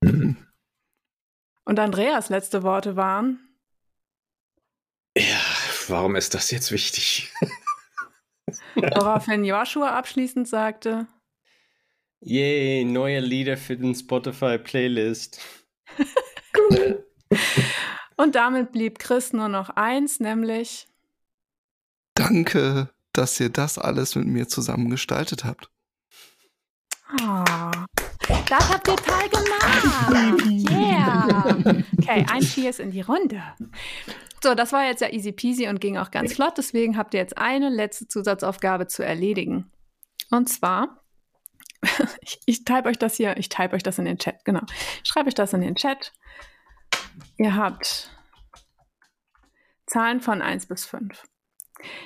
[0.00, 3.38] Und Andreas letzte Worte waren.
[5.16, 5.40] Ja,
[5.88, 7.32] warum ist das jetzt wichtig?
[8.74, 11.06] Woraufhin Joshua abschließend sagte.
[12.20, 15.40] Yay, neue Lieder für den Spotify-Playlist.
[18.18, 20.88] Und damit blieb Chris nur noch eins, nämlich
[22.14, 25.70] Danke, dass ihr das alles mit mir zusammen gestaltet habt.
[27.12, 27.44] Oh,
[28.48, 30.68] das habt ihr toll gemacht.
[30.68, 31.84] Yeah.
[31.96, 33.40] Okay, ein Cheers in die Runde.
[34.42, 36.58] So, das war jetzt ja easy peasy und ging auch ganz flott.
[36.58, 39.70] Deswegen habt ihr jetzt eine letzte Zusatzaufgabe zu erledigen.
[40.30, 41.04] Und zwar,
[42.20, 44.62] ich, ich type euch das hier, ich type euch das in den Chat, genau.
[45.04, 46.12] Ich schreibe euch das in den Chat.
[47.36, 48.10] Ihr habt
[49.86, 51.24] Zahlen von 1 bis 5.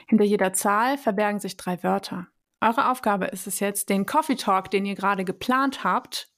[0.06, 2.28] Hinter jeder Zahl verbergen sich drei Wörter.
[2.60, 6.28] Eure Aufgabe ist es jetzt, den Coffee Talk, den ihr gerade geplant habt,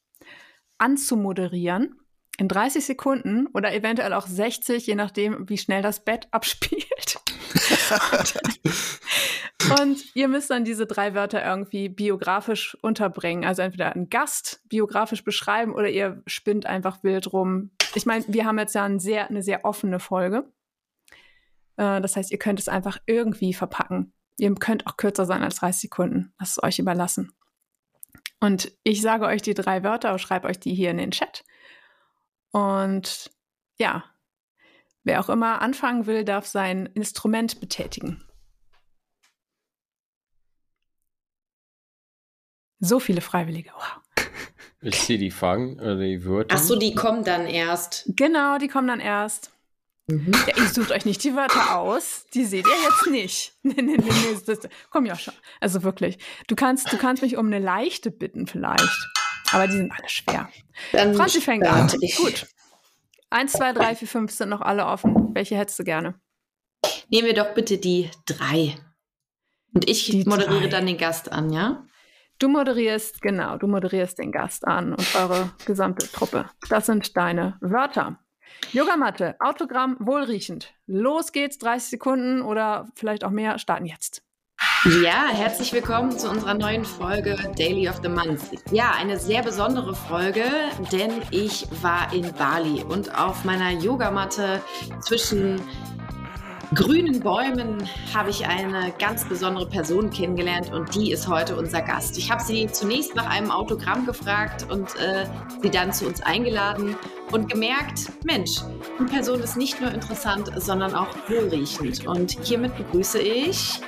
[0.79, 2.01] anzumoderieren.
[2.39, 7.21] In 30 Sekunden oder eventuell auch 60, je nachdem, wie schnell das Bett abspielt.
[9.81, 13.45] Und ihr müsst dann diese drei Wörter irgendwie biografisch unterbringen.
[13.45, 17.71] Also entweder einen Gast biografisch beschreiben oder ihr spinnt einfach wild rum.
[17.95, 20.53] Ich meine, wir haben jetzt ja ein sehr, eine sehr offene Folge.
[21.77, 24.13] Äh, das heißt, ihr könnt es einfach irgendwie verpacken.
[24.39, 26.35] Ihr könnt auch kürzer sein als 30 Sekunden.
[26.39, 27.33] Das ist euch überlassen.
[28.41, 31.45] Und ich sage euch die drei Wörter und schreibe euch die hier in den Chat.
[32.51, 33.31] Und
[33.79, 34.05] ja,
[35.03, 38.25] wer auch immer anfangen will, darf sein Instrument betätigen.
[42.81, 43.71] So viele Freiwillige.
[43.75, 44.04] Wow.
[44.85, 46.55] Ich sehe die Fragen oder die Wörter.
[46.57, 48.05] Ach so, die kommen dann erst.
[48.07, 49.51] Genau, die kommen dann erst.
[50.09, 50.33] Mhm.
[50.47, 52.27] Ja, ihr sucht euch nicht die Wörter aus.
[52.35, 53.55] Die seht ihr jetzt nicht.
[53.63, 54.39] nee, nee, nee, nee.
[54.47, 54.59] Das,
[54.91, 55.33] komm ja schon.
[55.61, 56.19] Also wirklich.
[56.49, 59.09] Du kannst, du kannst mich um eine leichte bitten vielleicht.
[59.53, 60.51] Aber die sind alle schwer.
[60.93, 61.89] Dann Franzi fängt an.
[62.17, 62.47] Gut.
[63.31, 65.35] Eins, zwei, drei, vier, fünf sind noch alle offen.
[65.35, 66.15] Welche hättest du gerne?
[67.09, 68.77] Nehmen wir doch bitte die drei.
[69.73, 70.69] Und ich die moderiere drei.
[70.69, 71.87] dann den Gast an, ja?
[72.45, 76.45] Du moderierst, genau, du moderierst den Gast an und eure gesamte Truppe.
[76.69, 78.19] Das sind deine Wörter.
[78.73, 80.75] Yogamatte, Autogramm, wohlriechend.
[80.87, 84.23] Los geht's, 30 Sekunden oder vielleicht auch mehr, starten jetzt.
[85.03, 88.43] Ja, herzlich willkommen zu unserer neuen Folge Daily of the Month.
[88.71, 90.45] Ja, eine sehr besondere Folge,
[90.93, 94.61] denn ich war in Bali und auf meiner Yogamatte
[95.01, 95.63] zwischen
[96.75, 102.17] grünen Bäumen habe ich eine ganz besondere Person kennengelernt und die ist heute unser Gast.
[102.19, 105.27] Ich habe sie zunächst nach einem Autogramm gefragt und äh,
[105.63, 106.97] sie dann zu uns eingeladen
[107.33, 108.61] und gemerkt, Mensch,
[108.99, 112.07] die Person ist nicht nur interessant, sondern auch wohlriechend.
[112.07, 113.81] Und hiermit begrüße ich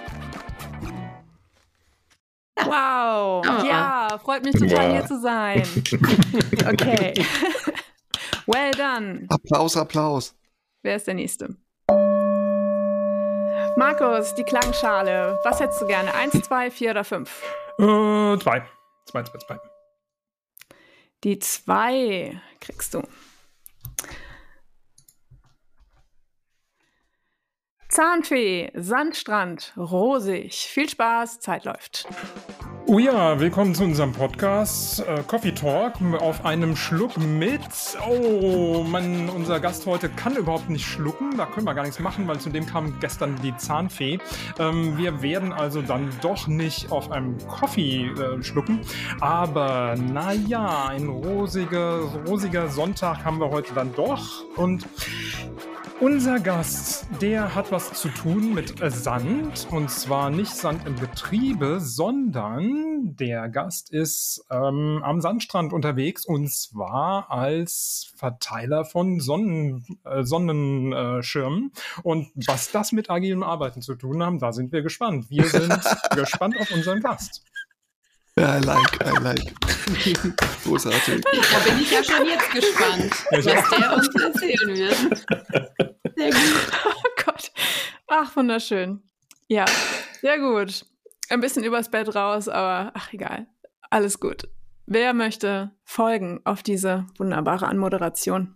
[2.64, 3.66] Wow, oh.
[3.66, 5.62] ja, freut mich total hier zu sein.
[6.66, 7.14] Okay.
[8.46, 9.26] well done.
[9.28, 10.34] Applaus, Applaus.
[10.82, 11.56] Wer ist der Nächste?
[13.78, 15.38] Markus, die Klangschale.
[15.44, 16.14] Was hättest du gerne?
[16.14, 17.42] Eins, zwei, vier oder fünf?
[17.78, 18.66] Äh, zwei.
[19.04, 19.58] Zwei, zwei, zwei.
[21.24, 23.02] Die zwei kriegst du.
[27.90, 30.66] Zahnfee, Sandstrand, rosig.
[30.68, 32.06] Viel Spaß, Zeit läuft.
[32.88, 37.60] Oh ja, willkommen zu unserem Podcast äh, Coffee Talk auf einem Schluck mit.
[38.08, 41.36] Oh, Mann, unser Gast heute kann überhaupt nicht schlucken.
[41.36, 44.20] Da können wir gar nichts machen, weil zudem kam gestern die Zahnfee.
[44.60, 48.82] Ähm, wir werden also dann doch nicht auf einem Coffee äh, schlucken.
[49.20, 51.98] Aber naja, ein rosiger,
[52.28, 54.44] rosiger Sonntag haben wir heute dann doch.
[54.54, 54.86] Und
[55.98, 61.80] unser Gast, der hat was zu tun mit Sand und zwar nicht Sand im Betriebe,
[61.80, 62.75] sondern
[63.14, 71.72] der Gast ist ähm, am Sandstrand unterwegs und zwar als Verteiler von Sonnen, äh, Sonnenschirmen.
[72.02, 75.30] Und was das mit agilem Arbeiten zu tun haben, da sind wir gespannt.
[75.30, 75.74] Wir sind
[76.14, 77.42] gespannt auf unseren Gast.
[78.38, 79.54] I like, I like.
[80.64, 81.24] Großartig.
[81.24, 85.26] Da bin ich ja schon jetzt gespannt, was der uns erzählen wird.
[86.16, 86.72] Sehr gut.
[86.84, 87.50] Oh Gott.
[88.08, 89.02] Ach, wunderschön.
[89.48, 89.64] Ja,
[90.20, 90.84] sehr gut.
[91.28, 93.46] Ein bisschen übers Bett raus, aber ach, egal.
[93.90, 94.48] Alles gut.
[94.86, 98.54] Wer möchte folgen auf diese wunderbare Anmoderation?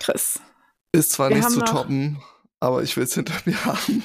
[0.00, 0.40] Chris.
[0.90, 2.20] Ist zwar nicht zu toppen,
[2.58, 4.04] aber ich will es hinter mir haben.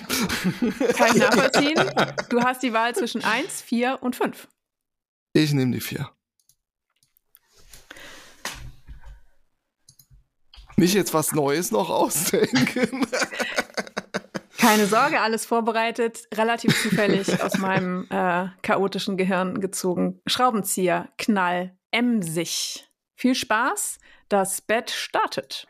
[0.96, 1.76] Kann ich nachvollziehen?
[2.30, 4.48] Du hast die Wahl zwischen 1, 4 und 5.
[5.34, 6.10] Ich nehme die 4.
[10.76, 13.08] Nicht jetzt was Neues noch ausdenken.
[14.68, 20.20] Keine Sorge, alles vorbereitet, relativ zufällig aus meinem äh, chaotischen Gehirn gezogen.
[20.28, 22.86] Schraubenzieher, Knall, emsig.
[23.16, 25.68] Viel Spaß, das Bett startet.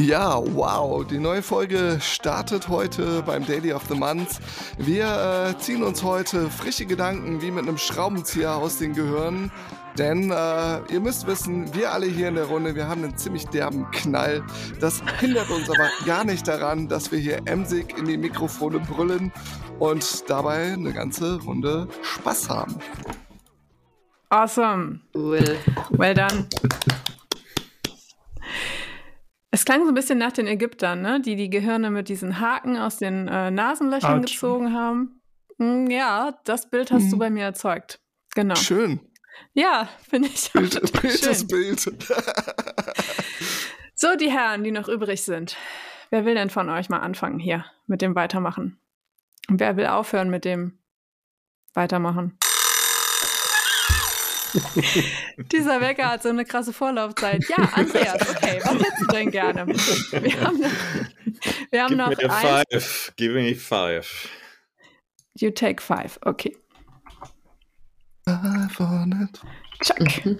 [0.00, 4.40] Ja, wow, die neue Folge startet heute beim Daily of the Month.
[4.78, 9.52] Wir äh, ziehen uns heute frische Gedanken wie mit einem Schraubenzieher aus den Gehirnen.
[9.98, 13.44] Denn äh, ihr müsst wissen, wir alle hier in der Runde, wir haben einen ziemlich
[13.48, 14.42] derben Knall.
[14.80, 19.30] Das hindert uns aber gar nicht daran, dass wir hier emsig in die Mikrofone brüllen
[19.80, 22.76] und dabei eine ganze Runde Spaß haben.
[24.30, 25.00] Awesome.
[25.14, 25.58] Cool.
[25.90, 26.48] Well done.
[29.50, 31.20] Es klang so ein bisschen nach den Ägyptern, ne?
[31.20, 34.26] die die Gehirne mit diesen Haken aus den äh, Nasenlöchern Ouch.
[34.26, 35.20] gezogen haben.
[35.58, 37.10] Hm, ja, das Bild hast hm.
[37.10, 38.00] du bei mir erzeugt.
[38.34, 38.54] Genau.
[38.54, 39.00] Schön.
[39.54, 41.46] Ja, finde ich Bild, Bild schön.
[41.48, 41.80] Bild.
[43.94, 45.56] so, die Herren, die noch übrig sind.
[46.10, 48.80] Wer will denn von euch mal anfangen hier mit dem Weitermachen?
[49.48, 50.78] Und wer will aufhören mit dem
[51.74, 52.38] Weitermachen?
[55.52, 57.44] Dieser Wecker hat so eine krasse Vorlaufzeit.
[57.48, 59.66] Ja, Andreas, okay, was hättest du denn gerne?
[59.66, 60.70] Wir haben, noch,
[61.70, 62.64] Wir haben Give noch me a eins.
[62.70, 63.12] five.
[63.16, 64.28] Give me five.
[65.34, 66.18] You take five.
[66.22, 66.56] Okay.
[68.26, 69.40] Five on it.
[69.82, 70.36] Chuck.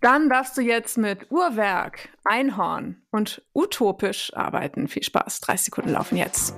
[0.00, 4.88] Dann darfst du jetzt mit Uhrwerk, Einhorn und utopisch arbeiten.
[4.88, 5.40] Viel Spaß.
[5.42, 6.54] 30 Sekunden laufen jetzt.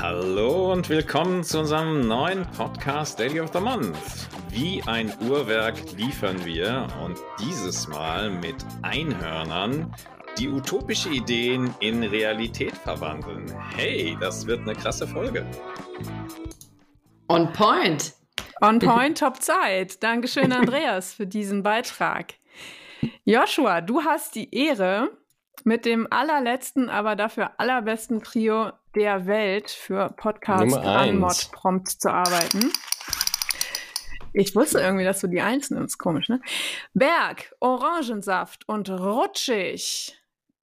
[0.00, 4.28] Hallo und willkommen zu unserem neuen Podcast Daily of the Month.
[4.48, 9.94] Wie ein Uhrwerk liefern wir und dieses Mal mit Einhörnern,
[10.38, 13.44] die utopische Ideen in Realität verwandeln.
[13.76, 15.46] Hey, das wird eine krasse Folge.
[17.28, 18.14] On point.
[18.60, 20.02] On point, top Zeit.
[20.02, 22.34] Dankeschön, Andreas, für diesen Beitrag.
[23.24, 25.10] Joshua, du hast die Ehre,
[25.64, 30.86] mit dem allerletzten, aber dafür allerbesten Trio der Welt für Podcast eins.
[30.86, 32.72] Anmod Prompt zu arbeiten.
[34.34, 35.98] Ich wusste irgendwie, dass du die Eins nimmst.
[35.98, 36.40] Komisch, ne?
[36.94, 40.16] Berg, Orangensaft und rutschig.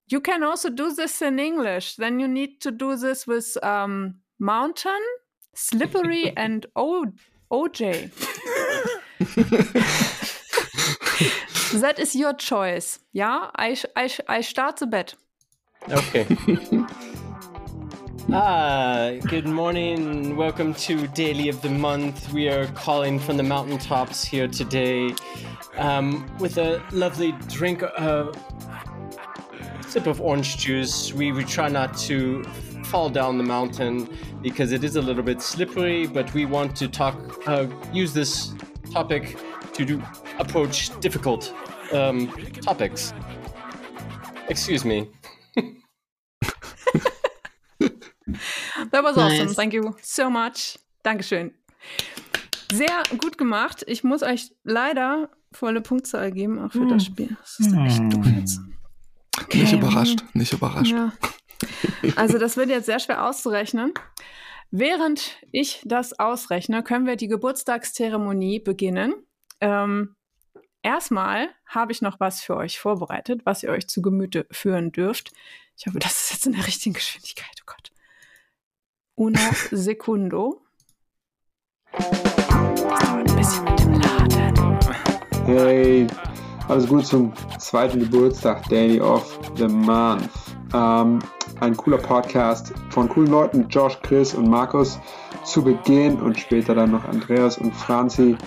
[0.08, 1.96] You can also do this in English.
[1.98, 5.02] Then you need to do this with um, mountain,
[5.54, 7.06] slippery and o
[7.52, 8.12] OJ.
[11.82, 13.00] That is your choice.
[13.12, 15.16] Ja, I, I, I start the bet.
[15.88, 16.26] Okay.
[18.34, 20.36] ah, good morning.
[20.36, 22.32] Welcome to Daily of the Month.
[22.32, 25.14] We are calling from the mountaintops here today
[25.78, 28.32] um, with a lovely drink, uh,
[29.88, 31.14] sip of orange juice.
[31.14, 32.44] We, we try not to
[32.84, 34.10] fall down the mountain
[34.42, 37.16] because it is a little bit slippery, but we want to talk,
[37.48, 38.54] uh, use this
[38.92, 39.38] topic
[39.74, 40.04] to do,
[40.38, 41.54] approach difficult
[41.94, 42.28] um,
[42.62, 43.14] topics.
[44.50, 45.10] Excuse me.
[49.00, 49.46] That was awesome.
[49.46, 49.56] Nice.
[49.56, 50.78] Thank you so much.
[51.04, 51.54] Dankeschön.
[52.70, 53.86] Sehr gut gemacht.
[53.88, 57.38] Ich muss euch leider volle Punktzahl geben, auch für das Spiel.
[57.40, 58.60] Das ist echt doof jetzt.
[59.54, 59.76] Nicht Okay.
[59.78, 60.92] überrascht, nicht überrascht.
[60.92, 61.14] Ja.
[62.18, 63.94] Also das wird jetzt sehr schwer auszurechnen.
[64.70, 69.14] Während ich das ausrechne, können wir die Geburtstagszeremonie beginnen.
[69.62, 70.18] Ähm,
[70.84, 75.32] erstmal habe ich noch was für euch vorbereitet, was ihr euch zu Gemüte führen dürft.
[75.78, 77.56] Ich hoffe, das ist jetzt in der richtigen Geschwindigkeit.
[77.62, 77.89] Oh Gott.
[79.20, 79.38] Uno
[79.72, 80.62] secundo.
[81.92, 84.80] Ein bisschen mit dem Laden.
[85.46, 86.08] Hey,
[86.70, 90.30] alles gut zum zweiten Geburtstag, Daily of the Month.
[90.74, 91.20] Ähm,
[91.60, 94.98] ein cooler Podcast von coolen Leuten, Josh, Chris und Markus
[95.44, 98.38] zu Beginn und später dann noch Andreas und Franzi,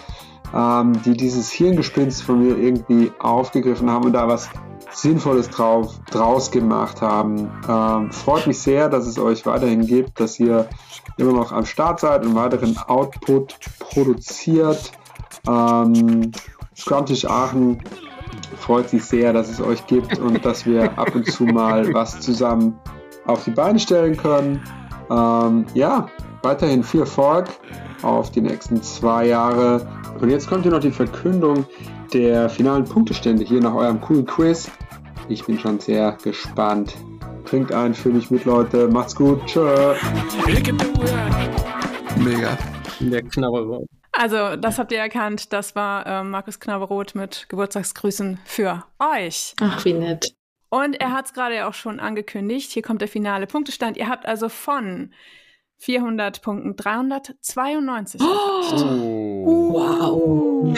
[0.55, 4.49] ähm, die dieses Hirngespinst von mir irgendwie aufgegriffen haben und da was
[4.93, 7.51] Sinnvolles drauf, draus gemacht haben.
[7.69, 10.69] Ähm, freut mich sehr, dass es euch weiterhin gibt, dass ihr
[11.17, 14.93] immer noch am Start seid und weiteren Output produziert.
[15.49, 16.31] Ähm,
[16.77, 17.83] Scrumptisch Aachen
[18.59, 22.21] freut sich sehr, dass es euch gibt und dass wir ab und zu mal was
[22.21, 22.79] zusammen
[23.27, 24.63] auf die Beine stellen können.
[25.11, 26.09] Ähm, ja,
[26.43, 27.49] weiterhin viel Erfolg
[28.03, 29.87] auf die nächsten zwei Jahre.
[30.21, 31.67] Und jetzt kommt hier noch die Verkündung
[32.13, 34.71] der finalen Punktestände hier nach eurem coolen Quiz.
[35.33, 36.95] Ich bin schon sehr gespannt.
[37.47, 38.87] Trinkt ein für mich mit, Leute.
[38.89, 39.43] Macht's gut.
[39.47, 39.95] Tschö.
[42.19, 42.59] Mega.
[43.01, 43.87] Der Knabberwort.
[44.13, 45.55] Also, das habt ihr erkannt.
[45.55, 49.55] Das war ähm, Markus Knabberoth mit Geburtstagsgrüßen für euch.
[49.63, 50.35] Ach, wie nett.
[50.69, 52.71] Und er hat es gerade ja auch schon angekündigt.
[52.71, 53.97] Hier kommt der finale Punktestand.
[53.97, 55.15] Ihr habt also von
[55.79, 58.21] 400 Punkten 392.
[58.21, 59.73] Oh.
[59.73, 60.77] Wow.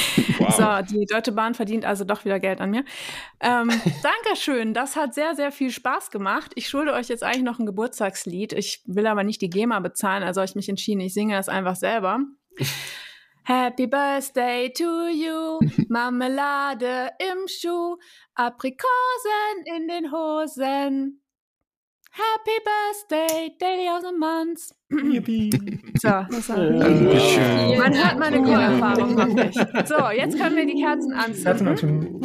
[0.40, 0.86] Wow.
[0.88, 2.84] So, die Deutsche Bahn verdient also doch wieder Geld an mir.
[3.40, 3.68] Ähm,
[4.02, 6.52] Dankeschön, das hat sehr, sehr viel Spaß gemacht.
[6.54, 8.54] Ich schulde euch jetzt eigentlich noch ein Geburtstagslied.
[8.54, 11.50] Ich will aber nicht die GEMA bezahlen, also habe ich mich entschieden, ich singe das
[11.50, 12.20] einfach selber.
[13.44, 15.58] Happy Birthday to you,
[15.88, 17.96] Marmelade im Schuh,
[18.34, 18.86] Aprikosen
[19.76, 21.20] in den Hosen.
[22.12, 24.72] Happy Birthday, Daily of the Month.
[26.00, 27.78] So, das war Dankeschön.
[27.78, 29.54] man hört meine Chorerfahrung noch nicht.
[29.86, 32.20] So, jetzt können wir die Kerzen anzünden.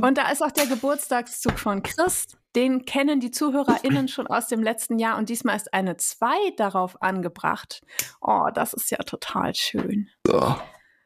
[0.00, 2.26] Und da ist auch der Geburtstagszug von Chris.
[2.56, 7.02] Den kennen die ZuhörerInnen schon aus dem letzten Jahr und diesmal ist eine 2 darauf
[7.02, 7.82] angebracht.
[8.20, 10.08] Oh, das ist ja total schön.
[10.26, 10.56] So.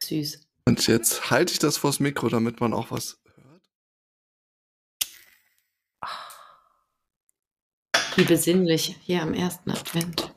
[0.03, 0.47] Süß.
[0.65, 3.22] Und jetzt halte ich das vors Mikro, damit man auch was
[8.15, 10.33] Wie besinnlich hier am ersten Advent.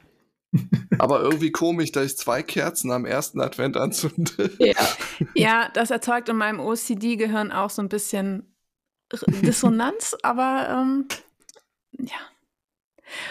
[0.99, 4.51] Aber irgendwie komisch, dass ich zwei Kerzen am ersten Advent anzünde.
[4.59, 4.75] Ja.
[5.35, 8.55] Ja, das erzeugt in meinem OCD-Gehirn auch so ein bisschen
[9.11, 11.09] Dissonanz, aber ähm,
[11.99, 12.19] ja,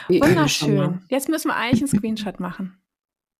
[0.07, 1.03] Wie wunderschön.
[1.09, 2.75] Jetzt müssen wir eigentlich einen Screenshot machen.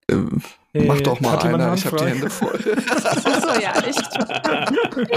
[0.10, 2.53] Ähm, mach doch mal einer, ich habe die Hände voll.
[2.90, 3.98] Achso, ja, ich,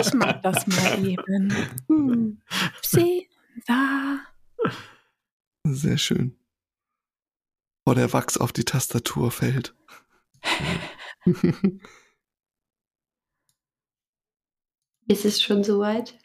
[0.01, 1.55] ich mach das mal eben.
[1.89, 2.41] Hm.
[2.81, 3.29] Sie
[3.67, 4.21] da.
[5.75, 6.37] Sehr schön.
[7.85, 9.75] Boah, der Wachs auf die Tastatur fällt.
[15.07, 16.19] Ist es schon soweit?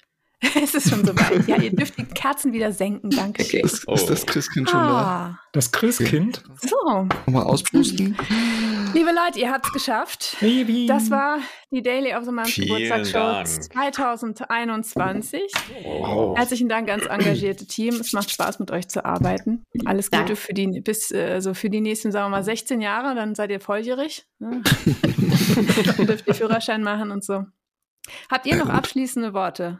[0.61, 1.47] es ist schon soweit.
[1.47, 3.09] Ja, ihr dürft die Kerzen wieder senken.
[3.09, 3.43] Danke.
[3.43, 3.61] Okay.
[3.61, 5.01] Ist, ist das Christkind schon da?
[5.01, 6.43] Ah, Das Christkind?
[6.61, 6.75] so.
[7.25, 8.17] Nochmal auspusten.
[8.93, 10.37] Liebe Leute, ihr habt es geschafft.
[10.39, 10.85] Baby.
[10.85, 11.39] Das war
[11.71, 13.47] die Daily of the Month Geburtstagsshow Dank.
[13.47, 15.41] 2021.
[15.83, 16.37] Wow.
[16.37, 17.95] Herzlichen Dank ans engagierte Team.
[17.95, 19.63] Es macht Spaß, mit euch zu arbeiten.
[19.85, 20.35] Alles Gute Danke.
[20.35, 23.59] für die, bis, also für die nächsten, sagen wir mal, 16 Jahre, dann seid ihr
[23.59, 24.27] volljährig.
[24.37, 24.61] Ne?
[25.97, 27.45] Dürft ihr Führerschein machen und so.
[28.29, 29.79] Habt ihr noch abschließende Worte?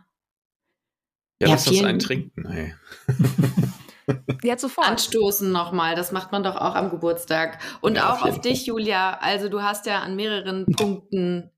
[1.40, 2.48] Ja, Ja, lass uns einen trinken.
[2.49, 2.73] Hey.
[4.43, 4.88] Jetzt sofort.
[4.88, 7.59] Anstoßen nochmal, das macht man doch auch am Geburtstag.
[7.81, 9.17] Und Ja, auch auf auf dich, Julia.
[9.19, 11.51] Also du hast ja an mehreren Punkten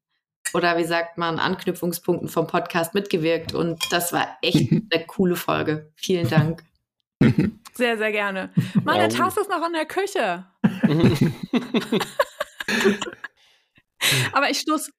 [0.54, 5.92] oder wie sagt man, Anknüpfungspunkten vom Podcast mitgewirkt und das war echt eine coole Folge.
[5.96, 6.64] Vielen Dank.
[7.74, 8.52] Sehr, sehr gerne.
[8.86, 9.10] Meine.
[9.10, 10.46] Tasse ist noch in der Küche.
[14.32, 14.92] Aber ich stoß.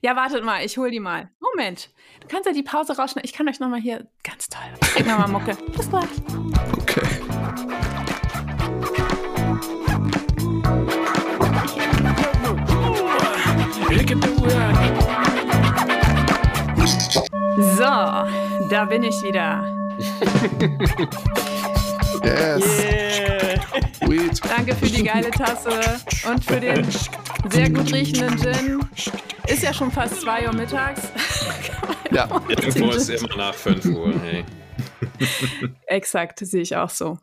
[0.00, 1.30] Ja, wartet mal, ich hol die mal.
[1.40, 1.90] Moment.
[2.20, 3.28] Du kannst ja die Pause rausschneiden.
[3.28, 4.06] Ich kann euch nochmal hier.
[4.22, 4.62] Ganz toll.
[4.80, 5.56] Krieg mal Mucke.
[5.76, 6.08] Bis gleich.
[6.78, 7.06] Okay.
[17.58, 17.84] So,
[18.68, 19.72] da bin ich wieder.
[22.22, 22.80] Yes.
[22.80, 23.35] Yeah.
[23.96, 24.40] Sweet.
[24.44, 25.80] Danke für die geile Tasse
[26.28, 26.86] und für den
[27.50, 28.80] sehr gut riechenden Gin.
[29.46, 31.02] Ist ja schon fast 2 Uhr mittags.
[32.12, 32.28] Ja.
[32.48, 34.14] Irgendwo ist immer nach 5 Uhr.
[34.22, 34.44] Hey.
[35.86, 37.18] Exakt, sehe ich auch so.